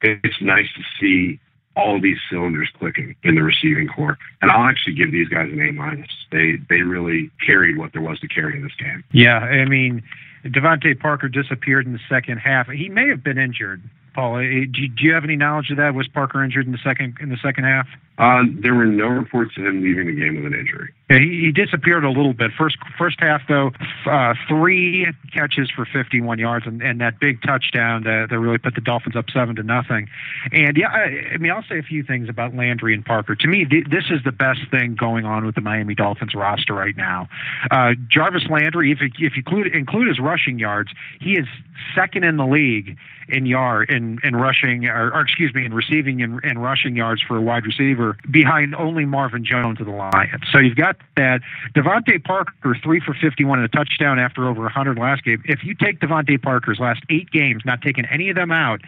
it's 0.02 0.42
nice 0.42 0.68
to 0.76 0.84
see 1.00 1.40
all 1.76 2.02
these 2.02 2.18
cylinders 2.30 2.70
clicking 2.78 3.16
in 3.24 3.36
the 3.36 3.44
receiving 3.44 3.88
core. 3.88 4.18
And 4.42 4.52
I'll 4.52 4.68
actually 4.68 4.94
give 4.94 5.12
these 5.12 5.28
guys 5.28 5.50
an 5.52 5.62
A 5.62 5.72
minus. 5.72 6.10
They 6.32 6.58
they 6.70 6.82
really 6.82 7.32
carried 7.46 7.78
what 7.78 7.94
there 7.94 8.02
was 8.02 8.20
to 8.20 8.28
carry 8.28 8.58
in 8.58 8.64
this 8.64 8.76
game. 8.78 9.04
Yeah, 9.12 9.40
I 9.40 9.66
mean, 9.66 10.04
DeVante 10.46 11.00
Parker 11.00 11.28
disappeared 11.28 11.86
in 11.86 11.94
the 11.94 12.00
second 12.10 12.38
half. 12.40 12.68
He 12.68 12.90
may 12.90 13.08
have 13.08 13.24
been 13.24 13.38
injured. 13.38 13.82
Paul, 14.14 14.38
eh, 14.38 14.66
do 14.72 14.90
you 15.00 15.14
have 15.14 15.24
any 15.24 15.38
knowledge 15.38 15.70
of 15.72 15.78
that? 15.78 15.94
Was 15.94 16.08
Parker 16.08 16.44
injured 16.44 16.66
in 16.66 16.74
the 16.74 16.80
second 16.84 17.18
in 17.22 17.30
the 17.30 17.38
second 17.38 17.64
half? 17.64 17.88
Uh, 18.22 18.44
there 18.62 18.76
were 18.76 18.86
no 18.86 19.08
reports 19.08 19.58
of 19.58 19.66
him 19.66 19.82
leaving 19.82 20.06
the 20.06 20.14
game 20.14 20.36
with 20.36 20.46
an 20.46 20.54
injury. 20.54 20.94
Yeah, 21.10 21.18
he, 21.18 21.46
he 21.46 21.52
disappeared 21.52 22.06
a 22.06 22.12
little 22.12 22.34
bit. 22.34 22.52
First 22.56 22.78
first 22.96 23.20
half 23.20 23.42
though, 23.50 23.72
uh, 24.06 24.36
three 24.48 25.08
catches 25.34 25.72
for 25.72 25.88
51 25.92 26.38
yards 26.38 26.68
and, 26.68 26.84
and 26.84 27.02
that 27.02 27.20
big 27.20 27.42
touchdown 27.42 28.04
that, 28.04 28.28
that 28.30 28.40
really 28.40 28.60
put 28.60 28.76
the 28.76 28.82
Dolphins 28.82 29.16
up 29.16 29.26
seven 29.34 29.56
to 29.56 29.64
nothing. 29.64 30.08
And 30.52 30.78
yeah, 30.78 30.90
I, 30.90 31.34
I 31.34 31.38
mean 31.38 31.52
I'll 31.52 31.66
say 31.68 31.80
a 31.80 31.84
few 31.84 32.04
things 32.04 32.30
about 32.30 32.56
Landry 32.56 32.94
and 32.94 33.04
Parker. 33.04 33.36
To 33.36 33.48
me, 33.48 33.66
th- 33.66 33.88
this 33.90 34.06
is 34.12 34.24
the 34.24 34.32
best 34.32 34.70
thing 34.70 34.94
going 34.94 35.26
on 35.26 35.44
with 35.44 35.56
the 35.56 35.62
Miami 35.62 35.96
Dolphins 35.96 36.36
roster 36.36 36.76
right 36.76 36.96
now. 36.96 37.28
Uh, 37.72 37.94
Jarvis 38.08 38.44
Landry, 38.52 38.92
if 38.92 39.00
if 39.02 39.36
you 39.36 39.44
include 39.44 39.76
include 39.76 40.08
his 40.08 40.20
rushing 40.20 40.60
yards, 40.60 40.92
he 41.20 41.32
is 41.32 41.48
second 41.96 42.24
in 42.24 42.38
the 42.38 42.46
league 42.46 42.98
in 43.28 43.46
yard 43.46 43.90
in 43.90 44.20
in 44.24 44.36
rushing 44.36 44.86
or, 44.86 45.12
or 45.12 45.22
excuse 45.22 45.54
me 45.56 45.66
in 45.66 45.74
receiving 45.74 46.22
and, 46.22 46.40
and 46.44 46.62
rushing 46.62 46.96
yards 46.96 47.22
for 47.22 47.38
a 47.38 47.42
wide 47.42 47.66
receiver 47.66 48.11
behind 48.30 48.76
only 48.76 49.06
Marvin 49.06 49.44
Jones 49.44 49.80
of 49.80 49.86
the 49.86 49.92
Lions. 49.92 50.44
So 50.52 50.60
you've 50.60 50.76
got 50.76 50.98
that. 51.18 51.42
DeVante 51.76 52.24
Parker, 52.24 52.76
three 52.84 53.00
for 53.00 53.14
51 53.14 53.60
and 53.60 53.66
a 53.66 53.70
touchdown 53.70 54.20
after 54.20 54.48
over 54.48 54.62
100 54.62 54.98
last 54.98 55.24
game. 55.24 55.42
If 55.46 55.64
you 55.64 55.76
take 55.76 56.00
DeVante 56.00 56.42
Parker's 56.42 56.80
last 56.80 57.02
eight 57.10 57.32
games, 57.32 57.64
not 57.66 57.82
taking 57.82 58.06
any 58.06 58.30
of 58.30 58.36
them 58.36 58.52
out, 58.52 58.82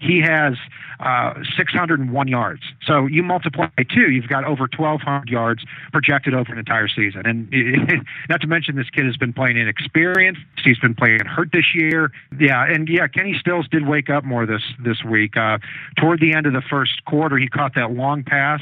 he 0.00 0.20
has 0.20 0.54
uh, 1.00 1.34
601 1.56 2.28
yards. 2.28 2.62
So 2.86 3.06
you 3.06 3.22
multiply 3.22 3.68
by 3.76 3.84
two, 3.84 4.10
you've 4.10 4.28
got 4.28 4.44
over 4.44 4.68
1,200 4.76 5.28
yards 5.28 5.64
projected 5.92 6.34
over 6.34 6.52
an 6.52 6.58
entire 6.58 6.88
season. 6.88 7.22
And 7.24 7.48
not 8.28 8.40
to 8.40 8.46
mention, 8.46 8.76
this 8.76 8.90
kid 8.90 9.06
has 9.06 9.16
been 9.16 9.32
playing 9.32 9.56
inexperienced. 9.56 10.40
He's 10.64 10.78
been 10.78 10.94
playing 10.94 11.24
hurt 11.26 11.50
this 11.52 11.74
year. 11.74 12.10
Yeah, 12.38 12.64
and 12.64 12.88
yeah, 12.88 13.06
Kenny 13.08 13.36
Stills 13.38 13.68
did 13.68 13.86
wake 13.86 14.10
up 14.10 14.24
more 14.24 14.46
this 14.46 14.62
this 14.84 15.04
week. 15.04 15.36
Uh, 15.36 15.58
toward 15.96 16.20
the 16.20 16.34
end 16.34 16.46
of 16.46 16.52
the 16.52 16.62
first 16.68 17.04
quarter, 17.04 17.38
he 17.38 17.48
caught 17.48 17.74
that 17.74 17.92
long 17.92 18.22
pass 18.24 18.60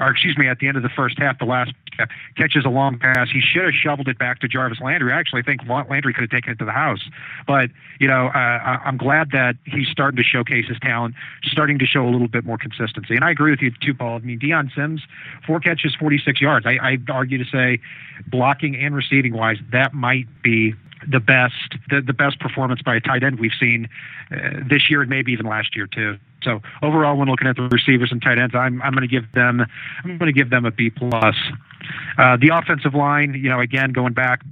or 0.00 0.10
excuse 0.10 0.36
me, 0.38 0.48
at 0.48 0.58
the 0.58 0.66
end 0.66 0.76
of 0.76 0.82
the 0.82 0.88
first 0.88 1.18
half, 1.18 1.38
the 1.38 1.44
last 1.44 1.72
catches 2.36 2.64
a 2.64 2.68
long 2.68 2.98
pass. 2.98 3.28
He 3.32 3.40
should 3.40 3.64
have 3.64 3.74
shoveled 3.74 4.08
it 4.08 4.18
back 4.18 4.40
to 4.40 4.48
Jarvis 4.48 4.80
Landry. 4.80 5.12
I 5.12 5.18
actually 5.18 5.42
think 5.42 5.60
Landry 5.68 6.12
could 6.12 6.22
have 6.22 6.30
taken 6.30 6.52
it 6.52 6.58
to 6.58 6.64
the 6.64 6.72
house. 6.72 7.08
But, 7.46 7.70
you 7.98 8.08
know, 8.08 8.28
uh, 8.28 8.78
I'm 8.84 8.96
glad 8.96 9.30
that 9.32 9.56
he's 9.64 9.88
starting 9.88 10.16
to 10.16 10.22
showcase 10.22 10.66
his 10.68 10.78
talent, 10.80 11.14
starting 11.44 11.78
to 11.78 11.86
show 11.86 12.06
a 12.06 12.10
little 12.10 12.28
bit 12.28 12.44
more 12.44 12.58
consistency. 12.58 13.14
And 13.14 13.24
I 13.24 13.30
agree 13.30 13.50
with 13.50 13.60
you 13.60 13.72
too, 13.80 13.94
Paul. 13.94 14.16
I 14.16 14.18
mean, 14.20 14.38
Dion 14.38 14.70
Sims, 14.74 15.02
four 15.46 15.60
catches, 15.60 15.94
46 15.94 16.40
yards. 16.40 16.66
I, 16.66 16.78
I'd 16.82 17.08
argue 17.10 17.38
to 17.38 17.50
say, 17.50 17.80
blocking 18.26 18.76
and 18.76 18.94
receiving 18.94 19.34
wise, 19.34 19.58
that 19.72 19.94
might 19.94 20.26
be 20.42 20.74
the 21.10 21.20
best 21.20 21.78
the, 21.88 22.02
the 22.02 22.12
best 22.12 22.38
performance 22.40 22.82
by 22.82 22.94
a 22.94 23.00
tight 23.00 23.22
end 23.22 23.40
we've 23.40 23.52
seen 23.58 23.88
uh, 24.30 24.60
this 24.68 24.90
year 24.90 25.00
and 25.00 25.08
maybe 25.08 25.32
even 25.32 25.46
last 25.46 25.74
year 25.74 25.86
too. 25.86 26.18
So 26.42 26.60
overall, 26.82 27.16
when 27.16 27.28
looking 27.28 27.48
at 27.48 27.56
the 27.56 27.68
receivers 27.68 28.12
and 28.12 28.22
tight 28.22 28.38
ends, 28.38 28.54
I'm 28.54 28.80
I'm 28.82 28.92
going 28.92 29.08
to 29.08 29.08
give 29.08 29.30
them 29.32 29.64
I'm 30.04 30.18
going 30.18 30.32
to 30.32 30.38
give 30.38 30.50
them 30.50 30.64
a 30.64 30.70
B 30.70 30.90
plus. 30.90 31.36
Uh, 32.18 32.36
the 32.36 32.48
offensive 32.48 32.94
line, 32.94 33.34
you 33.34 33.48
know, 33.48 33.60
again 33.60 33.92
going 33.92 34.12
back, 34.12 34.42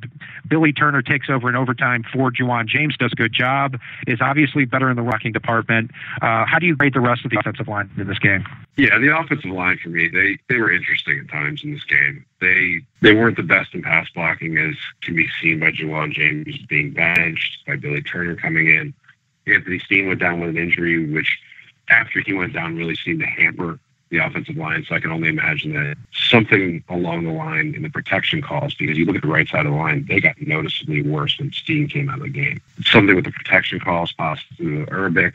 Billy 0.48 0.72
Turner 0.72 1.02
takes 1.02 1.28
over 1.28 1.48
in 1.48 1.56
overtime 1.56 2.04
for 2.12 2.30
Ja'Wuan 2.30 2.66
James, 2.66 2.96
does 2.96 3.12
a 3.12 3.16
good 3.16 3.32
job, 3.32 3.78
is 4.06 4.20
obviously 4.20 4.64
better 4.64 4.90
in 4.90 4.96
the 4.96 5.02
rucking 5.02 5.32
department. 5.32 5.90
Uh, 6.22 6.44
how 6.46 6.58
do 6.58 6.66
you 6.66 6.74
grade 6.74 6.94
the 6.94 7.00
rest 7.00 7.24
of 7.24 7.30
the 7.30 7.38
offensive 7.38 7.68
line 7.68 7.90
in 7.96 8.06
this 8.06 8.18
game? 8.18 8.44
Yeah, 8.76 8.98
the 8.98 9.16
offensive 9.16 9.50
line 9.50 9.78
for 9.82 9.90
me, 9.90 10.08
they 10.08 10.38
they 10.48 10.58
were 10.60 10.70
interesting 10.70 11.20
at 11.20 11.30
times 11.30 11.62
in 11.64 11.72
this 11.72 11.84
game. 11.84 12.24
They 12.40 12.80
they 13.00 13.14
weren't 13.14 13.36
the 13.36 13.42
best 13.42 13.74
in 13.74 13.82
pass 13.82 14.08
blocking, 14.14 14.56
as 14.58 14.74
can 15.02 15.14
be 15.14 15.28
seen 15.40 15.60
by 15.60 15.70
Ja'Wuan 15.70 16.12
James 16.12 16.56
being 16.68 16.92
benched, 16.92 17.66
by 17.66 17.76
Billy 17.76 18.02
Turner 18.02 18.36
coming 18.36 18.68
in. 18.68 18.94
Anthony 19.46 19.78
Steen 19.78 20.08
went 20.08 20.20
down 20.20 20.40
with 20.40 20.50
an 20.50 20.58
injury, 20.58 21.10
which 21.10 21.38
after 21.90 22.20
he 22.20 22.32
went 22.32 22.52
down 22.52 22.76
really 22.76 22.96
seemed 22.96 23.20
to 23.20 23.26
hamper 23.26 23.78
the 24.10 24.18
offensive 24.18 24.56
line. 24.56 24.84
So 24.88 24.94
I 24.94 25.00
can 25.00 25.10
only 25.10 25.28
imagine 25.28 25.74
that 25.74 25.96
something 26.12 26.82
along 26.88 27.24
the 27.24 27.32
line 27.32 27.74
in 27.74 27.82
the 27.82 27.90
protection 27.90 28.40
calls, 28.40 28.74
because 28.74 28.96
you 28.96 29.04
look 29.04 29.16
at 29.16 29.22
the 29.22 29.28
right 29.28 29.46
side 29.46 29.66
of 29.66 29.72
the 29.72 29.78
line, 29.78 30.06
they 30.08 30.20
got 30.20 30.40
noticeably 30.40 31.02
worse 31.02 31.38
when 31.38 31.52
Steen 31.52 31.88
came 31.88 32.08
out 32.08 32.18
of 32.18 32.22
the 32.22 32.30
game. 32.30 32.60
Something 32.84 33.14
with 33.14 33.26
the 33.26 33.32
protection 33.32 33.80
calls, 33.80 34.12
possibly 34.12 34.84
Urbic. 34.86 35.34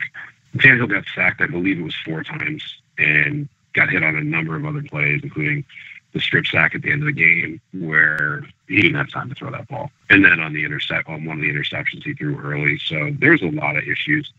Tannehill 0.58 0.90
got 0.90 1.04
sacked, 1.14 1.42
I 1.42 1.48
believe 1.48 1.80
it 1.80 1.84
was 1.84 1.96
four 2.04 2.24
times, 2.24 2.64
and 2.98 3.48
got 3.74 3.90
hit 3.90 4.04
on 4.04 4.16
a 4.16 4.24
number 4.24 4.56
of 4.56 4.66
other 4.66 4.84
plays, 4.84 5.22
including 5.24 5.66
the 6.14 6.20
strip 6.20 6.46
sack 6.46 6.76
at 6.76 6.84
the 6.84 6.92
end 6.92 7.02
of 7.02 7.08
the 7.08 7.12
game 7.12 7.60
where 7.74 8.44
he 8.68 8.82
didn't 8.82 8.96
have 8.96 9.10
time 9.10 9.30
to 9.30 9.36
throw 9.36 9.50
that 9.52 9.68
ball. 9.68 9.92
And 10.12 10.24
then 10.24 10.40
on 10.40 10.54
the 10.54 10.64
intercept 10.64 11.10
on 11.10 11.26
one 11.26 11.38
of 11.38 11.42
the 11.42 11.50
interceptions 11.50 12.04
he 12.04 12.14
threw 12.14 12.40
early. 12.40 12.78
So 12.86 13.16
there's 13.18 13.42
a 13.42 13.50
lot 13.50 13.78
of 13.78 13.84
issues 13.84 14.32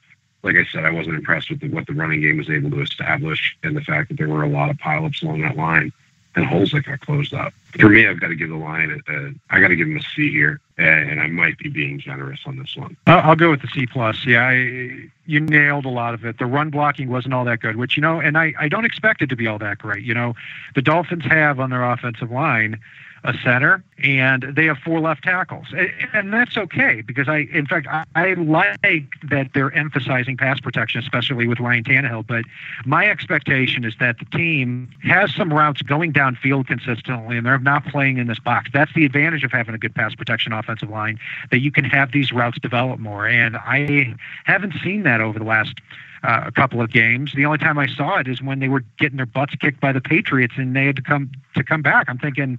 like 0.45 0.57
I 0.57 0.65
said, 0.71 0.85
I 0.85 0.91
wasn't 0.91 1.17
impressed 1.17 1.51
with 1.51 1.61
the, 1.61 1.69
what 1.71 1.87
the 1.87 1.95
running 1.95 2.21
game 2.21 2.37
was 2.37 2.51
able 2.51 2.71
to 2.71 2.83
establish 2.83 3.57
and 3.63 3.75
the 3.75 3.81
fact 3.81 4.11
that 4.11 4.19
there 4.19 4.29
were 4.29 4.43
a 4.43 4.49
lot 4.49 4.71
of 4.71 4.77
pileups 4.77 5.23
along 5.23 5.41
that 5.41 5.57
line 5.57 5.93
and 6.37 6.45
holes 6.45 6.73
that 6.73 6.83
got 6.83 7.01
closed 7.01 7.33
up. 7.33 7.55
For 7.79 7.89
me, 7.89 8.07
I've 8.07 8.21
got 8.21 8.29
to 8.29 8.35
give 8.35 8.49
the 8.49 8.57
line, 8.57 9.03
a, 9.09 9.13
a, 9.13 9.33
I 9.51 9.61
got 9.61 9.69
to 9.69 9.77
give 9.77 9.87
them 9.87 9.97
a 9.97 10.03
C 10.03 10.31
here, 10.31 10.61
and 10.77 11.21
I 11.21 11.29
might 11.29 11.59
be 11.59 11.69
being 11.69 11.99
generous 11.99 12.41
on 12.45 12.59
this 12.59 12.77
one. 12.77 12.97
I'll 13.07 13.37
go 13.37 13.51
with 13.51 13.63
the 13.63 13.69
C 13.69 13.87
plus. 13.87 14.27
Yeah, 14.27 14.47
I, 14.49 15.09
you 15.27 15.41
nailed 15.41 15.85
a 15.85 15.91
lot 15.91 16.13
of 16.13 16.25
it. 16.25 16.39
The 16.39 16.47
run 16.47 16.71
blocking 16.71 17.09
wasn't 17.09 17.35
all 17.35 17.45
that 17.45 17.61
good, 17.61 17.77
which 17.77 17.97
you 17.97 18.01
know, 18.01 18.21
and 18.21 18.37
I, 18.37 18.53
I 18.59 18.69
don't 18.69 18.85
expect 18.85 19.23
it 19.23 19.29
to 19.29 19.37
be 19.37 19.47
all 19.47 19.59
that 19.59 19.79
great. 19.79 20.05
You 20.05 20.15
know, 20.15 20.35
the 20.75 20.83
Dolphins 20.83 21.25
have 21.25 21.61
on 21.61 21.71
their 21.71 21.85
offensive 21.85 22.31
line 22.31 22.81
a 23.25 23.33
center, 23.43 23.83
and 24.03 24.43
they 24.55 24.67
have 24.67 24.77
four 24.79 25.01
left 25.01 25.25
tackles, 25.25 25.67
and 26.13 26.31
that's 26.31 26.59
okay 26.59 27.01
because 27.01 27.27
I, 27.27 27.49
in 27.53 27.67
fact, 27.67 27.87
I, 27.91 28.05
I 28.15 28.35
like 28.35 29.07
that 29.31 29.49
they're 29.55 29.73
emphasizing 29.73 30.37
pass 30.37 30.61
protection, 30.61 31.01
especially 31.01 31.49
with 31.49 31.59
Ryan 31.59 31.85
Tannehill. 31.85 32.27
But 32.27 32.45
my 32.85 33.09
expectation 33.09 33.83
is 33.83 33.95
that 33.99 34.19
the 34.19 34.27
team 34.27 34.91
has 35.03 35.35
some 35.35 35.53
routes 35.53 35.81
going 35.81 36.13
downfield 36.13 36.67
consistently, 36.67 37.39
and 37.39 37.47
they're 37.47 37.59
not 37.59 37.87
playing 37.87 38.19
in 38.19 38.27
this 38.27 38.39
box. 38.39 38.69
That's 38.75 38.93
the 38.93 39.07
advantage 39.07 39.43
of 39.43 39.51
having 39.51 39.75
a 39.75 39.79
good 39.79 39.95
pass 39.95 40.15
protection 40.15 40.53
offensive 40.53 40.91
line 40.91 41.19
that 41.51 41.61
you 41.61 41.73
can 41.73 41.85
have 41.85 42.13
these 42.13 42.31
routes 42.31 42.59
develop 42.61 43.01
more, 43.01 43.27
and 43.27 43.57
I 43.57 44.15
haven't 44.45 44.75
seen 44.83 45.03
that 45.05 45.21
over 45.21 45.39
the 45.39 45.47
last. 45.47 45.81
Uh, 46.27 46.45
a 46.47 46.53
couple 46.53 46.81
of 46.81 46.91
games. 46.91 47.35
The 47.35 47.45
only 47.45 47.59
time 47.59 47.77
I 47.77 47.87
saw 47.87 48.17
it 48.17 48.27
is 48.27 48.41
when 48.41 48.59
they 48.59 48.69
were 48.69 48.83
getting 48.99 49.19
their 49.19 49.27
butts 49.27 49.55
kicked 49.57 49.79
by 49.79 49.93
the 49.93 50.01
Patriots 50.01 50.55
and 50.57 50.75
they 50.75 50.87
had 50.87 50.97
to 50.97 51.03
come 51.03 51.31
to 51.55 51.63
come 51.63 51.83
back. 51.83 52.07
I'm 52.09 52.17
thinking, 52.17 52.59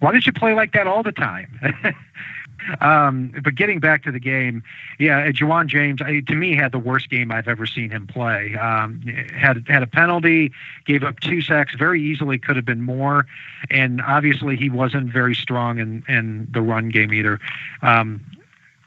why 0.00 0.12
don't 0.12 0.26
you 0.26 0.32
play 0.32 0.54
like 0.54 0.72
that 0.72 0.86
all 0.86 1.02
the 1.02 1.12
time? 1.12 1.60
um, 2.80 3.32
but 3.42 3.54
getting 3.54 3.80
back 3.80 4.02
to 4.04 4.12
the 4.12 4.20
game, 4.20 4.62
yeah, 4.98 5.30
Ja'Wuan 5.30 5.66
James 5.66 6.02
I, 6.02 6.20
to 6.20 6.34
me 6.34 6.54
had 6.54 6.72
the 6.72 6.78
worst 6.78 7.10
game 7.10 7.30
I've 7.30 7.48
ever 7.48 7.66
seen 7.66 7.90
him 7.90 8.06
play. 8.06 8.56
Um, 8.56 9.02
had 9.34 9.66
had 9.68 9.82
a 9.82 9.86
penalty, 9.86 10.52
gave 10.86 11.04
up 11.04 11.20
two 11.20 11.42
sacks, 11.42 11.74
very 11.74 12.02
easily 12.02 12.38
could 12.38 12.56
have 12.56 12.64
been 12.64 12.82
more, 12.82 13.26
and 13.70 14.00
obviously 14.02 14.56
he 14.56 14.70
wasn't 14.70 15.12
very 15.12 15.34
strong 15.34 15.78
in 15.78 16.02
in 16.08 16.48
the 16.50 16.62
run 16.62 16.88
game 16.88 17.12
either. 17.12 17.38
Um, 17.82 18.24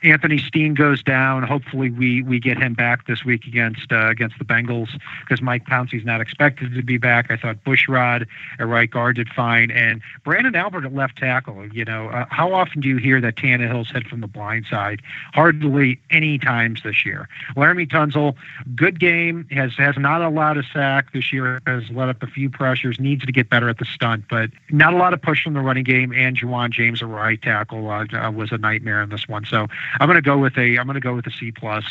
Anthony 0.03 0.37
Steen 0.37 0.73
goes 0.73 1.01
down. 1.01 1.43
Hopefully, 1.43 1.89
we 1.89 2.21
we 2.21 2.39
get 2.39 2.57
him 2.57 2.73
back 2.73 3.07
this 3.07 3.23
week 3.23 3.45
against 3.45 3.91
uh, 3.91 4.09
against 4.09 4.37
the 4.37 4.45
Bengals 4.45 4.89
because 5.21 5.41
Mike 5.41 5.65
Pouncey's 5.65 6.05
not 6.05 6.21
expected 6.21 6.73
to 6.73 6.83
be 6.83 6.97
back. 6.97 7.31
I 7.31 7.37
thought 7.37 7.63
Bushrod 7.63 8.27
at 8.59 8.67
right 8.67 8.89
guard 8.89 9.15
did 9.15 9.29
fine, 9.29 9.71
and 9.71 10.01
Branden 10.25 10.55
Albert 10.55 10.85
at 10.85 10.93
left 10.93 11.17
tackle. 11.17 11.67
You 11.73 11.85
know, 11.85 12.09
uh, 12.09 12.25
how 12.29 12.53
often 12.53 12.81
do 12.81 12.89
you 12.89 12.97
hear 12.97 13.21
that 13.21 13.35
Tannehill's 13.35 13.91
hit 13.91 14.07
from 14.07 14.21
the 14.21 14.27
blind 14.27 14.65
side? 14.69 15.01
Hardly 15.33 15.99
any 16.09 16.37
times 16.37 16.81
this 16.83 17.05
year. 17.05 17.29
Laremy 17.55 17.87
Tunsil, 17.87 18.35
good 18.75 18.99
game. 18.99 19.47
has 19.51 19.73
has 19.77 19.95
not 19.97 20.21
allowed 20.21 20.57
a 20.57 20.63
sack 20.73 21.13
this 21.13 21.31
year. 21.31 21.61
Has 21.65 21.89
let 21.91 22.09
up 22.09 22.21
a 22.23 22.27
few 22.27 22.49
pressures. 22.49 22.99
Needs 22.99 23.25
to 23.25 23.31
get 23.31 23.49
better 23.49 23.69
at 23.69 23.77
the 23.77 23.85
stunt, 23.85 24.25
but 24.29 24.49
not 24.69 24.93
a 24.93 24.97
lot 24.97 25.13
of 25.13 25.21
push 25.21 25.43
from 25.43 25.53
the 25.53 25.61
running 25.61 25.83
game. 25.83 26.11
And 26.13 26.37
Ja'Wuan 26.37 26.71
James, 26.71 27.01
a 27.01 27.05
right 27.05 27.41
tackle, 27.41 27.89
uh 27.89 28.31
was 28.31 28.51
a 28.51 28.57
nightmare 28.57 29.01
in 29.01 29.09
this 29.09 29.27
one. 29.27 29.45
So 29.45 29.67
I'm 29.99 30.07
going 30.07 30.15
to 30.15 30.21
go 30.21 30.37
with 30.37 30.57
a 30.57 30.77
I'm 30.77 30.85
going 30.85 30.95
to 30.95 31.01
go 31.01 31.15
with 31.15 31.27
a 31.27 31.31
C 31.31 31.51
plus. 31.51 31.85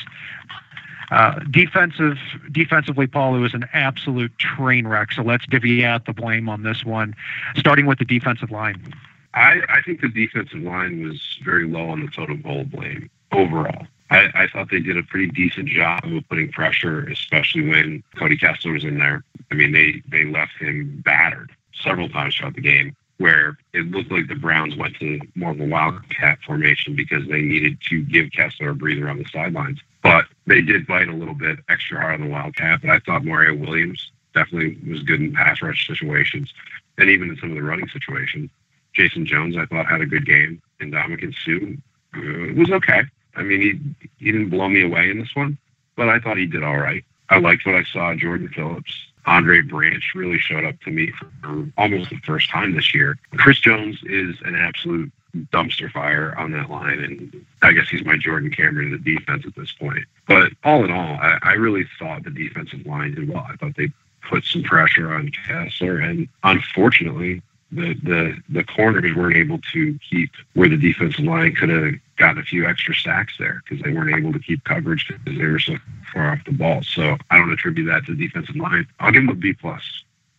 Uh, 1.10 1.38
defensive, 1.50 2.16
defensively, 2.50 3.06
Paul, 3.06 3.36
it 3.36 3.40
was 3.40 3.52
an 3.52 3.68
absolute 3.74 4.36
train 4.38 4.86
wreck. 4.86 5.12
So 5.12 5.22
let's 5.22 5.46
divvy 5.46 5.84
out 5.84 6.06
the 6.06 6.14
blame 6.14 6.48
on 6.48 6.62
this 6.62 6.86
one, 6.86 7.14
starting 7.54 7.84
with 7.84 7.98
the 7.98 8.06
defensive 8.06 8.50
line. 8.50 8.94
I, 9.34 9.60
I 9.68 9.82
think 9.82 10.00
the 10.00 10.08
defensive 10.08 10.60
line 10.60 11.06
was 11.06 11.38
very 11.44 11.68
low 11.68 11.90
on 11.90 12.00
the 12.00 12.08
total 12.08 12.36
goal 12.36 12.64
blame 12.64 13.10
overall. 13.30 13.86
I, 14.10 14.30
I 14.34 14.46
thought 14.46 14.70
they 14.70 14.80
did 14.80 14.96
a 14.96 15.02
pretty 15.02 15.28
decent 15.28 15.68
job 15.68 16.04
of 16.04 16.28
putting 16.28 16.50
pressure, 16.50 17.06
especially 17.08 17.68
when 17.68 18.02
Cody 18.16 18.36
Kessler 18.36 18.72
was 18.72 18.84
in 18.84 18.98
there. 18.98 19.22
I 19.50 19.54
mean, 19.54 19.72
they 19.72 20.02
they 20.08 20.24
left 20.24 20.52
him 20.58 21.02
battered 21.04 21.50
several 21.74 22.08
times 22.08 22.36
throughout 22.36 22.54
the 22.54 22.62
game 22.62 22.96
where 23.18 23.56
it 23.72 23.90
looked 23.90 24.10
like 24.10 24.28
the 24.28 24.34
Browns 24.34 24.76
went 24.76 24.96
to 24.96 25.20
more 25.34 25.52
of 25.52 25.60
a 25.60 25.66
wildcat 25.66 26.38
formation 26.44 26.96
because 26.96 27.26
they 27.28 27.40
needed 27.40 27.78
to 27.88 28.02
give 28.02 28.32
Kessler 28.32 28.70
a 28.70 28.74
breather 28.74 29.08
on 29.08 29.18
the 29.18 29.24
sidelines. 29.32 29.80
But 30.02 30.26
they 30.46 30.60
did 30.60 30.86
bite 30.86 31.08
a 31.08 31.14
little 31.14 31.34
bit 31.34 31.58
extra 31.68 32.00
hard 32.00 32.20
on 32.20 32.26
the 32.26 32.32
wildcat. 32.32 32.80
But 32.80 32.90
I 32.90 32.98
thought 33.00 33.24
Mario 33.24 33.54
Williams 33.54 34.10
definitely 34.34 34.78
was 34.90 35.02
good 35.02 35.20
in 35.20 35.32
pass 35.32 35.62
rush 35.62 35.86
situations 35.86 36.52
and 36.98 37.08
even 37.08 37.30
in 37.30 37.36
some 37.36 37.50
of 37.50 37.56
the 37.56 37.62
running 37.62 37.88
situations. 37.88 38.50
Jason 38.94 39.24
Jones, 39.24 39.56
I 39.56 39.66
thought, 39.66 39.86
had 39.86 40.00
a 40.00 40.06
good 40.06 40.26
game. 40.26 40.60
And 40.80 40.92
Ndamukong 40.92 41.34
Suh 41.44 42.18
uh, 42.18 42.54
was 42.54 42.70
okay. 42.70 43.02
I 43.36 43.42
mean, 43.42 43.60
he, 43.60 44.06
he 44.24 44.32
didn't 44.32 44.50
blow 44.50 44.68
me 44.68 44.82
away 44.82 45.10
in 45.10 45.20
this 45.20 45.34
one, 45.34 45.56
but 45.96 46.08
I 46.08 46.18
thought 46.18 46.36
he 46.36 46.46
did 46.46 46.62
all 46.62 46.78
right. 46.78 47.04
I 47.30 47.38
liked 47.38 47.64
what 47.64 47.76
I 47.76 47.84
saw. 47.84 48.14
Jordan 48.14 48.48
Phillips 48.48 48.92
Andre 49.26 49.62
Branch 49.62 50.04
really 50.14 50.38
showed 50.38 50.64
up 50.64 50.80
to 50.82 50.90
me 50.90 51.10
for 51.42 51.66
almost 51.78 52.10
the 52.10 52.18
first 52.24 52.50
time 52.50 52.74
this 52.74 52.94
year. 52.94 53.18
Chris 53.36 53.58
Jones 53.58 53.98
is 54.04 54.36
an 54.44 54.56
absolute 54.56 55.12
dumpster 55.52 55.90
fire 55.90 56.34
on 56.36 56.52
that 56.52 56.70
line, 56.70 56.98
and 56.98 57.46
I 57.62 57.72
guess 57.72 57.88
he's 57.88 58.04
my 58.04 58.16
Jordan 58.16 58.50
Cameron 58.50 58.92
in 58.92 59.02
the 59.02 59.16
defense 59.16 59.44
at 59.46 59.54
this 59.54 59.72
point. 59.72 60.04
But 60.26 60.52
all 60.64 60.84
in 60.84 60.90
all, 60.90 61.16
I, 61.16 61.38
I 61.42 61.52
really 61.52 61.86
thought 61.98 62.24
the 62.24 62.30
defensive 62.30 62.84
line 62.84 63.14
did 63.14 63.28
well. 63.28 63.46
I 63.48 63.56
thought 63.56 63.76
they 63.76 63.92
put 64.28 64.44
some 64.44 64.62
pressure 64.62 65.12
on 65.12 65.30
Kessler, 65.46 65.98
and 65.98 66.28
unfortunately, 66.42 67.42
the 67.70 67.94
the 68.02 68.36
the 68.50 68.64
corners 68.64 69.14
weren't 69.16 69.36
able 69.36 69.58
to 69.72 69.98
keep 70.10 70.30
where 70.54 70.68
the 70.68 70.76
defensive 70.76 71.24
line 71.24 71.54
could 71.54 71.70
have 71.70 71.94
gotten 72.22 72.38
a 72.38 72.44
few 72.44 72.66
extra 72.66 72.94
sacks 72.94 73.34
there 73.38 73.62
because 73.64 73.82
they 73.82 73.92
weren't 73.92 74.16
able 74.16 74.32
to 74.32 74.38
keep 74.38 74.62
coverage 74.64 75.08
because 75.08 75.38
they 75.38 75.44
were 75.44 75.58
so 75.58 75.76
far 76.12 76.32
off 76.32 76.44
the 76.44 76.52
ball. 76.52 76.82
So 76.82 77.16
I 77.30 77.38
don't 77.38 77.52
attribute 77.52 77.86
that 77.88 78.06
to 78.06 78.14
the 78.14 78.26
defensive 78.26 78.54
line. 78.56 78.86
I'll 79.00 79.10
give 79.10 79.26
them 79.26 79.30
a 79.30 79.34
B 79.34 79.52
plus. 79.52 79.82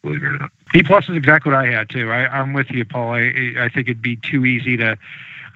Believe 0.01 0.23
it 0.23 0.27
or 0.27 0.37
not. 0.37 0.51
B 0.71 0.81
plus 0.81 1.09
is 1.09 1.15
exactly 1.15 1.51
what 1.51 1.59
I 1.59 1.69
had 1.69 1.89
too. 1.89 2.09
I, 2.11 2.27
I'm 2.27 2.53
with 2.53 2.71
you, 2.71 2.85
Paul. 2.85 3.13
I, 3.13 3.53
I 3.59 3.69
think 3.69 3.87
it'd 3.87 4.01
be 4.01 4.15
too 4.15 4.45
easy 4.45 4.77
to 4.77 4.97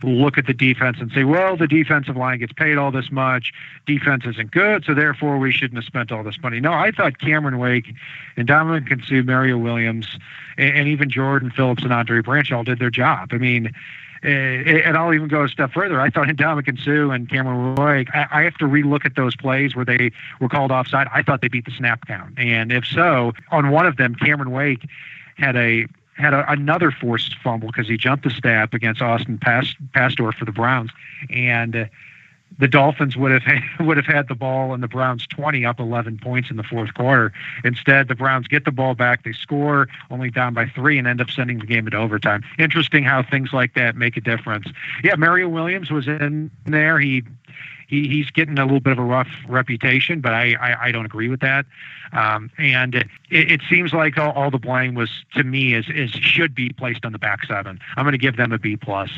look 0.04 0.38
at 0.38 0.46
the 0.46 0.54
defense 0.54 0.98
and 1.00 1.12
say, 1.12 1.24
well, 1.24 1.58
the 1.58 1.68
defensive 1.68 2.16
line 2.16 2.40
gets 2.40 2.54
paid 2.54 2.78
all 2.78 2.92
this 2.92 3.12
much, 3.12 3.52
defense 3.88 4.26
isn't 4.26 4.52
good, 4.52 4.86
so 4.86 4.94
therefore 4.94 5.38
we 5.38 5.52
shouldn't 5.52 5.76
have 5.76 5.86
spent 5.86 6.12
all 6.12 6.24
this 6.24 6.40
money. 6.44 6.60
No, 6.60 6.72
I 6.72 6.92
thought 6.92 7.18
Cameron 7.18 7.58
Wake 7.58 7.94
and 8.36 8.48
Ndamukong 8.48 9.04
Suh, 9.06 9.24
Mario 9.24 9.58
Williams, 9.58 10.20
and, 10.58 10.78
and 10.78 10.88
even 10.88 11.10
Jordan 11.10 11.50
Phillips 11.50 11.84
and 11.84 11.92
Andre 11.92 12.22
Branch 12.22 12.52
all 12.52 12.64
did 12.64 12.80
their 12.80 12.92
job. 12.92 13.30
I 13.32 13.38
mean, 13.38 13.74
and 14.24 14.98
I'll 14.98 15.14
even 15.14 15.28
go 15.28 15.44
a 15.44 15.50
step 15.50 15.72
further. 15.72 16.00
I 16.02 16.10
thought 16.10 16.28
Ndamukong 16.28 16.84
Suh 16.84 17.12
and 17.12 17.30
Cameron 17.30 17.76
Wake, 17.76 18.10
I, 18.14 18.28
I 18.32 18.42
have 18.44 18.56
to 18.56 18.66
relook 18.66 19.06
at 19.06 19.16
those 19.16 19.36
plays 19.36 19.76
where 19.76 19.86
they 19.86 20.12
were 20.40 20.50
called 20.50 20.72
offside. 20.72 21.08
I 21.14 21.22
thought 21.22 21.42
they 21.42 21.48
beat 21.48 21.66
the 21.66 21.72
snap 21.72 22.06
count. 22.08 22.38
And 22.38 22.72
if 22.72 22.86
so, 22.86 23.34
on 23.52 23.70
one 23.72 23.86
of 23.86 23.98
them, 23.98 24.16
Cameron 24.16 24.52
Wake 24.52 24.88
had 25.38 25.56
a 25.56 25.88
had 26.18 26.34
a, 26.34 26.52
another 26.52 26.92
forced 26.92 27.36
fumble 27.44 27.68
because 27.68 27.88
he 27.88 27.96
jumped 27.96 28.24
the 28.24 28.32
snap 28.32 28.74
against 28.74 29.02
Austin 29.02 29.38
Pasztor 29.38 30.34
for 30.34 30.46
the 30.46 30.52
Browns, 30.52 30.90
and 31.30 31.76
uh, 31.76 31.86
the 32.60 32.68
Dolphins 32.68 33.16
would 33.16 33.32
have 33.32 33.62
would 33.86 33.98
have 33.98 34.06
had 34.06 34.28
the 34.28 34.36
ball 34.36 34.74
and 34.74 34.82
the 34.82 34.88
Browns 34.88 35.28
20 35.28 35.66
up 35.66 35.80
11 35.80 36.20
points 36.20 36.50
in 36.50 36.58
the 36.58 36.64
fourth 36.64 36.94
quarter. 36.94 37.32
Instead, 37.64 38.08
the 38.08 38.16
Browns 38.16 38.48
get 38.48 38.66
the 38.66 38.72
ball 38.72 38.96
back, 38.96 39.24
they 39.24 39.34
score 39.34 39.88
only 40.10 40.30
down 40.30 40.54
by 40.54 40.66
three, 40.68 40.98
and 40.98 41.08
end 41.08 41.22
up 41.22 41.30
sending 41.30 41.60
the 41.60 41.66
game 41.66 41.86
into 41.88 41.98
overtime. 41.98 42.44
Interesting 42.58 43.04
how 43.04 43.24
things 43.24 43.54
like 43.54 43.74
that 43.76 43.96
make 43.96 44.18
a 44.18 44.22
difference. 44.22 44.68
Yeah, 45.04 45.16
Mario 45.16 45.50
Williams 45.50 45.92
was 45.92 46.08
in 46.08 46.52
there. 46.66 47.00
He 47.00 47.24
he, 47.88 48.08
he's 48.08 48.30
getting 48.30 48.60
a 48.60 48.64
little 48.64 48.80
bit 48.80 48.94
of 48.94 49.00
a 49.00 49.04
rough 49.04 49.30
reputation, 49.48 50.22
but 50.22 50.34
I, 50.34 50.56
I, 50.60 50.88
I 50.88 50.92
don't 50.92 51.06
agree 51.06 51.30
with 51.30 51.40
that. 51.40 51.66
Um, 52.14 52.50
and 52.58 52.96
it, 52.96 53.08
it, 53.30 53.62
seems 53.70 53.94
like 53.94 54.18
all, 54.18 54.32
all, 54.32 54.52
the 54.52 54.58
blame 54.58 54.96
was 54.96 55.10
to 55.36 55.44
me 55.44 55.74
is, 55.74 55.86
is 55.90 56.12
should 56.12 56.56
be 56.56 56.70
placed 56.70 57.06
on 57.06 57.12
the 57.12 57.20
back 57.20 57.46
seven. 57.46 57.80
I'm 57.96 58.04
going 58.04 58.14
to 58.14 58.18
give 58.18 58.38
them 58.38 58.52
a 58.54 58.60
B 58.60 58.78
plus. 58.78 59.10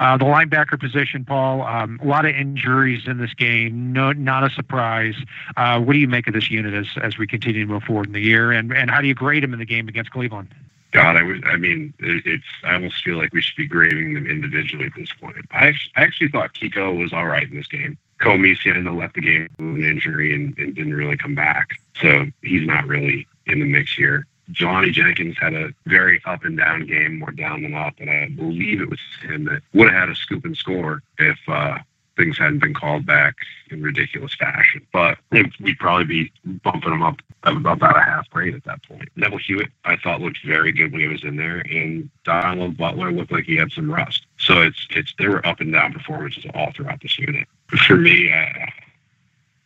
Uh, 0.00 0.16
the 0.16 0.24
linebacker 0.24 0.78
position, 0.78 1.24
Paul, 1.24 1.62
um, 1.62 2.00
a 2.02 2.06
lot 2.06 2.24
of 2.24 2.34
injuries 2.34 3.06
in 3.06 3.18
this 3.18 3.34
game. 3.34 3.92
No, 3.92 4.12
not 4.12 4.44
a 4.44 4.50
surprise. 4.50 5.14
Uh, 5.56 5.80
what 5.80 5.92
do 5.92 5.98
you 5.98 6.08
make 6.08 6.26
of 6.26 6.34
this 6.34 6.50
unit 6.50 6.74
as 6.74 6.88
as 7.02 7.18
we 7.18 7.26
continue 7.26 7.66
to 7.66 7.72
move 7.72 7.84
forward 7.84 8.06
in 8.06 8.12
the 8.12 8.20
year, 8.20 8.50
and 8.50 8.72
and 8.72 8.90
how 8.90 9.00
do 9.00 9.06
you 9.06 9.14
grade 9.14 9.42
them 9.42 9.52
in 9.52 9.58
the 9.58 9.66
game 9.66 9.88
against 9.88 10.10
Cleveland? 10.10 10.52
God, 10.92 11.16
I 11.16 11.22
was. 11.22 11.38
I 11.46 11.56
mean, 11.56 11.94
it's. 11.98 12.44
I 12.64 12.74
almost 12.74 13.02
feel 13.02 13.16
like 13.16 13.32
we 13.32 13.40
should 13.40 13.56
be 13.56 13.66
grading 13.66 14.14
them 14.14 14.26
individually 14.26 14.86
at 14.86 14.92
this 14.94 15.12
point. 15.12 15.36
I 15.50 15.68
I 15.96 16.02
actually 16.02 16.28
thought 16.28 16.52
Kiko 16.54 16.98
was 16.98 17.12
all 17.12 17.26
right 17.26 17.48
in 17.48 17.56
this 17.56 17.66
game. 17.66 17.96
Koa 18.22 18.38
Misi 18.38 18.70
ended 18.70 18.86
up 18.86 18.94
left 18.94 19.14
the 19.14 19.20
game 19.20 19.48
with 19.58 19.66
an 19.66 19.84
injury 19.84 20.34
and, 20.34 20.56
and, 20.56 20.74
didn't 20.74 20.94
really 20.94 21.16
come 21.16 21.34
back. 21.34 21.70
So 22.00 22.26
he's 22.42 22.66
not 22.66 22.86
really 22.86 23.26
in 23.46 23.58
the 23.58 23.66
mix 23.66 23.92
here. 23.94 24.26
Johnny 24.50 24.90
Jenkins 24.90 25.36
had 25.40 25.54
a 25.54 25.72
very 25.86 26.20
up 26.24 26.44
and 26.44 26.56
down 26.56 26.86
game, 26.86 27.18
more 27.18 27.32
down 27.32 27.62
than 27.62 27.74
up, 27.74 27.94
and 27.98 28.10
I 28.10 28.28
believe 28.28 28.80
it 28.80 28.90
was 28.90 29.00
him 29.22 29.44
that 29.44 29.62
would 29.72 29.90
have 29.90 30.00
had 30.00 30.08
a 30.08 30.14
scoop 30.14 30.44
and 30.44 30.56
score 30.56 31.02
if 31.18 31.38
uh, 31.48 31.78
things 32.16 32.38
hadn't 32.38 32.58
been 32.58 32.74
called 32.74 33.06
back 33.06 33.34
in 33.70 33.82
ridiculous 33.82 34.34
fashion. 34.34 34.86
But 34.92 35.18
we'd 35.30 35.78
probably 35.78 36.04
be 36.04 36.32
bumping 36.62 36.92
him 36.92 37.02
up 37.02 37.20
about 37.44 37.96
a 37.96 38.02
half 38.02 38.28
grade 38.30 38.54
at 38.54 38.64
that 38.64 38.82
point. 38.84 39.08
Neville 39.16 39.38
Hewitt, 39.38 39.70
I 39.84 39.96
thought 39.96 40.20
looked 40.20 40.44
very 40.44 40.72
good 40.72 40.92
when 40.92 41.00
he 41.00 41.08
was 41.08 41.24
in 41.24 41.36
there, 41.36 41.60
and 41.70 42.08
Donald 42.24 42.76
Butler 42.76 43.12
looked 43.12 43.32
like 43.32 43.44
he 43.44 43.56
had 43.56 43.72
some 43.72 43.90
rust. 43.90 44.26
So 44.38 44.60
it's 44.62 44.86
it's 44.90 45.14
there 45.18 45.30
were 45.30 45.46
up 45.46 45.60
and 45.60 45.72
down 45.72 45.92
performances 45.92 46.44
all 46.54 46.72
throughout 46.72 47.00
this 47.00 47.18
unit. 47.18 47.48
For 47.86 47.96
me, 47.96 48.32
uh, 48.32 48.66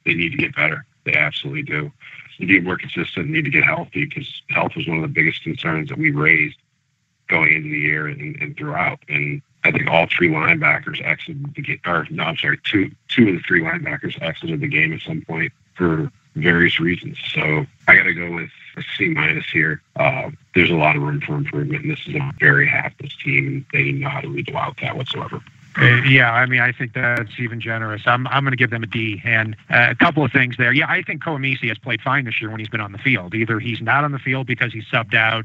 they 0.05 0.15
need 0.15 0.31
to 0.31 0.39
get 0.39 0.55
better. 0.55 0.87
They 1.05 1.15
absolutely 1.15 1.63
do. 1.63 1.93
They 2.39 2.47
need 2.47 2.65
more 2.65 2.77
consistent. 2.77 3.29
Need 3.29 3.45
to 3.45 3.51
get 3.51 3.65
healthy 3.65 4.05
because 4.05 4.43
health 4.51 4.73
was 4.77 4.87
one 4.87 4.99
of 4.99 5.03
the 5.03 5.09
biggest 5.09 5.43
concerns 5.43 5.89
that 5.89 5.99
we 5.99 6.11
raised 6.11 6.59
going 7.29 7.53
into 7.53 7.69
the 7.69 7.79
year 7.79 8.07
and, 8.07 8.37
and 8.41 8.57
throughout. 8.57 9.01
And 9.09 9.43
I 9.67 9.73
think 9.73 9.89
all 9.89 10.07
three 10.07 10.29
linebackers 10.29 11.05
exited 11.05 11.55
the 11.55 11.63
game. 11.63 11.81
Or 11.87 12.07
no, 12.11 12.25
I'm 12.25 12.37
sorry, 12.37 12.59
two 12.65 12.91
two 13.09 13.29
of 13.29 13.35
the 13.35 13.41
three 13.41 13.63
linebackers 13.63 14.21
exited 14.23 14.61
the 14.61 14.69
game 14.69 14.93
at 14.93 15.01
some 15.01 15.23
point 15.23 15.53
for 15.75 16.11
various 16.35 16.79
reasons. 16.79 17.19
So 17.33 17.67
I 17.89 17.97
got 17.97 18.05
to 18.05 18.15
go 18.15 18.31
with 18.31 18.51
a 18.77 18.83
C 18.97 19.09
minus 19.09 19.47
here. 19.51 19.81
Uh, 19.97 20.31
there's 20.55 20.71
a 20.71 20.75
lot 20.75 20.97
of 20.97 21.03
room 21.03 21.21
for 21.21 21.35
improvement, 21.35 21.83
and 21.83 21.91
this 21.91 22.07
is 22.07 22.15
a 22.15 22.33
very 22.39 22.69
hapless 22.69 23.15
team, 23.17 23.47
and 23.47 23.65
they 23.73 23.93
know 23.93 24.09
how 24.09 24.21
to 24.21 24.29
lead 24.29 24.47
the 24.47 24.53
Wildcat 24.53 24.97
whatsoever. 24.97 25.43
Uh, 25.79 26.03
yeah, 26.09 26.33
I 26.33 26.47
mean, 26.47 26.61
I 26.61 26.73
think 26.73 26.95
that's 26.95 27.39
even 27.39 27.61
generous. 27.61 28.03
I'm 28.07 28.27
I'm 28.29 28.45
going 28.45 28.53
to 28.53 28.57
give 28.57 28.71
them 28.71 28.83
a 28.83 28.87
D. 28.87 29.21
And 29.25 29.57
uh, 29.69 29.89
a 29.91 29.95
couple 29.95 30.25
of 30.25 30.33
things 30.33 30.57
there. 30.57 30.73
Yeah, 30.73 30.87
I 30.89 31.03
think 31.03 31.23
Koa 31.23 31.39
Misi 31.39 31.69
has 31.69 31.79
played 31.79 32.01
fine 32.01 32.25
this 32.25 32.41
year 32.41 32.51
when 32.51 32.61
he's 32.61 32.69
been 32.69 32.81
on 32.81 32.93
the 32.93 32.99
field. 32.99 33.35
Either 33.35 33.61
he's 33.61 33.83
not 33.83 34.03
on 34.03 34.13
the 34.13 34.19
field 34.19 34.47
because 34.47 34.73
he's 34.73 34.87
subbed 34.87 35.15
out, 35.15 35.45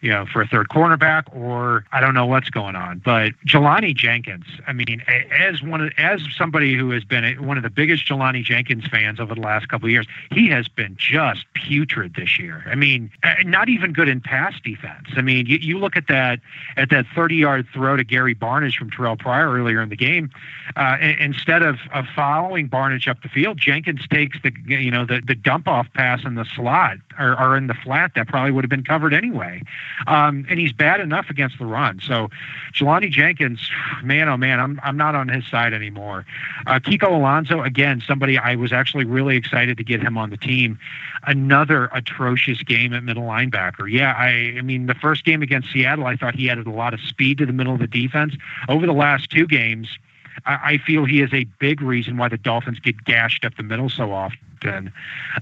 you 0.00 0.10
know, 0.10 0.24
for 0.32 0.40
a 0.40 0.46
third 0.46 0.68
cornerback, 0.68 1.24
or 1.34 1.84
I 1.92 2.00
don't 2.00 2.14
know 2.14 2.26
what's 2.26 2.48
going 2.48 2.74
on. 2.74 3.02
But 3.04 3.32
Jelani 3.46 3.94
Jenkins, 3.94 4.46
I 4.66 4.72
mean, 4.72 5.02
as 5.38 5.62
one 5.62 5.82
of, 5.82 5.92
as 5.98 6.22
somebody 6.36 6.74
who 6.74 6.90
has 6.90 7.04
been 7.04 7.46
one 7.46 7.56
of 7.56 7.62
the 7.62 7.70
biggest 7.70 8.06
Jelani 8.06 8.42
Jenkins 8.42 8.86
fans 8.86 9.20
over 9.20 9.34
the 9.34 9.40
last 9.40 9.68
couple 9.68 9.86
of 9.86 9.92
years, 9.92 10.06
he 10.30 10.48
has 10.48 10.68
been 10.68 10.96
just 10.98 11.44
putrid 11.54 12.14
this 12.14 12.38
year. 12.38 12.64
I 12.66 12.74
mean, 12.74 13.10
not 13.44 13.68
even 13.68 13.92
good 13.92 14.08
in 14.08 14.20
pass 14.20 14.54
defense. 14.64 15.08
I 15.16 15.20
mean, 15.20 15.46
you, 15.46 15.58
you 15.58 15.78
look 15.78 15.96
at 15.96 16.08
that 16.08 16.40
at 16.76 16.88
that 16.90 17.04
30 17.14 17.36
yard 17.36 17.66
throw 17.72 17.96
to 17.96 18.04
Gary 18.04 18.34
Barnidge 18.34 18.76
from 18.76 18.90
Terrell 18.90 19.16
Pryor 19.16 19.50
earlier 19.50 19.82
in 19.82 19.90
the 19.90 19.96
game. 19.96 20.30
Uh, 20.76 20.96
instead 21.18 21.62
of, 21.62 21.76
of 21.92 22.06
following 22.14 22.68
Barnidge 22.68 23.06
up 23.06 23.22
the 23.22 23.28
field, 23.28 23.58
Jenkins 23.58 24.06
takes 24.08 24.38
the 24.42 24.52
you 24.66 24.90
know 24.90 25.04
the 25.04 25.20
the 25.26 25.34
dump 25.34 25.68
off 25.68 25.88
pass 25.92 26.24
in 26.24 26.36
the 26.36 26.44
slot 26.44 26.96
or, 27.18 27.38
or 27.38 27.56
in 27.56 27.66
the 27.66 27.74
flat 27.74 28.12
that 28.14 28.28
probably 28.28 28.50
would 28.50 28.64
have 28.64 28.70
been 28.70 28.84
covered 28.84 29.12
anyway. 29.12 29.62
Um, 30.06 30.46
and 30.48 30.58
he's 30.58 30.72
bad 30.72 31.00
enough 31.00 31.30
against 31.30 31.58
the 31.58 31.66
run. 31.66 32.00
So 32.04 32.30
Jelani 32.72 33.10
Jenkins, 33.10 33.68
man, 34.02 34.28
oh 34.28 34.36
man, 34.36 34.60
I'm, 34.60 34.80
I'm 34.82 34.96
not 34.96 35.14
on 35.14 35.28
his 35.28 35.46
side 35.46 35.72
anymore. 35.72 36.24
Uh, 36.66 36.78
Kiko 36.78 37.08
Alonso, 37.08 37.62
again, 37.62 38.02
somebody 38.06 38.38
I 38.38 38.56
was 38.56 38.72
actually 38.72 39.04
really 39.04 39.36
excited 39.36 39.76
to 39.78 39.84
get 39.84 40.00
him 40.00 40.16
on 40.16 40.30
the 40.30 40.36
team. 40.36 40.78
Another 41.24 41.90
atrocious 41.92 42.62
game 42.62 42.92
at 42.94 43.04
middle 43.04 43.24
linebacker. 43.24 43.90
Yeah, 43.90 44.14
I, 44.16 44.56
I 44.58 44.62
mean, 44.62 44.86
the 44.86 44.94
first 44.94 45.24
game 45.24 45.42
against 45.42 45.72
Seattle, 45.72 46.06
I 46.06 46.16
thought 46.16 46.34
he 46.34 46.48
added 46.48 46.66
a 46.66 46.70
lot 46.70 46.94
of 46.94 47.00
speed 47.00 47.38
to 47.38 47.46
the 47.46 47.52
middle 47.52 47.74
of 47.74 47.80
the 47.80 47.86
defense. 47.86 48.34
Over 48.68 48.86
the 48.86 48.92
last 48.92 49.30
two 49.30 49.46
games, 49.46 49.98
I, 50.46 50.78
feel 50.78 51.04
he 51.04 51.20
is 51.20 51.32
a 51.32 51.44
big 51.58 51.82
reason 51.82 52.16
why 52.16 52.28
the 52.28 52.38
Dolphins 52.38 52.78
get 52.80 53.04
gashed 53.04 53.44
up 53.44 53.56
the 53.56 53.62
middle 53.62 53.88
so 53.88 54.12
often. 54.12 54.92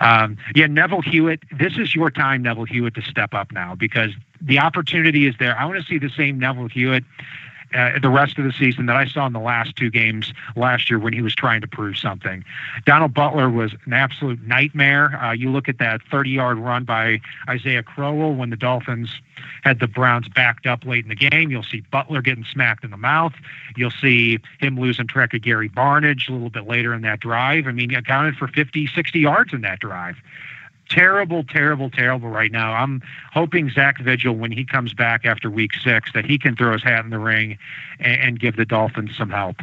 Um, 0.00 0.36
yeah, 0.54 0.66
Neville 0.66 1.02
Hewitt, 1.02 1.42
this 1.52 1.76
is 1.76 1.94
your 1.94 2.10
time, 2.10 2.42
Neville 2.42 2.64
Hewitt, 2.64 2.94
to 2.94 3.02
step 3.02 3.34
up 3.34 3.52
now 3.52 3.74
because 3.74 4.12
the 4.40 4.58
opportunity 4.58 5.26
is 5.26 5.34
there. 5.38 5.58
I 5.58 5.64
want 5.64 5.78
to 5.78 5.84
see 5.84 5.98
the 5.98 6.10
same 6.10 6.38
Neville 6.38 6.68
Hewitt 6.68 7.04
uh, 7.74 7.98
the 8.00 8.08
rest 8.08 8.38
of 8.38 8.44
the 8.44 8.52
season 8.52 8.86
that 8.86 8.96
I 8.96 9.06
saw 9.06 9.26
in 9.26 9.32
the 9.32 9.40
last 9.40 9.76
two 9.76 9.90
games 9.90 10.32
last 10.56 10.88
year 10.88 10.98
when 10.98 11.12
he 11.12 11.22
was 11.22 11.34
trying 11.34 11.60
to 11.60 11.66
prove 11.66 11.96
something. 11.96 12.44
Donald 12.86 13.14
Butler 13.14 13.50
was 13.50 13.74
an 13.84 13.92
absolute 13.92 14.40
nightmare. 14.46 15.16
Uh, 15.22 15.32
you 15.32 15.50
look 15.50 15.68
at 15.68 15.78
that 15.78 16.00
30 16.10 16.30
yard 16.30 16.58
run 16.58 16.84
by 16.84 17.20
Isaiah 17.48 17.82
Crowell 17.82 18.34
when 18.34 18.50
the 18.50 18.56
Dolphins 18.56 19.20
had 19.62 19.80
the 19.80 19.86
Browns 19.86 20.28
backed 20.28 20.66
up 20.66 20.84
late 20.84 21.04
in 21.04 21.08
the 21.08 21.14
game. 21.14 21.50
You'll 21.50 21.62
see 21.62 21.82
Butler 21.90 22.22
getting 22.22 22.44
smacked 22.44 22.84
in 22.84 22.90
the 22.90 22.96
mouth. 22.96 23.34
You'll 23.76 23.90
see 23.90 24.38
him 24.60 24.78
losing 24.78 25.06
track 25.06 25.34
of 25.34 25.42
Gary 25.42 25.68
Barnidge 25.68 26.28
a 26.28 26.32
little 26.32 26.50
bit 26.50 26.66
later 26.66 26.94
in 26.94 27.02
that 27.02 27.20
drive. 27.20 27.66
I 27.66 27.72
mean, 27.72 27.90
he 27.90 27.96
accounted 27.96 28.36
for 28.36 28.48
50, 28.48 28.86
60 28.86 29.18
yards 29.18 29.52
in 29.52 29.60
that 29.62 29.80
drive 29.80 30.16
terrible, 30.88 31.44
terrible, 31.44 31.90
terrible 31.90 32.28
right 32.28 32.52
now. 32.52 32.72
I'm 32.72 33.02
hoping 33.32 33.70
Zach 33.70 34.00
Vigil, 34.00 34.34
when 34.34 34.52
he 34.52 34.64
comes 34.64 34.94
back 34.94 35.24
after 35.24 35.50
week 35.50 35.72
six, 35.74 36.12
that 36.12 36.24
he 36.24 36.38
can 36.38 36.56
throw 36.56 36.72
his 36.72 36.82
hat 36.82 37.04
in 37.04 37.10
the 37.10 37.18
ring 37.18 37.58
and, 38.00 38.20
and 38.20 38.40
give 38.40 38.56
the 38.56 38.64
Dolphins 38.64 39.16
some 39.16 39.30
help. 39.30 39.56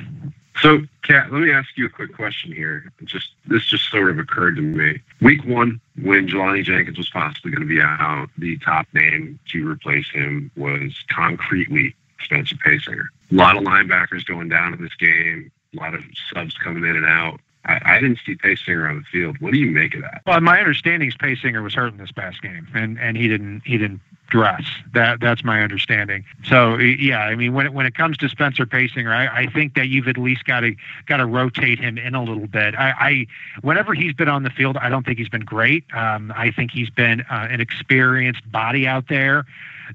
So, 0.61 0.79
Kat, 1.03 1.31
let 1.33 1.41
me 1.41 1.51
ask 1.51 1.69
you 1.75 1.85
a 1.85 1.89
quick 1.89 2.15
question 2.15 2.51
here. 2.51 2.89
Just 3.03 3.31
this 3.45 3.65
just 3.65 3.89
sort 3.89 4.09
of 4.09 4.19
occurred 4.19 4.55
to 4.55 4.61
me. 4.61 5.01
Week 5.21 5.43
one, 5.43 5.81
when 6.01 6.27
Jelani 6.27 6.63
Jenkins 6.63 6.97
was 6.97 7.09
possibly 7.09 7.51
going 7.51 7.61
to 7.61 7.67
be 7.67 7.81
out, 7.81 8.29
the 8.37 8.57
top 8.59 8.87
name 8.93 9.37
to 9.49 9.67
replace 9.67 10.09
him 10.09 10.49
was 10.55 10.93
concretely 11.09 11.93
Spencer 12.23 12.55
Paysinger. 12.55 13.07
A 13.31 13.35
lot 13.35 13.57
of 13.57 13.63
linebackers 13.63 14.25
going 14.25 14.47
down 14.47 14.73
in 14.73 14.81
this 14.81 14.95
game, 14.95 15.51
a 15.75 15.81
lot 15.81 15.93
of 15.93 16.01
subs 16.33 16.57
coming 16.57 16.85
in 16.85 16.95
and 16.95 17.05
out. 17.05 17.39
I, 17.65 17.79
I 17.85 17.99
didn't 17.99 18.19
see 18.25 18.35
Paysinger 18.35 18.89
on 18.89 18.97
the 18.97 19.03
field. 19.11 19.37
What 19.39 19.53
do 19.53 19.59
you 19.59 19.71
make 19.71 19.95
of 19.95 20.01
that? 20.01 20.21
Well, 20.25 20.39
my 20.41 20.59
understanding 20.59 21.09
is 21.09 21.15
Paysinger 21.15 21.63
was 21.63 21.73
hurt 21.73 21.93
in 21.93 21.97
this 21.97 22.11
past 22.11 22.41
game, 22.41 22.67
and 22.73 22.99
and 22.99 23.17
he 23.17 23.27
didn't 23.27 23.61
he 23.65 23.77
didn't 23.77 24.01
dress. 24.27 24.63
That 24.93 25.19
that's 25.19 25.43
my 25.43 25.61
understanding. 25.61 26.25
So 26.45 26.77
yeah, 26.77 27.19
I 27.19 27.35
mean 27.35 27.53
when 27.53 27.67
it, 27.67 27.73
when 27.73 27.85
it 27.85 27.95
comes 27.95 28.17
to 28.17 28.29
Spencer 28.29 28.65
Paysinger, 28.65 29.13
I, 29.13 29.43
I 29.43 29.47
think 29.47 29.75
that 29.75 29.87
you've 29.87 30.07
at 30.07 30.17
least 30.17 30.45
got 30.45 30.61
to 30.61 30.75
got 31.05 31.17
to 31.17 31.25
rotate 31.25 31.79
him 31.79 31.97
in 31.97 32.15
a 32.15 32.23
little 32.23 32.47
bit. 32.47 32.75
I, 32.75 32.89
I 32.91 33.27
whenever 33.61 33.93
he's 33.93 34.13
been 34.13 34.29
on 34.29 34.43
the 34.43 34.49
field, 34.49 34.77
I 34.77 34.89
don't 34.89 35.05
think 35.05 35.17
he's 35.17 35.29
been 35.29 35.45
great. 35.45 35.83
Um, 35.93 36.33
I 36.35 36.51
think 36.51 36.71
he's 36.71 36.89
been 36.89 37.21
uh, 37.21 37.47
an 37.49 37.61
experienced 37.61 38.49
body 38.51 38.87
out 38.87 39.07
there 39.07 39.45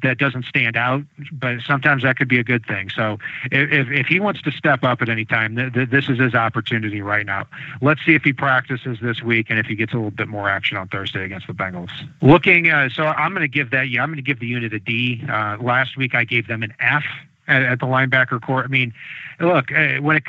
that 0.02 0.18
doesn't 0.18 0.44
stand 0.44 0.76
out, 0.76 1.02
but 1.32 1.60
sometimes 1.62 2.02
that 2.02 2.16
could 2.16 2.28
be 2.28 2.38
a 2.38 2.44
good 2.44 2.64
thing. 2.66 2.90
So 2.90 3.18
if, 3.50 3.88
if 3.90 4.06
he 4.06 4.20
wants 4.20 4.42
to 4.42 4.50
step 4.52 4.84
up 4.84 5.02
at 5.02 5.08
any 5.08 5.24
time, 5.24 5.56
th- 5.56 5.72
th- 5.72 5.90
this 5.90 6.08
is 6.08 6.18
his 6.18 6.34
opportunity 6.34 7.02
right 7.02 7.26
now. 7.26 7.46
Let's 7.80 8.04
see 8.04 8.14
if 8.14 8.22
he 8.22 8.32
practices 8.32 8.98
this 9.02 9.22
week 9.22 9.46
and 9.50 9.58
if 9.58 9.66
he 9.66 9.74
gets 9.74 9.92
a 9.92 9.96
little 9.96 10.10
bit 10.10 10.28
more 10.28 10.48
action 10.48 10.76
on 10.76 10.88
Thursday 10.88 11.24
against 11.24 11.46
the 11.46 11.52
Bengals. 11.52 11.90
Looking, 12.22 12.70
uh, 12.70 12.88
so 12.88 13.04
I'm 13.04 13.32
going 13.32 13.42
to 13.42 13.48
give 13.48 13.70
that, 13.70 13.88
yeah, 13.88 14.02
I'm 14.02 14.08
going 14.08 14.19
to 14.20 14.26
give 14.26 14.40
the 14.40 14.46
unit 14.46 14.72
a 14.72 14.78
D. 14.78 15.24
Uh, 15.28 15.56
last 15.60 15.96
week 15.96 16.14
I 16.14 16.24
gave 16.24 16.46
them 16.46 16.62
an 16.62 16.74
F 16.80 17.04
at, 17.48 17.62
at 17.62 17.80
the 17.80 17.86
linebacker 17.86 18.40
court. 18.40 18.64
I 18.64 18.68
mean, 18.68 18.92
look 19.40 19.72
uh, 19.72 19.96
when 20.00 20.16
it 20.16 20.24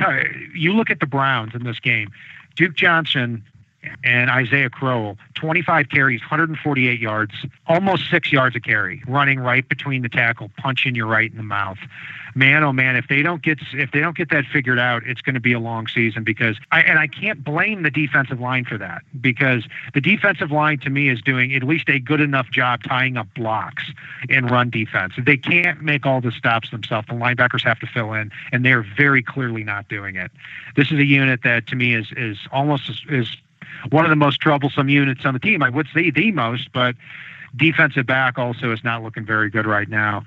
you 0.53 0.73
look 0.73 0.89
at 0.89 0.99
the 0.99 1.05
Browns 1.05 1.53
in 1.53 1.63
this 1.63 1.79
game, 1.79 2.11
Duke 2.55 2.75
Johnson 2.75 3.43
and 4.03 4.29
Isaiah 4.29 4.69
Crowell, 4.69 5.17
25 5.35 5.89
carries, 5.89 6.21
148 6.21 6.99
yards, 6.99 7.33
almost 7.67 8.09
six 8.09 8.31
yards 8.31 8.55
a 8.55 8.59
carry, 8.59 9.03
running 9.07 9.39
right 9.39 9.67
between 9.67 10.01
the 10.01 10.09
tackle, 10.09 10.51
punching 10.57 10.95
you 10.95 11.05
right 11.05 11.31
in 11.31 11.37
the 11.37 11.43
mouth. 11.43 11.77
Man, 12.33 12.63
oh 12.63 12.71
man, 12.71 12.95
if 12.95 13.07
they 13.09 13.21
don't 13.21 13.41
get 13.41 13.59
if 13.73 13.91
they 13.91 13.99
don't 13.99 14.15
get 14.15 14.29
that 14.29 14.45
figured 14.45 14.79
out, 14.79 15.03
it's 15.05 15.21
going 15.21 15.33
to 15.35 15.41
be 15.41 15.51
a 15.51 15.59
long 15.59 15.87
season. 15.87 16.23
Because 16.23 16.57
I 16.71 16.81
and 16.81 16.97
I 16.97 17.07
can't 17.07 17.43
blame 17.43 17.83
the 17.83 17.91
defensive 17.91 18.39
line 18.39 18.63
for 18.63 18.77
that 18.77 19.01
because 19.19 19.65
the 19.93 19.99
defensive 19.99 20.49
line 20.49 20.79
to 20.79 20.89
me 20.89 21.09
is 21.09 21.21
doing 21.21 21.53
at 21.53 21.63
least 21.63 21.89
a 21.89 21.99
good 21.99 22.21
enough 22.21 22.49
job 22.49 22.83
tying 22.83 23.17
up 23.17 23.27
blocks 23.35 23.83
in 24.29 24.45
run 24.45 24.69
defense. 24.69 25.13
They 25.17 25.35
can't 25.35 25.81
make 25.81 26.05
all 26.05 26.21
the 26.21 26.31
stops 26.31 26.71
themselves. 26.71 27.07
The 27.09 27.15
linebackers 27.15 27.65
have 27.65 27.79
to 27.79 27.87
fill 27.87 28.13
in, 28.13 28.31
and 28.53 28.63
they're 28.63 28.85
very 28.95 29.21
clearly 29.21 29.65
not 29.65 29.89
doing 29.89 30.15
it. 30.15 30.31
This 30.77 30.89
is 30.89 30.99
a 30.99 31.05
unit 31.05 31.41
that 31.43 31.67
to 31.67 31.75
me 31.75 31.95
is 31.95 32.13
is 32.15 32.37
almost 32.53 32.89
is 33.09 33.35
one 33.89 34.05
of 34.05 34.09
the 34.09 34.15
most 34.15 34.39
troublesome 34.39 34.89
units 34.89 35.25
on 35.25 35.33
the 35.33 35.39
team. 35.39 35.63
I 35.63 35.69
would 35.69 35.87
say 35.93 36.11
the 36.11 36.31
most, 36.31 36.71
but 36.71 36.95
defensive 37.55 38.05
back 38.05 38.37
also 38.37 38.71
is 38.71 38.83
not 38.83 39.03
looking 39.03 39.25
very 39.25 39.49
good 39.49 39.65
right 39.65 39.89
now. 39.89 40.23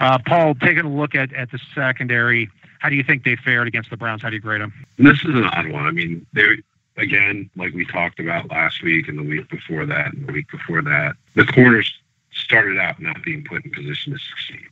Uh, 0.00 0.18
Paul, 0.26 0.54
taking 0.54 0.84
a 0.84 0.90
look 0.90 1.14
at, 1.14 1.32
at 1.34 1.50
the 1.50 1.58
secondary, 1.74 2.50
how 2.78 2.88
do 2.88 2.96
you 2.96 3.02
think 3.02 3.24
they 3.24 3.36
fared 3.36 3.68
against 3.68 3.90
the 3.90 3.96
Browns? 3.96 4.22
How 4.22 4.30
do 4.30 4.36
you 4.36 4.40
grade 4.40 4.62
them? 4.62 4.72
This 4.98 5.20
is 5.20 5.34
an 5.34 5.44
odd 5.44 5.68
one. 5.68 5.86
I 5.86 5.90
mean, 5.90 6.26
they 6.32 6.56
again, 6.96 7.50
like 7.56 7.74
we 7.74 7.86
talked 7.86 8.20
about 8.20 8.50
last 8.50 8.82
week 8.82 9.08
and 9.08 9.18
the 9.18 9.22
week 9.22 9.48
before 9.48 9.86
that 9.86 10.12
and 10.12 10.26
the 10.26 10.32
week 10.32 10.50
before 10.50 10.82
that, 10.82 11.16
the 11.34 11.44
corners 11.46 11.92
started 12.32 12.78
out 12.78 13.00
not 13.00 13.22
being 13.22 13.44
put 13.44 13.64
in 13.64 13.70
position 13.70 14.12
to 14.12 14.18
succeed. 14.18 14.66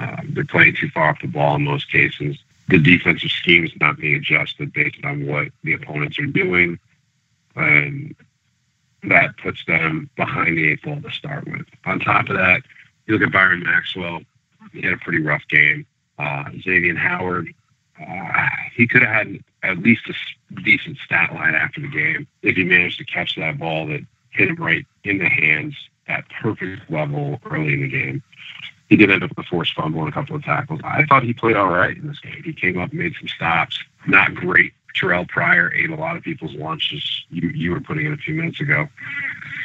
Um, 0.00 0.30
they're 0.34 0.44
playing 0.44 0.76
too 0.76 0.90
far 0.90 1.10
off 1.10 1.20
the 1.20 1.28
ball 1.28 1.56
in 1.56 1.64
most 1.64 1.90
cases. 1.90 2.38
The 2.68 2.78
defensive 2.78 3.30
scheme 3.30 3.64
is 3.64 3.72
not 3.80 3.96
being 3.96 4.16
adjusted 4.16 4.72
based 4.72 5.02
on 5.04 5.26
what 5.26 5.48
the 5.64 5.72
opponents 5.72 6.18
are 6.18 6.26
doing 6.26 6.78
and 7.58 8.14
that 9.04 9.36
puts 9.38 9.64
them 9.66 10.10
behind 10.16 10.56
the 10.56 10.72
eight 10.72 10.82
ball 10.82 11.00
to 11.00 11.10
start 11.10 11.46
with. 11.46 11.66
On 11.84 12.00
top 12.00 12.28
of 12.28 12.36
that, 12.36 12.62
you 13.06 13.14
look 13.14 13.26
at 13.26 13.32
Byron 13.32 13.62
Maxwell, 13.62 14.20
he 14.72 14.82
had 14.82 14.94
a 14.94 14.98
pretty 14.98 15.20
rough 15.20 15.46
game. 15.48 15.86
Uh, 16.18 16.44
Xavier 16.60 16.96
Howard, 16.96 17.54
uh, 18.00 18.46
he 18.74 18.86
could 18.86 19.02
have 19.02 19.26
had 19.26 19.38
at 19.62 19.78
least 19.78 20.08
a 20.08 20.60
decent 20.62 20.98
stat 20.98 21.32
line 21.32 21.54
after 21.54 21.80
the 21.80 21.88
game 21.88 22.26
if 22.42 22.56
he 22.56 22.64
managed 22.64 22.98
to 22.98 23.04
catch 23.04 23.36
that 23.36 23.58
ball 23.58 23.86
that 23.86 24.00
hit 24.30 24.48
him 24.48 24.56
right 24.56 24.86
in 25.04 25.18
the 25.18 25.28
hands 25.28 25.74
at 26.08 26.24
perfect 26.40 26.90
level 26.90 27.40
early 27.50 27.74
in 27.74 27.82
the 27.82 27.88
game. 27.88 28.22
He 28.88 28.96
did 28.96 29.10
end 29.10 29.22
up 29.22 29.30
with 29.30 29.46
a 29.46 29.48
forced 29.48 29.74
fumble 29.74 30.00
and 30.00 30.08
a 30.08 30.12
couple 30.12 30.34
of 30.34 30.42
tackles. 30.42 30.80
I 30.82 31.04
thought 31.04 31.22
he 31.22 31.34
played 31.34 31.56
all 31.56 31.68
right 31.68 31.96
in 31.96 32.06
this 32.06 32.20
game. 32.20 32.42
He 32.42 32.52
came 32.52 32.78
up, 32.78 32.92
made 32.92 33.14
some 33.18 33.28
stops. 33.28 33.78
Not 34.06 34.34
great 34.34 34.72
Terrell 34.94 35.26
Pryor 35.26 35.72
ate 35.72 35.90
a 35.90 35.94
lot 35.94 36.16
of 36.16 36.22
people's 36.22 36.54
lunches. 36.54 37.24
You 37.30 37.48
you 37.50 37.70
were 37.70 37.80
putting 37.80 38.06
in 38.06 38.12
a 38.12 38.16
few 38.16 38.34
minutes 38.34 38.60
ago 38.60 38.88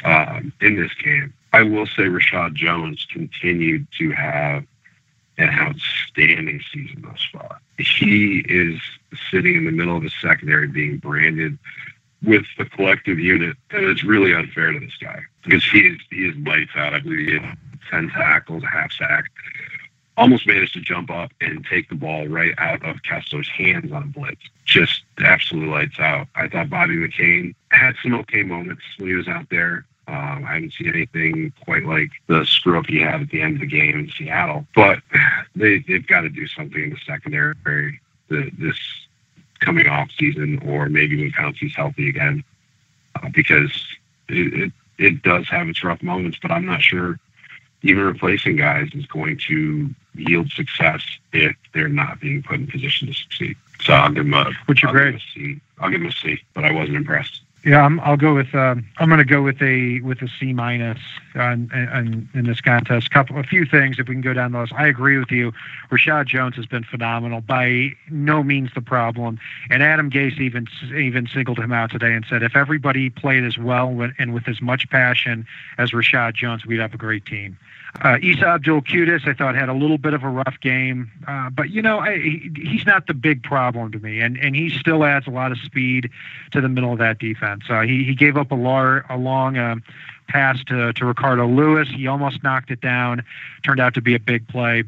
um, 0.04 0.52
in 0.60 0.76
this 0.76 0.92
game. 0.94 1.32
I 1.52 1.62
will 1.62 1.86
say 1.86 2.04
Reshad 2.04 2.54
Jones 2.54 3.06
continued 3.12 3.86
to 3.98 4.10
have 4.12 4.64
an 5.38 5.48
outstanding 5.50 6.60
season 6.72 7.02
thus 7.02 7.26
far. 7.32 7.60
He 7.78 8.44
is 8.48 8.80
sitting 9.30 9.56
in 9.56 9.64
the 9.64 9.72
middle 9.72 9.96
of 9.96 10.02
the 10.02 10.10
secondary 10.20 10.68
being 10.68 10.98
branded 10.98 11.58
with 12.22 12.44
the 12.56 12.64
collective 12.64 13.18
unit, 13.18 13.56
and 13.70 13.84
it's 13.84 14.04
really 14.04 14.34
unfair 14.34 14.72
to 14.72 14.80
this 14.80 14.96
guy 15.00 15.20
because 15.42 15.64
he 15.64 15.80
is 15.80 15.98
he 16.10 16.26
is 16.26 16.36
lights 16.46 16.72
out. 16.76 16.94
I 16.94 17.00
believe 17.00 17.26
he 17.26 17.38
had 17.38 17.58
ten 17.90 18.08
tackles, 18.10 18.62
a 18.62 18.68
half 18.68 18.92
sack 18.92 19.24
almost 20.16 20.46
managed 20.46 20.74
to 20.74 20.80
jump 20.80 21.10
up 21.10 21.32
and 21.40 21.66
take 21.68 21.88
the 21.88 21.94
ball 21.94 22.26
right 22.28 22.54
out 22.58 22.84
of 22.84 23.02
Kessler's 23.02 23.48
hands 23.48 23.92
on 23.92 24.02
a 24.02 24.06
blitz. 24.06 24.42
Just 24.64 25.02
absolutely 25.18 25.70
lights 25.70 25.98
out. 25.98 26.28
I 26.34 26.48
thought 26.48 26.70
Bobby 26.70 26.96
McCain 26.96 27.54
had 27.70 27.96
some 28.02 28.14
okay 28.14 28.42
moments 28.42 28.82
when 28.98 29.08
he 29.08 29.14
was 29.14 29.28
out 29.28 29.48
there. 29.50 29.84
Um, 30.06 30.44
I 30.46 30.54
haven't 30.54 30.74
seen 30.74 30.88
anything 30.88 31.52
quite 31.64 31.84
like 31.84 32.10
the 32.26 32.44
screw 32.44 32.78
up 32.78 32.86
he 32.86 33.00
had 33.00 33.22
at 33.22 33.30
the 33.30 33.40
end 33.40 33.54
of 33.54 33.60
the 33.60 33.66
game 33.66 33.98
in 33.98 34.10
Seattle. 34.10 34.66
But 34.74 35.00
they, 35.56 35.78
they've 35.78 36.06
got 36.06 36.22
to 36.22 36.28
do 36.28 36.46
something 36.46 36.82
in 36.82 36.90
the 36.90 36.98
secondary 37.06 37.54
the, 38.28 38.50
this 38.58 38.78
coming 39.60 39.88
off 39.88 40.10
season, 40.18 40.60
or 40.66 40.88
maybe 40.88 41.16
when 41.16 41.32
Pouncey's 41.32 41.74
healthy 41.74 42.08
again, 42.08 42.44
uh, 43.16 43.28
because 43.34 43.70
it, 44.28 44.54
it, 44.54 44.72
it 44.98 45.22
does 45.22 45.48
have 45.48 45.68
its 45.68 45.82
rough 45.82 46.02
moments. 46.02 46.38
But 46.40 46.50
I'm 46.50 46.66
not 46.66 46.82
sure 46.82 47.18
even 47.84 48.02
replacing 48.02 48.56
guys 48.56 48.88
is 48.94 49.06
going 49.06 49.38
to 49.46 49.90
yield 50.14 50.50
success 50.50 51.02
if 51.32 51.54
they're 51.72 51.88
not 51.88 52.18
being 52.18 52.42
put 52.42 52.56
in 52.56 52.66
position 52.66 53.06
to 53.08 53.14
succeed. 53.14 53.56
So 53.82 53.92
I'll 53.92 54.10
give 54.10 54.24
them 54.24 54.34
a. 54.34 54.50
Grade? 54.66 55.20
I'll 55.78 55.90
give 55.90 56.00
them 56.00 56.08
a 56.08 56.12
C, 56.12 56.40
but 56.54 56.64
I 56.64 56.72
wasn't 56.72 56.96
impressed. 56.96 57.42
Yeah, 57.64 57.82
I'm, 57.82 57.98
I'll 58.00 58.18
go 58.18 58.34
with. 58.34 58.54
Um, 58.54 58.86
I'm 58.98 59.08
going 59.08 59.18
to 59.18 59.24
go 59.24 59.40
with 59.40 59.62
a 59.62 60.00
with 60.00 60.20
a 60.20 60.28
C 60.28 60.52
minus 60.52 60.98
on, 61.34 61.70
on, 61.72 62.28
in 62.34 62.44
this 62.44 62.60
contest. 62.60 63.10
Couple, 63.10 63.38
a 63.38 63.42
few 63.42 63.64
things 63.64 63.98
if 63.98 64.06
we 64.06 64.14
can 64.14 64.20
go 64.20 64.34
down 64.34 64.52
those. 64.52 64.70
I 64.76 64.86
agree 64.86 65.16
with 65.16 65.30
you. 65.30 65.50
Reshad 65.90 66.26
Jones 66.26 66.56
has 66.56 66.66
been 66.66 66.84
phenomenal. 66.84 67.40
By 67.40 67.92
no 68.10 68.42
means 68.42 68.70
the 68.74 68.82
problem. 68.82 69.38
And 69.70 69.82
Adam 69.82 70.10
Gase 70.10 70.38
even 70.38 70.68
even 70.94 71.26
singled 71.26 71.58
him 71.58 71.72
out 71.72 71.90
today 71.90 72.12
and 72.12 72.26
said 72.28 72.42
if 72.42 72.54
everybody 72.54 73.08
played 73.08 73.44
as 73.44 73.56
well 73.56 74.10
and 74.18 74.34
with 74.34 74.46
as 74.46 74.60
much 74.60 74.90
passion 74.90 75.46
as 75.78 75.92
Reshad 75.92 76.34
Jones, 76.34 76.66
we'd 76.66 76.80
have 76.80 76.92
a 76.92 76.98
great 76.98 77.24
team. 77.24 77.56
Uh, 78.02 78.18
Isa 78.20 78.46
Abdul 78.46 78.82
Quddus, 78.82 79.26
I 79.26 79.34
thought, 79.34 79.54
had 79.54 79.68
a 79.68 79.72
little 79.72 79.98
bit 79.98 80.14
of 80.14 80.24
a 80.24 80.28
rough 80.28 80.58
game, 80.60 81.10
uh, 81.28 81.48
but 81.50 81.70
you 81.70 81.80
know, 81.80 82.00
I, 82.00 82.18
he, 82.18 82.50
he's 82.56 82.84
not 82.84 83.06
the 83.06 83.14
big 83.14 83.42
problem 83.42 83.92
to 83.92 83.98
me, 84.00 84.20
and 84.20 84.36
and 84.36 84.56
he 84.56 84.68
still 84.68 85.04
adds 85.04 85.26
a 85.26 85.30
lot 85.30 85.52
of 85.52 85.58
speed 85.58 86.10
to 86.50 86.60
the 86.60 86.68
middle 86.68 86.92
of 86.92 86.98
that 86.98 87.18
defense. 87.18 87.64
Uh, 87.68 87.82
he 87.82 88.02
he 88.04 88.14
gave 88.14 88.36
up 88.36 88.50
a, 88.50 88.56
lar- 88.56 89.06
a 89.08 89.16
long 89.16 89.56
uh, 89.56 89.76
pass 90.28 90.62
to 90.64 90.92
to 90.92 91.04
Ricardo 91.06 91.46
Lewis. 91.46 91.88
He 91.88 92.06
almost 92.08 92.42
knocked 92.42 92.70
it 92.70 92.80
down. 92.80 93.24
Turned 93.62 93.80
out 93.80 93.94
to 93.94 94.02
be 94.02 94.14
a 94.14 94.20
big 94.20 94.48
play. 94.48 94.84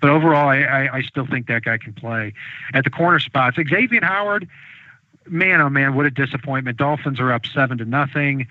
But 0.00 0.08
overall, 0.08 0.48
I, 0.48 0.60
I, 0.62 0.96
I 0.96 1.02
still 1.02 1.26
think 1.26 1.48
that 1.48 1.64
guy 1.64 1.76
can 1.76 1.92
play 1.92 2.32
at 2.72 2.84
the 2.84 2.90
corner 2.90 3.18
spots. 3.18 3.56
Xavier 3.56 4.00
Howard, 4.02 4.48
man, 5.28 5.60
oh 5.60 5.68
man, 5.68 5.94
what 5.94 6.06
a 6.06 6.10
disappointment! 6.10 6.76
Dolphins 6.76 7.20
are 7.20 7.32
up 7.32 7.46
seven 7.46 7.78
to 7.78 7.84
nothing. 7.84 8.46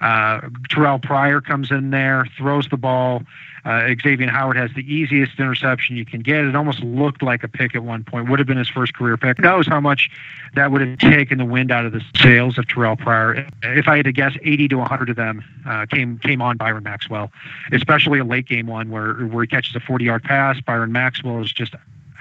Uh, 0.00 0.42
Terrell 0.68 0.98
Pryor 0.98 1.40
comes 1.40 1.70
in 1.70 1.90
there, 1.90 2.26
throws 2.36 2.68
the 2.68 2.76
ball. 2.76 3.22
Uh, 3.64 3.88
Xavier 4.00 4.30
Howard 4.30 4.56
has 4.56 4.70
the 4.76 4.82
easiest 4.92 5.40
interception 5.40 5.96
you 5.96 6.04
can 6.04 6.20
get. 6.20 6.44
It 6.44 6.54
almost 6.54 6.80
looked 6.84 7.20
like 7.20 7.42
a 7.42 7.48
pick 7.48 7.74
at 7.74 7.82
one 7.82 8.04
point. 8.04 8.28
Would 8.28 8.38
have 8.38 8.46
been 8.46 8.58
his 8.58 8.68
first 8.68 8.94
career 8.94 9.16
pick. 9.16 9.40
Knows 9.40 9.66
how 9.66 9.80
much 9.80 10.08
that 10.54 10.70
would 10.70 10.82
have 10.82 10.98
taken 10.98 11.38
the 11.38 11.44
wind 11.44 11.72
out 11.72 11.84
of 11.84 11.92
the 11.92 12.00
sails 12.16 12.58
of 12.58 12.68
Terrell 12.68 12.96
Pryor. 12.96 13.48
If 13.64 13.88
I 13.88 13.96
had 13.96 14.04
to 14.04 14.12
guess, 14.12 14.36
80 14.42 14.68
to 14.68 14.76
100 14.76 15.10
of 15.10 15.16
them 15.16 15.44
uh, 15.66 15.86
came 15.86 16.18
came 16.20 16.40
on 16.40 16.56
Byron 16.56 16.84
Maxwell, 16.84 17.32
especially 17.72 18.20
a 18.20 18.24
late 18.24 18.46
game 18.46 18.68
one 18.68 18.90
where 18.90 19.14
where 19.14 19.42
he 19.42 19.48
catches 19.48 19.74
a 19.74 19.80
40 19.80 20.04
yard 20.04 20.22
pass. 20.22 20.60
Byron 20.60 20.92
Maxwell 20.92 21.42
is 21.42 21.52
just 21.52 21.74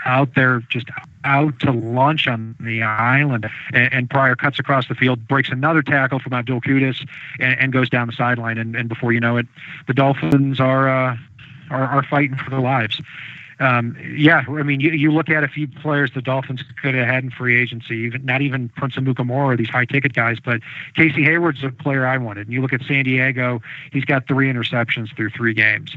out 0.05 0.35
there 0.35 0.61
just 0.69 0.87
out 1.23 1.59
to 1.59 1.71
lunch 1.71 2.27
on 2.27 2.55
the 2.59 2.83
island. 2.83 3.49
And, 3.73 3.93
and 3.93 4.09
Pryor 4.09 4.35
cuts 4.35 4.59
across 4.59 4.87
the 4.87 4.95
field, 4.95 5.27
breaks 5.27 5.49
another 5.49 5.81
tackle 5.81 6.19
from 6.19 6.33
Abdul 6.33 6.61
Quddus, 6.61 7.07
and, 7.39 7.59
and 7.59 7.73
goes 7.73 7.89
down 7.89 8.07
the 8.07 8.13
sideline. 8.13 8.57
And, 8.57 8.75
and 8.75 8.87
before 8.87 9.11
you 9.11 9.19
know 9.19 9.37
it, 9.37 9.47
the 9.87 9.93
Dolphins 9.93 10.59
are 10.59 10.87
uh, 10.87 11.17
are, 11.69 11.83
are 11.85 12.03
fighting 12.03 12.37
for 12.37 12.49
their 12.49 12.61
lives. 12.61 13.01
Um, 13.59 13.95
yeah, 14.13 14.43
I 14.49 14.63
mean, 14.63 14.81
you, 14.81 14.91
you 14.91 15.11
look 15.11 15.29
at 15.29 15.43
a 15.43 15.47
few 15.47 15.67
players 15.67 16.11
the 16.13 16.21
Dolphins 16.21 16.61
could 16.81 16.93
have 16.93 17.07
had 17.07 17.23
in 17.23 17.31
free 17.31 17.59
agency, 17.59 17.95
even 17.99 18.25
not 18.25 18.41
even 18.41 18.67
Prince 18.69 18.97
of 18.97 19.05
Amukamara, 19.05 19.57
these 19.57 19.69
high 19.69 19.85
ticket 19.85 20.11
guys, 20.11 20.39
but 20.43 20.59
Casey 20.93 21.23
Hayward's 21.23 21.63
a 21.63 21.69
player 21.69 22.05
I 22.05 22.17
wanted. 22.17 22.47
And 22.47 22.53
you 22.53 22.61
look 22.61 22.73
at 22.73 22.81
San 22.81 23.05
Diego, 23.05 23.61
he's 23.93 24.03
got 24.03 24.27
three 24.27 24.51
interceptions 24.51 25.15
through 25.15 25.29
three 25.29 25.53
games 25.53 25.95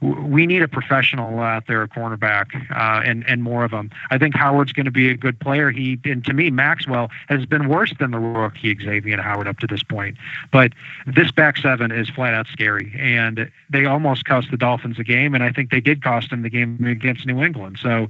we 0.00 0.46
need 0.46 0.62
a 0.62 0.68
professional 0.68 1.40
out 1.40 1.66
there, 1.66 1.82
a 1.82 1.88
cornerback, 1.88 2.54
uh, 2.74 3.02
and 3.04 3.24
and 3.28 3.42
more 3.42 3.64
of 3.64 3.70
them. 3.70 3.90
I 4.10 4.18
think 4.18 4.34
Howard's 4.34 4.72
going 4.72 4.86
to 4.86 4.90
be 4.90 5.10
a 5.10 5.16
good 5.16 5.38
player. 5.38 5.70
He 5.70 5.98
and 6.04 6.24
to 6.24 6.32
me, 6.32 6.50
Maxwell 6.50 7.10
has 7.28 7.44
been 7.44 7.68
worse 7.68 7.92
than 7.98 8.10
the 8.10 8.18
rookie 8.18 8.76
Xavier 8.80 9.20
Howard 9.20 9.46
up 9.46 9.58
to 9.58 9.66
this 9.66 9.82
point. 9.82 10.16
But 10.50 10.72
this 11.06 11.30
back 11.30 11.58
seven 11.58 11.92
is 11.92 12.08
flat 12.08 12.32
out 12.32 12.46
scary, 12.46 12.92
and 12.98 13.50
they 13.68 13.84
almost 13.84 14.24
cost 14.24 14.50
the 14.50 14.56
Dolphins 14.56 14.98
a 14.98 15.04
game, 15.04 15.34
and 15.34 15.44
I 15.44 15.52
think 15.52 15.70
they 15.70 15.80
did 15.80 16.02
cost 16.02 16.30
them 16.30 16.42
the 16.42 16.50
game 16.50 16.84
against 16.86 17.26
New 17.26 17.42
England. 17.42 17.78
So 17.80 18.08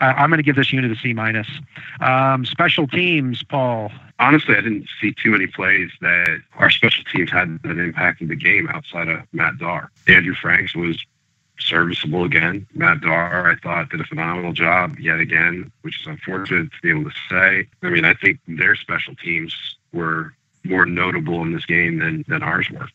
uh, 0.00 0.04
I'm 0.04 0.30
going 0.30 0.38
to 0.38 0.42
give 0.42 0.56
this 0.56 0.72
unit 0.72 0.90
a 0.90 0.96
C 0.96 1.12
minus. 1.12 1.48
Um, 2.00 2.44
special 2.44 2.88
teams, 2.88 3.44
Paul 3.44 3.92
honestly, 4.18 4.56
I 4.56 4.60
didn't 4.60 4.88
see 5.00 5.12
too 5.12 5.30
many 5.30 5.46
plays 5.46 5.90
that 6.00 6.40
our 6.56 6.70
special 6.70 7.04
teams 7.04 7.30
had 7.30 7.60
that 7.62 7.78
impacted 7.78 8.28
the 8.28 8.36
game 8.36 8.68
outside 8.68 9.08
of 9.08 9.22
Matt 9.32 9.58
Darr. 9.58 9.90
Andrew 10.06 10.34
Franks 10.34 10.74
was 10.74 11.04
serviceable 11.58 12.24
again. 12.24 12.66
Matt 12.74 13.00
Darr, 13.00 13.50
I 13.50 13.56
thought, 13.56 13.90
did 13.90 14.00
a 14.00 14.04
phenomenal 14.04 14.52
job 14.52 14.98
yet 14.98 15.20
again, 15.20 15.70
which 15.82 16.00
is 16.00 16.06
unfortunate 16.06 16.70
to 16.72 16.78
be 16.82 16.90
able 16.90 17.04
to 17.04 17.16
say. 17.28 17.68
I 17.82 17.90
mean, 17.90 18.04
I 18.04 18.14
think 18.14 18.40
their 18.46 18.74
special 18.76 19.14
teams 19.16 19.76
were 19.92 20.34
more 20.64 20.86
notable 20.86 21.42
in 21.42 21.52
this 21.52 21.66
game 21.66 21.98
than, 21.98 22.24
than 22.28 22.42
ours 22.42 22.68
were. 22.70 22.88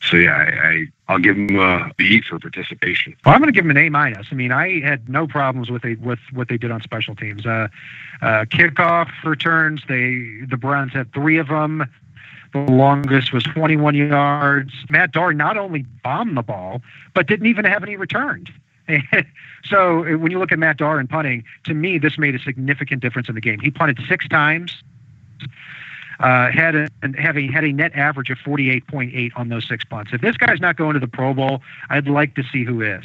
so 0.00 0.16
yeah, 0.16 0.36
I, 0.36 0.68
I 0.68 0.86
I'll 1.08 1.18
give 1.18 1.36
him 1.36 1.58
a 1.58 1.90
B 1.96 2.22
for 2.22 2.38
participation. 2.38 3.16
Well, 3.24 3.34
I'm 3.34 3.40
going 3.40 3.52
to 3.52 3.56
give 3.56 3.64
him 3.64 3.70
an 3.70 3.76
A 3.76 3.88
minus. 3.88 4.28
I 4.30 4.34
mean, 4.34 4.52
I 4.52 4.80
had 4.80 5.08
no 5.08 5.26
problems 5.26 5.70
with 5.70 5.84
with 6.00 6.18
what 6.32 6.48
they 6.48 6.56
did 6.56 6.70
on 6.70 6.82
special 6.82 7.14
teams. 7.14 7.44
Uh, 7.44 7.68
uh, 8.22 8.44
kickoff 8.46 9.10
returns, 9.24 9.82
they 9.88 10.46
the 10.48 10.56
Browns 10.56 10.92
had 10.92 11.12
three 11.12 11.38
of 11.38 11.48
them. 11.48 11.84
The 12.54 12.60
longest 12.60 13.32
was 13.32 13.42
21 13.42 13.94
yards. 13.96 14.72
Matt 14.88 15.12
Darr 15.12 15.34
not 15.34 15.58
only 15.58 15.84
bombed 16.02 16.36
the 16.36 16.42
ball, 16.42 16.80
but 17.12 17.26
didn't 17.26 17.46
even 17.46 17.64
have 17.64 17.82
any 17.82 17.96
returned. 17.96 18.50
so 19.64 20.16
when 20.18 20.30
you 20.30 20.38
look 20.38 20.52
at 20.52 20.58
Matt 20.58 20.78
Darr 20.78 21.00
and 21.00 21.10
punting, 21.10 21.44
to 21.64 21.74
me, 21.74 21.98
this 21.98 22.16
made 22.16 22.34
a 22.34 22.38
significant 22.38 23.02
difference 23.02 23.28
in 23.28 23.34
the 23.34 23.40
game. 23.40 23.58
He 23.58 23.70
punted 23.70 23.98
six 24.08 24.28
times 24.28 24.82
uh, 26.20 26.50
had 26.50 26.74
a 26.74 26.88
have 27.18 27.36
a 27.36 27.50
had 27.50 27.64
a 27.64 27.72
net 27.72 27.92
average 27.94 28.30
of 28.30 28.38
48.8 28.38 29.32
on 29.36 29.48
those 29.48 29.66
six 29.66 29.84
punts. 29.84 30.12
If 30.12 30.20
this 30.20 30.36
guy's 30.36 30.60
not 30.60 30.76
going 30.76 30.94
to 30.94 31.00
the 31.00 31.08
Pro 31.08 31.34
Bowl, 31.34 31.60
I'd 31.90 32.08
like 32.08 32.34
to 32.36 32.44
see 32.52 32.64
who 32.64 32.82
is 32.82 33.04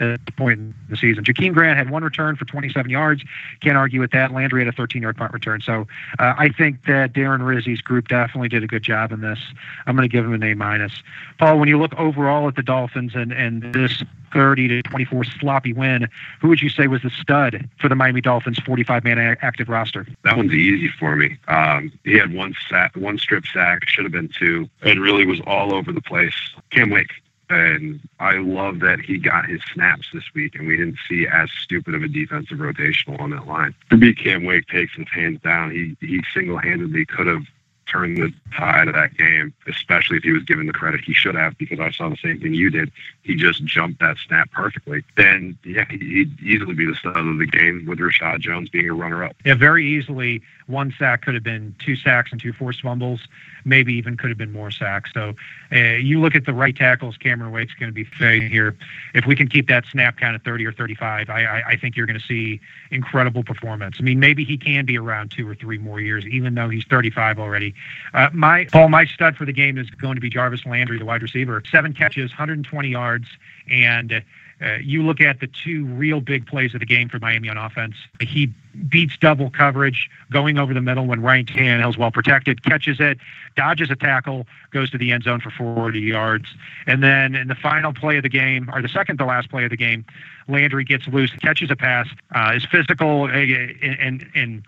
at 0.00 0.24
the 0.26 0.32
point 0.32 0.58
in 0.58 0.74
the 0.88 0.96
season. 0.96 1.24
Jakeem 1.24 1.52
Grant 1.52 1.78
had 1.78 1.90
one 1.90 2.04
return 2.04 2.36
for 2.36 2.44
27 2.44 2.90
yards. 2.90 3.22
Can't 3.60 3.76
argue 3.76 4.00
with 4.00 4.10
that. 4.12 4.32
Landry 4.32 4.64
had 4.64 4.72
a 4.72 4.76
13 4.76 5.02
yard 5.02 5.16
punt 5.16 5.32
return. 5.32 5.60
So 5.60 5.86
uh, 6.18 6.34
I 6.38 6.50
think 6.50 6.84
that 6.86 7.12
Darren 7.12 7.44
Rizzi's 7.44 7.80
group 7.80 8.08
definitely 8.08 8.48
did 8.48 8.62
a 8.62 8.66
good 8.66 8.82
job 8.82 9.12
in 9.12 9.20
this. 9.20 9.38
I'm 9.86 9.96
going 9.96 10.08
to 10.08 10.12
give 10.12 10.24
him 10.24 10.34
an 10.34 10.42
A 10.42 10.54
minus. 10.54 11.02
Paul, 11.38 11.58
when 11.58 11.68
you 11.68 11.78
look 11.78 11.94
overall 11.94 12.48
at 12.48 12.56
the 12.56 12.62
Dolphins 12.62 13.14
and, 13.14 13.32
and 13.32 13.74
this 13.74 14.02
30 14.32 14.68
to 14.68 14.82
24 14.82 15.24
sloppy 15.24 15.72
win, 15.72 16.08
who 16.40 16.48
would 16.48 16.60
you 16.60 16.68
say 16.68 16.86
was 16.86 17.02
the 17.02 17.10
stud 17.10 17.68
for 17.78 17.88
the 17.88 17.94
Miami 17.94 18.20
Dolphins 18.20 18.58
45 18.60 19.04
man 19.04 19.18
active 19.18 19.68
roster? 19.68 20.06
That 20.24 20.36
one's 20.36 20.52
easy 20.52 20.88
for 20.98 21.16
me. 21.16 21.38
Um, 21.48 21.92
he 22.04 22.18
had 22.18 22.34
one 22.34 22.54
sack, 22.68 22.94
one 22.96 23.18
strip 23.18 23.46
sack, 23.46 23.88
should 23.88 24.04
have 24.04 24.12
been 24.12 24.28
two, 24.28 24.68
and 24.82 25.00
really 25.00 25.26
was 25.26 25.40
all 25.46 25.74
over 25.74 25.92
the 25.92 26.02
place. 26.02 26.34
Cam 26.70 26.90
Wake 26.90 27.10
and 27.48 28.00
I 28.18 28.38
love 28.38 28.80
that 28.80 29.00
he 29.00 29.18
got 29.18 29.46
his 29.46 29.60
snaps 29.72 30.08
this 30.12 30.24
week, 30.34 30.54
and 30.56 30.66
we 30.66 30.76
didn't 30.76 30.98
see 31.08 31.26
as 31.26 31.50
stupid 31.62 31.94
of 31.94 32.02
a 32.02 32.08
defensive 32.08 32.58
rotational 32.58 33.20
on 33.20 33.30
that 33.30 33.46
line. 33.46 33.74
For 33.88 33.96
me, 33.96 34.14
Cam 34.14 34.44
Wake 34.44 34.66
takes 34.68 34.94
his 34.94 35.08
hands 35.08 35.40
down. 35.42 35.70
He 35.70 35.96
he 36.04 36.22
single 36.34 36.58
handedly 36.58 37.06
could 37.06 37.26
have 37.26 37.44
turned 37.86 38.16
the 38.16 38.32
tide 38.56 38.88
of 38.88 38.94
that 38.94 39.16
game, 39.16 39.54
especially 39.66 40.16
if 40.16 40.22
he 40.22 40.32
was 40.32 40.42
given 40.44 40.66
the 40.66 40.72
credit 40.72 41.00
he 41.02 41.14
should 41.14 41.34
have, 41.34 41.56
because 41.58 41.80
I 41.80 41.90
saw 41.90 42.08
the 42.08 42.16
same 42.16 42.40
thing 42.40 42.54
you 42.54 42.70
did. 42.70 42.92
He 43.22 43.34
just 43.34 43.64
jumped 43.64 44.00
that 44.00 44.16
snap 44.18 44.50
perfectly. 44.50 45.02
Then, 45.16 45.58
yeah, 45.64 45.84
he'd 45.90 46.38
easily 46.40 46.74
be 46.74 46.86
the 46.86 46.94
stud 46.94 47.16
of 47.16 47.38
the 47.38 47.46
game 47.46 47.86
with 47.86 47.98
Reshad 47.98 48.40
Jones 48.40 48.68
being 48.68 48.88
a 48.88 48.94
runner 48.94 49.24
up. 49.24 49.36
Yeah, 49.44 49.54
very 49.54 49.86
easily. 49.86 50.42
One 50.66 50.94
sack 50.98 51.22
could 51.22 51.34
have 51.34 51.44
been 51.44 51.74
two 51.78 51.96
sacks 51.96 52.32
and 52.32 52.40
two 52.40 52.52
forced 52.52 52.82
fumbles 52.82 53.20
maybe 53.66 53.92
even 53.94 54.16
could 54.16 54.30
have 54.30 54.38
been 54.38 54.52
more 54.52 54.70
sacks. 54.70 55.10
So 55.12 55.34
uh, 55.72 55.76
you 55.76 56.20
look 56.20 56.34
at 56.34 56.46
the 56.46 56.54
right 56.54 56.74
tackles, 56.74 57.16
Cameron 57.18 57.52
Wake's 57.52 57.74
going 57.74 57.90
to 57.90 57.94
be 57.94 58.04
fade 58.04 58.44
here. 58.44 58.76
If 59.12 59.26
we 59.26 59.34
can 59.34 59.48
keep 59.48 59.68
that 59.68 59.84
snap 59.86 60.18
count 60.18 60.36
at 60.36 60.44
30 60.44 60.64
or 60.66 60.72
35, 60.72 61.28
I, 61.28 61.44
I, 61.44 61.62
I 61.70 61.76
think 61.76 61.96
you're 61.96 62.06
going 62.06 62.18
to 62.18 62.24
see 62.24 62.60
incredible 62.90 63.42
performance. 63.42 63.96
I 63.98 64.02
mean, 64.02 64.20
maybe 64.20 64.44
he 64.44 64.56
can 64.56 64.86
be 64.86 64.96
around 64.96 65.32
two 65.32 65.46
or 65.46 65.54
three 65.54 65.78
more 65.78 66.00
years, 66.00 66.24
even 66.26 66.54
though 66.54 66.68
he's 66.68 66.84
35 66.84 67.38
already. 67.38 67.74
Uh, 68.14 68.28
my 68.32 68.66
Paul, 68.72 68.88
my 68.88 69.04
stud 69.04 69.36
for 69.36 69.44
the 69.44 69.52
game 69.52 69.78
is 69.78 69.90
going 69.90 70.14
to 70.14 70.20
be 70.20 70.30
Jarvis 70.30 70.64
Landry, 70.66 70.98
the 70.98 71.04
wide 71.04 71.22
receiver. 71.22 71.62
Seven 71.70 71.92
catches, 71.92 72.30
120 72.30 72.88
yards, 72.88 73.26
and 73.70 74.22
uh, 74.64 74.76
you 74.80 75.02
look 75.02 75.20
at 75.20 75.40
the 75.40 75.46
two 75.46 75.84
real 75.84 76.20
big 76.20 76.46
plays 76.46 76.72
of 76.72 76.80
the 76.80 76.86
game 76.86 77.10
for 77.10 77.18
Miami 77.18 77.48
on 77.50 77.58
offense. 77.58 77.94
He 78.20 78.46
beats 78.88 79.16
double 79.18 79.50
coverage, 79.50 80.08
going 80.32 80.58
over 80.58 80.72
the 80.72 80.80
middle 80.80 81.06
when 81.06 81.20
Ryan 81.20 81.44
Tannehill's 81.44 81.98
well 81.98 82.10
protected, 82.10 82.62
catches 82.62 82.98
it, 82.98 83.18
dodges 83.54 83.90
a 83.90 83.96
tackle, 83.96 84.46
goes 84.70 84.90
to 84.90 84.98
the 84.98 85.12
end 85.12 85.24
zone 85.24 85.40
for 85.40 85.50
40 85.50 86.00
yards. 86.00 86.46
And 86.86 87.02
then 87.02 87.34
in 87.34 87.48
the 87.48 87.54
final 87.54 87.92
play 87.92 88.16
of 88.16 88.22
the 88.22 88.30
game, 88.30 88.70
or 88.72 88.80
the 88.80 88.88
second 88.88 89.18
to 89.18 89.26
last 89.26 89.50
play 89.50 89.64
of 89.64 89.70
the 89.70 89.76
game, 89.76 90.06
Landry 90.48 90.84
gets 90.84 91.06
loose, 91.06 91.32
catches 91.32 91.70
a 91.70 91.76
pass, 91.76 92.08
uh, 92.34 92.52
is 92.54 92.64
physical 92.64 93.26
and, 93.26 94.26
and, 94.34 94.64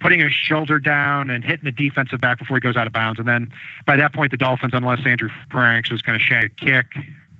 putting 0.00 0.20
his 0.20 0.32
shoulder 0.32 0.78
down 0.78 1.30
and 1.30 1.44
hitting 1.44 1.64
the 1.64 1.72
defensive 1.72 2.20
back 2.20 2.38
before 2.38 2.56
he 2.56 2.60
goes 2.60 2.76
out 2.76 2.86
of 2.86 2.92
bounds. 2.92 3.18
And 3.18 3.28
then 3.28 3.52
by 3.86 3.96
that 3.96 4.12
point, 4.12 4.30
the 4.30 4.36
Dolphins, 4.36 4.72
unless 4.74 5.06
Andrew 5.06 5.30
Franks 5.50 5.90
was 5.90 6.02
going 6.02 6.18
to 6.18 6.24
shank 6.24 6.44
a 6.44 6.64
kick, 6.64 6.86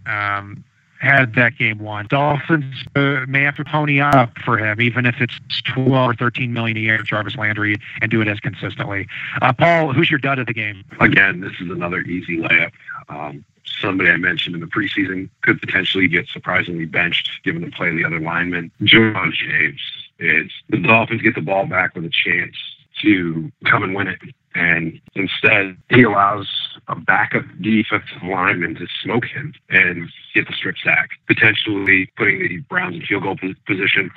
um, 0.07 0.65
had 1.01 1.35
that 1.35 1.57
game 1.57 1.79
won. 1.79 2.07
Dolphins 2.09 2.85
uh, 2.95 3.25
may 3.27 3.43
have 3.43 3.57
to 3.57 3.65
pony 3.65 4.01
up 4.01 4.37
for 4.45 4.59
him, 4.59 4.81
even 4.83 5.07
if 5.07 5.17
it's 5.19 5.41
12 5.63 5.89
or 5.89 6.15
13 6.15 6.53
million 6.53 6.77
a 6.77 6.81
year, 6.81 7.03
Jarvis 7.03 7.37
Landry, 7.37 7.77
and 8.03 8.11
do 8.11 8.21
it 8.21 8.29
as 8.29 8.39
consistently. 8.39 9.09
Uh, 9.41 9.53
Paul, 9.53 9.95
who's 9.95 10.11
your 10.11 10.19
dud 10.19 10.39
of 10.39 10.47
the 10.47 10.53
game? 10.53 10.85
Again, 11.01 11.41
this 11.41 11.53
is 11.59 11.71
another 11.71 12.01
easy 12.01 12.37
layup. 12.37 12.73
Um, 13.09 13.45
somebody 13.81 14.11
I 14.11 14.19
mentioned 14.19 14.55
in 14.55 14.61
the 14.61 14.67
preseason 14.67 15.31
could 15.43 15.59
potentially 15.61 16.07
get 16.07 16.29
surprisingly 16.29 16.85
benched 16.85 17.31
given 17.45 17.63
the 17.63 17.71
play 17.71 17.89
of 17.89 17.97
the 17.97 18.05
other 18.05 18.21
lineman. 18.21 18.71
Ja'Wuan 18.83 19.33
James. 19.33 19.81
It's 20.21 20.53
the 20.69 20.77
Dolphins 20.77 21.23
get 21.23 21.35
the 21.35 21.41
ball 21.41 21.67
back 21.67 21.95
with 21.95 22.05
a 22.05 22.11
chance 22.11 22.55
to 23.03 23.51
come 23.65 23.83
and 23.83 23.95
win 23.95 24.07
it. 24.07 24.21
And 24.55 25.01
instead, 25.15 25.79
he 25.89 26.03
allows 26.03 26.47
a 26.89 26.95
backup 26.95 27.45
defensive 27.61 28.23
lineman 28.23 28.75
to 28.75 28.87
smoke 29.03 29.25
him 29.25 29.55
and 29.71 30.11
get 30.35 30.47
the 30.47 30.53
strip 30.53 30.77
sack, 30.85 31.11
potentially 31.27 32.11
putting 32.17 32.41
the 32.41 32.59
Browns 32.69 32.97
in 32.97 33.07
field 33.07 33.23
goal 33.23 33.39
position. 33.67 34.11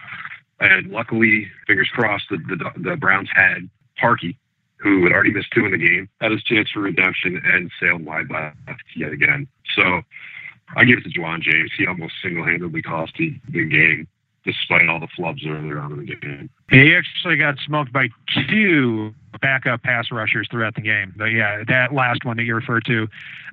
And 0.60 0.92
luckily, 0.92 1.50
fingers 1.68 1.89
crossed, 1.94 2.26
the, 2.30 2.38
the, 2.38 2.89
the 2.89 2.98
Browns 2.98 3.30
had 3.34 3.70
Parkey, 4.02 4.36
who 4.78 5.04
had 5.04 5.13
already 5.13 5.32
missed 5.32 5.52
two 5.52 5.66
in 5.66 5.72
the 5.72 5.78
game, 5.78 6.10
had 6.20 6.32
his 6.32 6.44
chance 6.44 6.70
for 6.72 6.82
redemption 6.82 7.42
and 7.46 7.72
sailed 7.80 8.04
wide 8.04 8.30
left 8.30 8.84
yet 8.96 9.13
again. 9.13 9.48
So 9.76 10.02
I 10.76 10.84
give 10.84 10.98
it 10.98 11.04
to 11.04 11.10
Ja'Wuan 11.10 11.42
James. 11.42 11.72
He 11.78 11.88
almost 11.88 12.16
single 12.22 12.44
handedly 12.44 12.82
cost 12.82 13.13
the, 13.18 13.39
the 13.50 13.66
game 13.66 14.08
despite 14.45 14.88
all 14.89 14.99
the 14.99 15.08
flubs 15.08 15.47
earlier 15.47 15.79
on 15.79 15.93
in 15.93 15.99
the 15.99 16.15
game. 16.15 16.49
He 16.69 16.95
actually 16.95 17.38
got 17.38 17.56
smoked 17.65 17.93
by 17.93 18.10
two 18.49 19.13
backup 19.41 19.84
pass 19.84 20.12
rushers 20.12 20.47
throughout 20.49 20.75
the 20.75 20.82
game. 20.82 21.13
But 21.15 21.25
yeah, 21.25 21.63
that 21.67 21.93
last 21.93 22.25
one 22.25 22.38
that 22.38 22.43
you 22.43 22.56
referred 22.56 22.86
to 22.86 23.08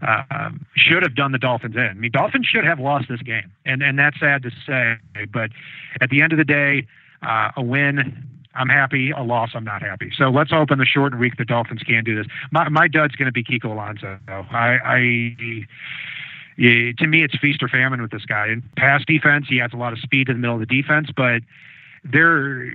uh, 0.07 0.51
should 0.77 1.03
have 1.03 1.15
done 1.15 1.33
the 1.33 1.39
Dolphins 1.39 1.77
in. 1.77 1.83
I 1.83 1.93
mean, 1.95 2.11
Dolphins 2.11 2.47
should 2.47 2.65
have 2.65 2.79
lost 2.81 3.09
this 3.09 3.23
game, 3.23 3.51
and 3.65 3.83
and 3.83 3.99
that's 3.99 4.19
sad 4.19 4.43
to 4.43 4.51
say. 4.67 4.97
But 5.33 5.51
at 6.01 6.11
the 6.11 6.23
end 6.23 6.33
of 6.33 6.39
the 6.39 6.45
day, 6.45 6.87
uh, 7.23 7.51
a 7.57 7.63
win. 7.63 8.27
I'm 8.53 8.69
happy. 8.69 9.13
A 9.13 9.23
loss, 9.23 9.51
I'm 9.55 9.63
not 9.63 9.81
happy. 9.81 10.11
So 10.17 10.29
let's 10.29 10.51
hope 10.51 10.73
in 10.73 10.79
the 10.79 10.85
shortened 10.85 11.21
week 11.21 11.37
the 11.37 11.45
Dolphins 11.45 11.85
can 11.85 12.03
do 12.03 12.17
this. 12.17 12.27
My 12.51 12.69
my 12.69 12.89
dud's 12.89 13.15
going 13.15 13.27
to 13.27 13.33
be 13.33 13.45
Kiko 13.45 13.67
Alonso. 13.67 14.19
I, 14.29 14.79
I 14.85 15.67
to 16.61 17.07
me, 17.07 17.25
it's 17.25 17.37
feast 17.39 17.63
or 17.63 17.69
famine 17.69 18.03
with 18.03 18.11
this 18.11 18.25
guy. 18.27 18.49
In 18.49 18.63
pass 18.77 19.03
defense, 19.07 19.47
he 19.49 19.61
adds 19.61 19.73
a 19.73 19.77
lot 19.77 19.93
of 19.93 19.99
speed 19.99 20.27
to 20.27 20.35
the 20.35 20.39
middle 20.39 20.61
of 20.61 20.61
the 20.61 20.83
defense, 20.83 21.09
but 21.17 21.43
there, 22.05 22.71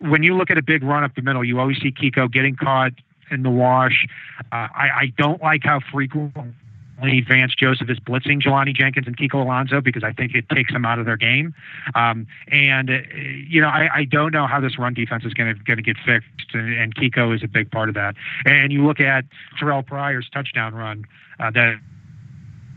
when 0.00 0.22
you 0.22 0.36
look 0.36 0.50
at 0.50 0.58
a 0.58 0.62
big 0.62 0.82
run 0.82 1.02
up 1.02 1.14
the 1.14 1.22
middle, 1.22 1.44
you 1.44 1.58
always 1.58 1.78
see 1.78 1.92
Kiko 1.92 2.30
getting 2.30 2.56
caught 2.56 2.92
in 3.30 3.42
the 3.42 3.50
wash. 3.50 4.06
Uh, 4.52 4.68
I, 4.74 4.88
I 4.94 5.12
don't 5.16 5.42
like 5.42 5.62
how 5.64 5.80
frequently 5.92 7.20
Vance 7.26 7.54
Joseph 7.54 7.90
is 7.90 7.98
blitzing 7.98 8.40
Jelani 8.40 8.74
Jenkins 8.74 9.06
and 9.06 9.16
Kiko 9.16 9.42
Alonso 9.42 9.80
because 9.80 10.04
I 10.04 10.12
think 10.12 10.34
it 10.34 10.48
takes 10.48 10.72
them 10.72 10.84
out 10.84 10.98
of 10.98 11.06
their 11.06 11.16
game. 11.16 11.54
Um, 11.94 12.26
and 12.48 12.90
uh, 12.90 12.98
you 13.14 13.60
know, 13.60 13.68
I, 13.68 13.88
I 13.94 14.04
don't 14.04 14.32
know 14.32 14.46
how 14.46 14.60
this 14.60 14.78
run 14.78 14.94
defense 14.94 15.24
is 15.24 15.34
going 15.34 15.54
to 15.54 15.62
going 15.64 15.78
to 15.78 15.82
get 15.82 15.96
fixed, 16.04 16.54
and, 16.54 16.72
and 16.72 16.94
Kiko 16.94 17.34
is 17.34 17.42
a 17.42 17.48
big 17.48 17.70
part 17.70 17.88
of 17.88 17.94
that. 17.94 18.14
And 18.44 18.72
you 18.72 18.86
look 18.86 19.00
at 19.00 19.24
Terrell 19.58 19.82
Pryor's 19.82 20.28
touchdown 20.32 20.74
run 20.74 21.04
uh, 21.40 21.50
that 21.50 21.76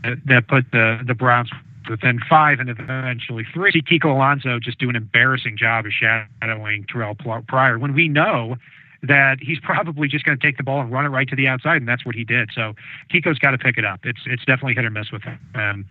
that 0.02 0.48
put 0.48 0.70
the 0.72 1.00
the 1.06 1.14
Browns 1.14 1.50
within 1.88 2.20
five 2.28 2.60
and 2.60 2.68
eventually 2.68 3.44
three. 3.52 3.72
See 3.72 3.82
Kiko 3.82 4.14
Alonso 4.14 4.58
just 4.58 4.78
do 4.78 4.88
an 4.88 4.96
embarrassing 4.96 5.56
job 5.56 5.86
of 5.86 5.92
shadowing 5.92 6.86
Terrell 6.90 7.14
Pryor 7.14 7.78
when 7.78 7.94
we 7.94 8.08
know 8.08 8.56
that 9.02 9.38
he's 9.40 9.58
probably 9.60 10.08
just 10.08 10.24
going 10.24 10.38
to 10.38 10.46
take 10.46 10.58
the 10.58 10.62
ball 10.62 10.80
and 10.80 10.92
run 10.92 11.06
it 11.06 11.08
right 11.08 11.26
to 11.28 11.34
the 11.34 11.48
outside, 11.48 11.78
and 11.78 11.88
that's 11.88 12.04
what 12.04 12.14
he 12.14 12.22
did. 12.22 12.50
So 12.54 12.74
Kiko's 13.10 13.38
got 13.38 13.52
to 13.52 13.58
pick 13.58 13.78
it 13.78 13.84
up. 13.84 14.00
It's 14.04 14.20
it's 14.26 14.44
definitely 14.44 14.74
hit 14.74 14.84
or 14.84 14.90
miss 14.90 15.10
with 15.10 15.22
him. 15.22 15.86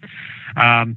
Um, 0.56 0.96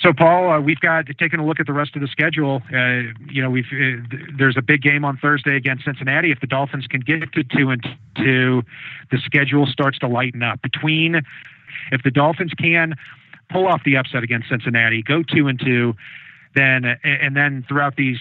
so, 0.00 0.12
Paul, 0.12 0.50
uh, 0.50 0.60
we've 0.60 0.78
got 0.78 1.06
taken 1.18 1.40
a 1.40 1.46
look 1.46 1.58
at 1.58 1.66
the 1.66 1.72
rest 1.72 1.96
of 1.96 2.02
the 2.02 2.08
schedule. 2.08 2.62
Uh, 2.72 3.12
you 3.28 3.42
know, 3.42 3.50
we've 3.50 3.66
uh, 3.72 4.16
there's 4.36 4.56
a 4.56 4.62
big 4.62 4.82
game 4.82 5.04
on 5.04 5.16
Thursday 5.16 5.56
against 5.56 5.84
Cincinnati. 5.84 6.30
If 6.30 6.40
the 6.40 6.46
Dolphins 6.46 6.86
can 6.86 7.00
get 7.00 7.32
to 7.32 7.42
two 7.42 7.70
and 7.70 7.84
two, 8.16 8.62
the 9.10 9.18
schedule 9.18 9.66
starts 9.66 9.98
to 10.00 10.08
lighten 10.08 10.42
up. 10.42 10.62
Between 10.62 11.22
if 11.92 12.02
the 12.02 12.10
Dolphins 12.10 12.52
can 12.58 12.94
pull 13.50 13.66
off 13.66 13.82
the 13.84 13.96
upset 13.96 14.22
against 14.22 14.48
Cincinnati, 14.48 15.02
go 15.02 15.22
two 15.22 15.48
and 15.48 15.58
two, 15.58 15.94
then 16.54 16.84
and 17.04 17.36
then 17.36 17.64
throughout 17.68 17.96
these 17.96 18.18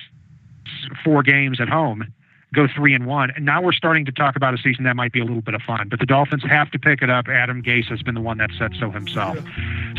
four 1.04 1.24
games 1.24 1.60
at 1.60 1.70
home, 1.70 2.14
go 2.54 2.68
three 2.76 2.94
and 2.94 3.06
one. 3.06 3.32
And 3.36 3.46
now 3.46 3.62
we're 3.62 3.74
starting 3.74 4.06
to 4.06 4.12
talk 4.12 4.36
about 4.36 4.54
a 4.54 4.58
season 4.58 4.84
that 4.86 4.96
might 4.96 5.12
be 5.12 5.20
a 5.20 5.26
little 5.26 5.42
bit 5.42 5.54
of 5.54 5.62
fun. 5.62 5.90
But 5.90 6.00
the 6.00 6.06
Dolphins 6.06 6.44
have 6.50 6.72
to 6.72 6.80
pick 6.80 7.02
it 7.02 7.10
up. 7.10 7.28
Adam 7.28 7.62
Gase 7.62 7.88
has 7.90 8.02
been 8.02 8.16
the 8.16 8.22
one 8.22 8.38
that 8.38 8.50
said 8.58 8.74
so 8.80 8.90
himself. 8.90 9.38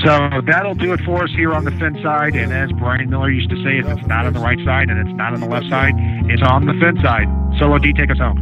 So 0.02 0.30
that'll 0.46 0.74
do 0.74 0.92
it 0.92 1.00
for 1.00 1.24
us 1.24 1.30
here 1.30 1.52
on 1.52 1.64
the 1.64 1.72
Fin 1.72 2.00
side. 2.02 2.34
And 2.36 2.52
as 2.52 2.72
Brian 2.72 3.10
Miller 3.10 3.30
used 3.30 3.50
to 3.50 3.62
say, 3.62 3.78
if 3.78 3.86
it's 3.86 4.06
not 4.06 4.24
on 4.24 4.32
the 4.32 4.40
right 4.40 4.58
side 4.64 4.88
and 4.88 4.98
it's 4.98 5.16
not 5.16 5.34
on 5.34 5.40
the 5.40 5.48
left 5.48 5.68
side, 5.68 5.94
it's 6.30 6.42
on 6.42 6.66
the 6.66 6.74
Fin 6.74 7.00
side. 7.02 7.28
Solo 7.58 7.78
D, 7.78 7.92
take 7.92 8.10
us 8.10 8.18
home. 8.18 8.38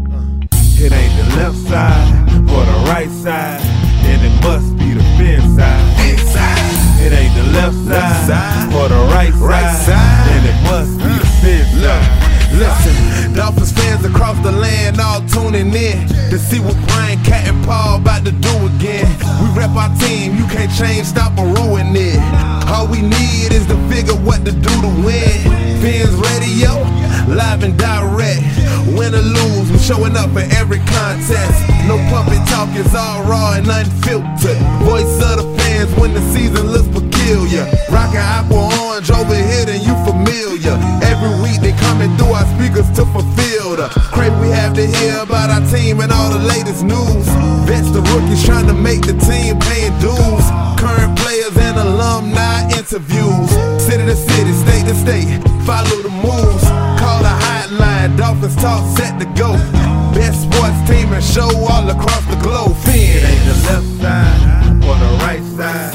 It 0.79 0.93
ain't 0.93 1.31
the 1.31 1.37
left 1.37 1.57
side 1.57 2.29
or 2.51 2.65
the 2.65 2.91
right 2.91 3.09
side, 3.09 3.61
and 4.07 4.23
it 4.23 4.37
must 4.43 4.77
be 4.79 4.95
the 4.95 5.05
fin 5.19 5.41
side. 5.57 5.83
Inside. 6.07 7.03
It 7.05 7.13
ain't 7.13 7.35
the 7.35 7.47
left 7.53 7.77
side 7.85 8.73
or 8.75 8.89
the 8.89 9.03
right 9.13 9.33
side, 9.87 10.27
then 10.27 10.43
it 10.47 10.59
must 10.65 10.99
be 10.99 11.13
the 11.13 11.31
fifth 11.43 11.73
side. 11.83 12.27
Listen, 12.53 13.35
Dolphins 13.35 13.73
fans 13.73 14.05
across 14.05 14.39
the 14.43 14.53
land 14.53 14.99
all 14.99 15.21
tuning 15.29 15.75
in 15.75 16.09
to 16.31 16.39
see 16.39 16.59
what 16.59 16.77
Brian 16.89 17.23
Cat 17.23 17.47
and 17.47 17.63
Paul 17.65 18.01
about 18.01 18.25
to 18.25 18.33
do 18.33 18.55
again. 18.67 19.07
We 19.43 19.47
rep 19.59 19.71
our 19.77 19.95
team, 19.99 20.37
you 20.37 20.47
can't 20.47 20.73
change, 20.73 21.07
stop 21.07 21.37
or 21.39 21.45
ruin 21.45 21.95
it. 21.95 22.19
All 22.67 22.87
we 22.87 23.03
need 23.03 23.53
is 23.53 23.67
to 23.67 23.77
figure 23.89 24.15
what 24.15 24.45
to 24.47 24.53
do 24.53 24.73
to 24.81 24.93
win. 25.05 25.37
Fans 25.83 26.15
radio, 26.15 26.81
live 27.29 27.63
and 27.63 27.77
direct. 27.79 28.56
Win 28.97 29.15
or 29.15 29.21
lose, 29.21 29.71
we're 29.71 29.79
showing 29.79 30.17
up 30.17 30.33
for 30.33 30.47
every 30.57 30.81
contest. 30.89 31.61
No 31.85 32.01
puppet 32.09 32.41
talk, 32.49 32.73
it's 32.73 32.95
all 32.97 33.23
raw 33.29 33.53
and 33.53 33.69
unfiltered. 33.69 34.57
Voice 34.89 35.21
of 35.21 35.37
the 35.37 35.47
fans 35.61 35.93
when 36.01 36.15
the 36.15 36.25
season 36.33 36.73
looks 36.73 36.89
peculiar. 36.89 37.69
Rockin' 37.93 38.25
aqua 38.25 38.73
orange 38.89 39.11
over 39.11 39.37
here, 39.37 39.69
then 39.69 39.85
you 39.85 39.93
familiar. 40.09 40.81
Every 41.05 41.29
week 41.45 41.61
they 41.61 41.77
coming 41.85 42.09
through 42.17 42.33
our 42.33 42.49
speakers 42.57 42.89
to 42.97 43.05
fulfill 43.13 43.77
the 43.77 43.93
crave 44.17 44.33
we 44.41 44.49
have 44.49 44.73
to 44.81 44.87
hear 44.87 45.21
about 45.21 45.53
our 45.53 45.61
team 45.69 46.01
and 46.01 46.11
all 46.11 46.33
the 46.33 46.41
latest 46.41 46.83
news. 46.83 47.29
Vets 47.69 47.93
the 47.93 48.01
rookies 48.17 48.45
trying 48.49 48.67
to 48.67 48.73
make 48.75 49.05
the 49.05 49.13
team 49.29 49.61
paying 49.69 49.93
dues. 50.01 50.47
Current 50.81 51.13
players 51.21 51.53
and 51.61 51.77
alumni 51.77 52.65
interviews. 52.73 53.51
City 53.77 54.09
to 54.09 54.17
city, 54.17 54.53
state 54.65 54.89
to 54.89 54.97
state, 54.97 55.29
follow 55.69 56.01
the 56.01 56.13
moves. 56.25 56.65
Call 56.97 57.26
hotline, 57.67 58.17
Dolphins 58.17 58.57
talk 58.57 58.85
set 58.97 59.19
to 59.19 59.27
go. 59.39 59.53
Best 60.15 60.43
sports 60.43 60.81
team 60.89 61.13
and 61.13 61.25
show 61.25 61.49
all 61.69 61.89
across 61.89 62.25
the 62.27 62.37
globe. 62.43 62.77
It 62.87 63.25
ain't 63.25 63.45
the 63.47 63.57
left 63.69 63.87
side 64.01 64.67
or 64.85 64.97
the 64.97 65.13
right 65.25 65.43
side, 65.57 65.95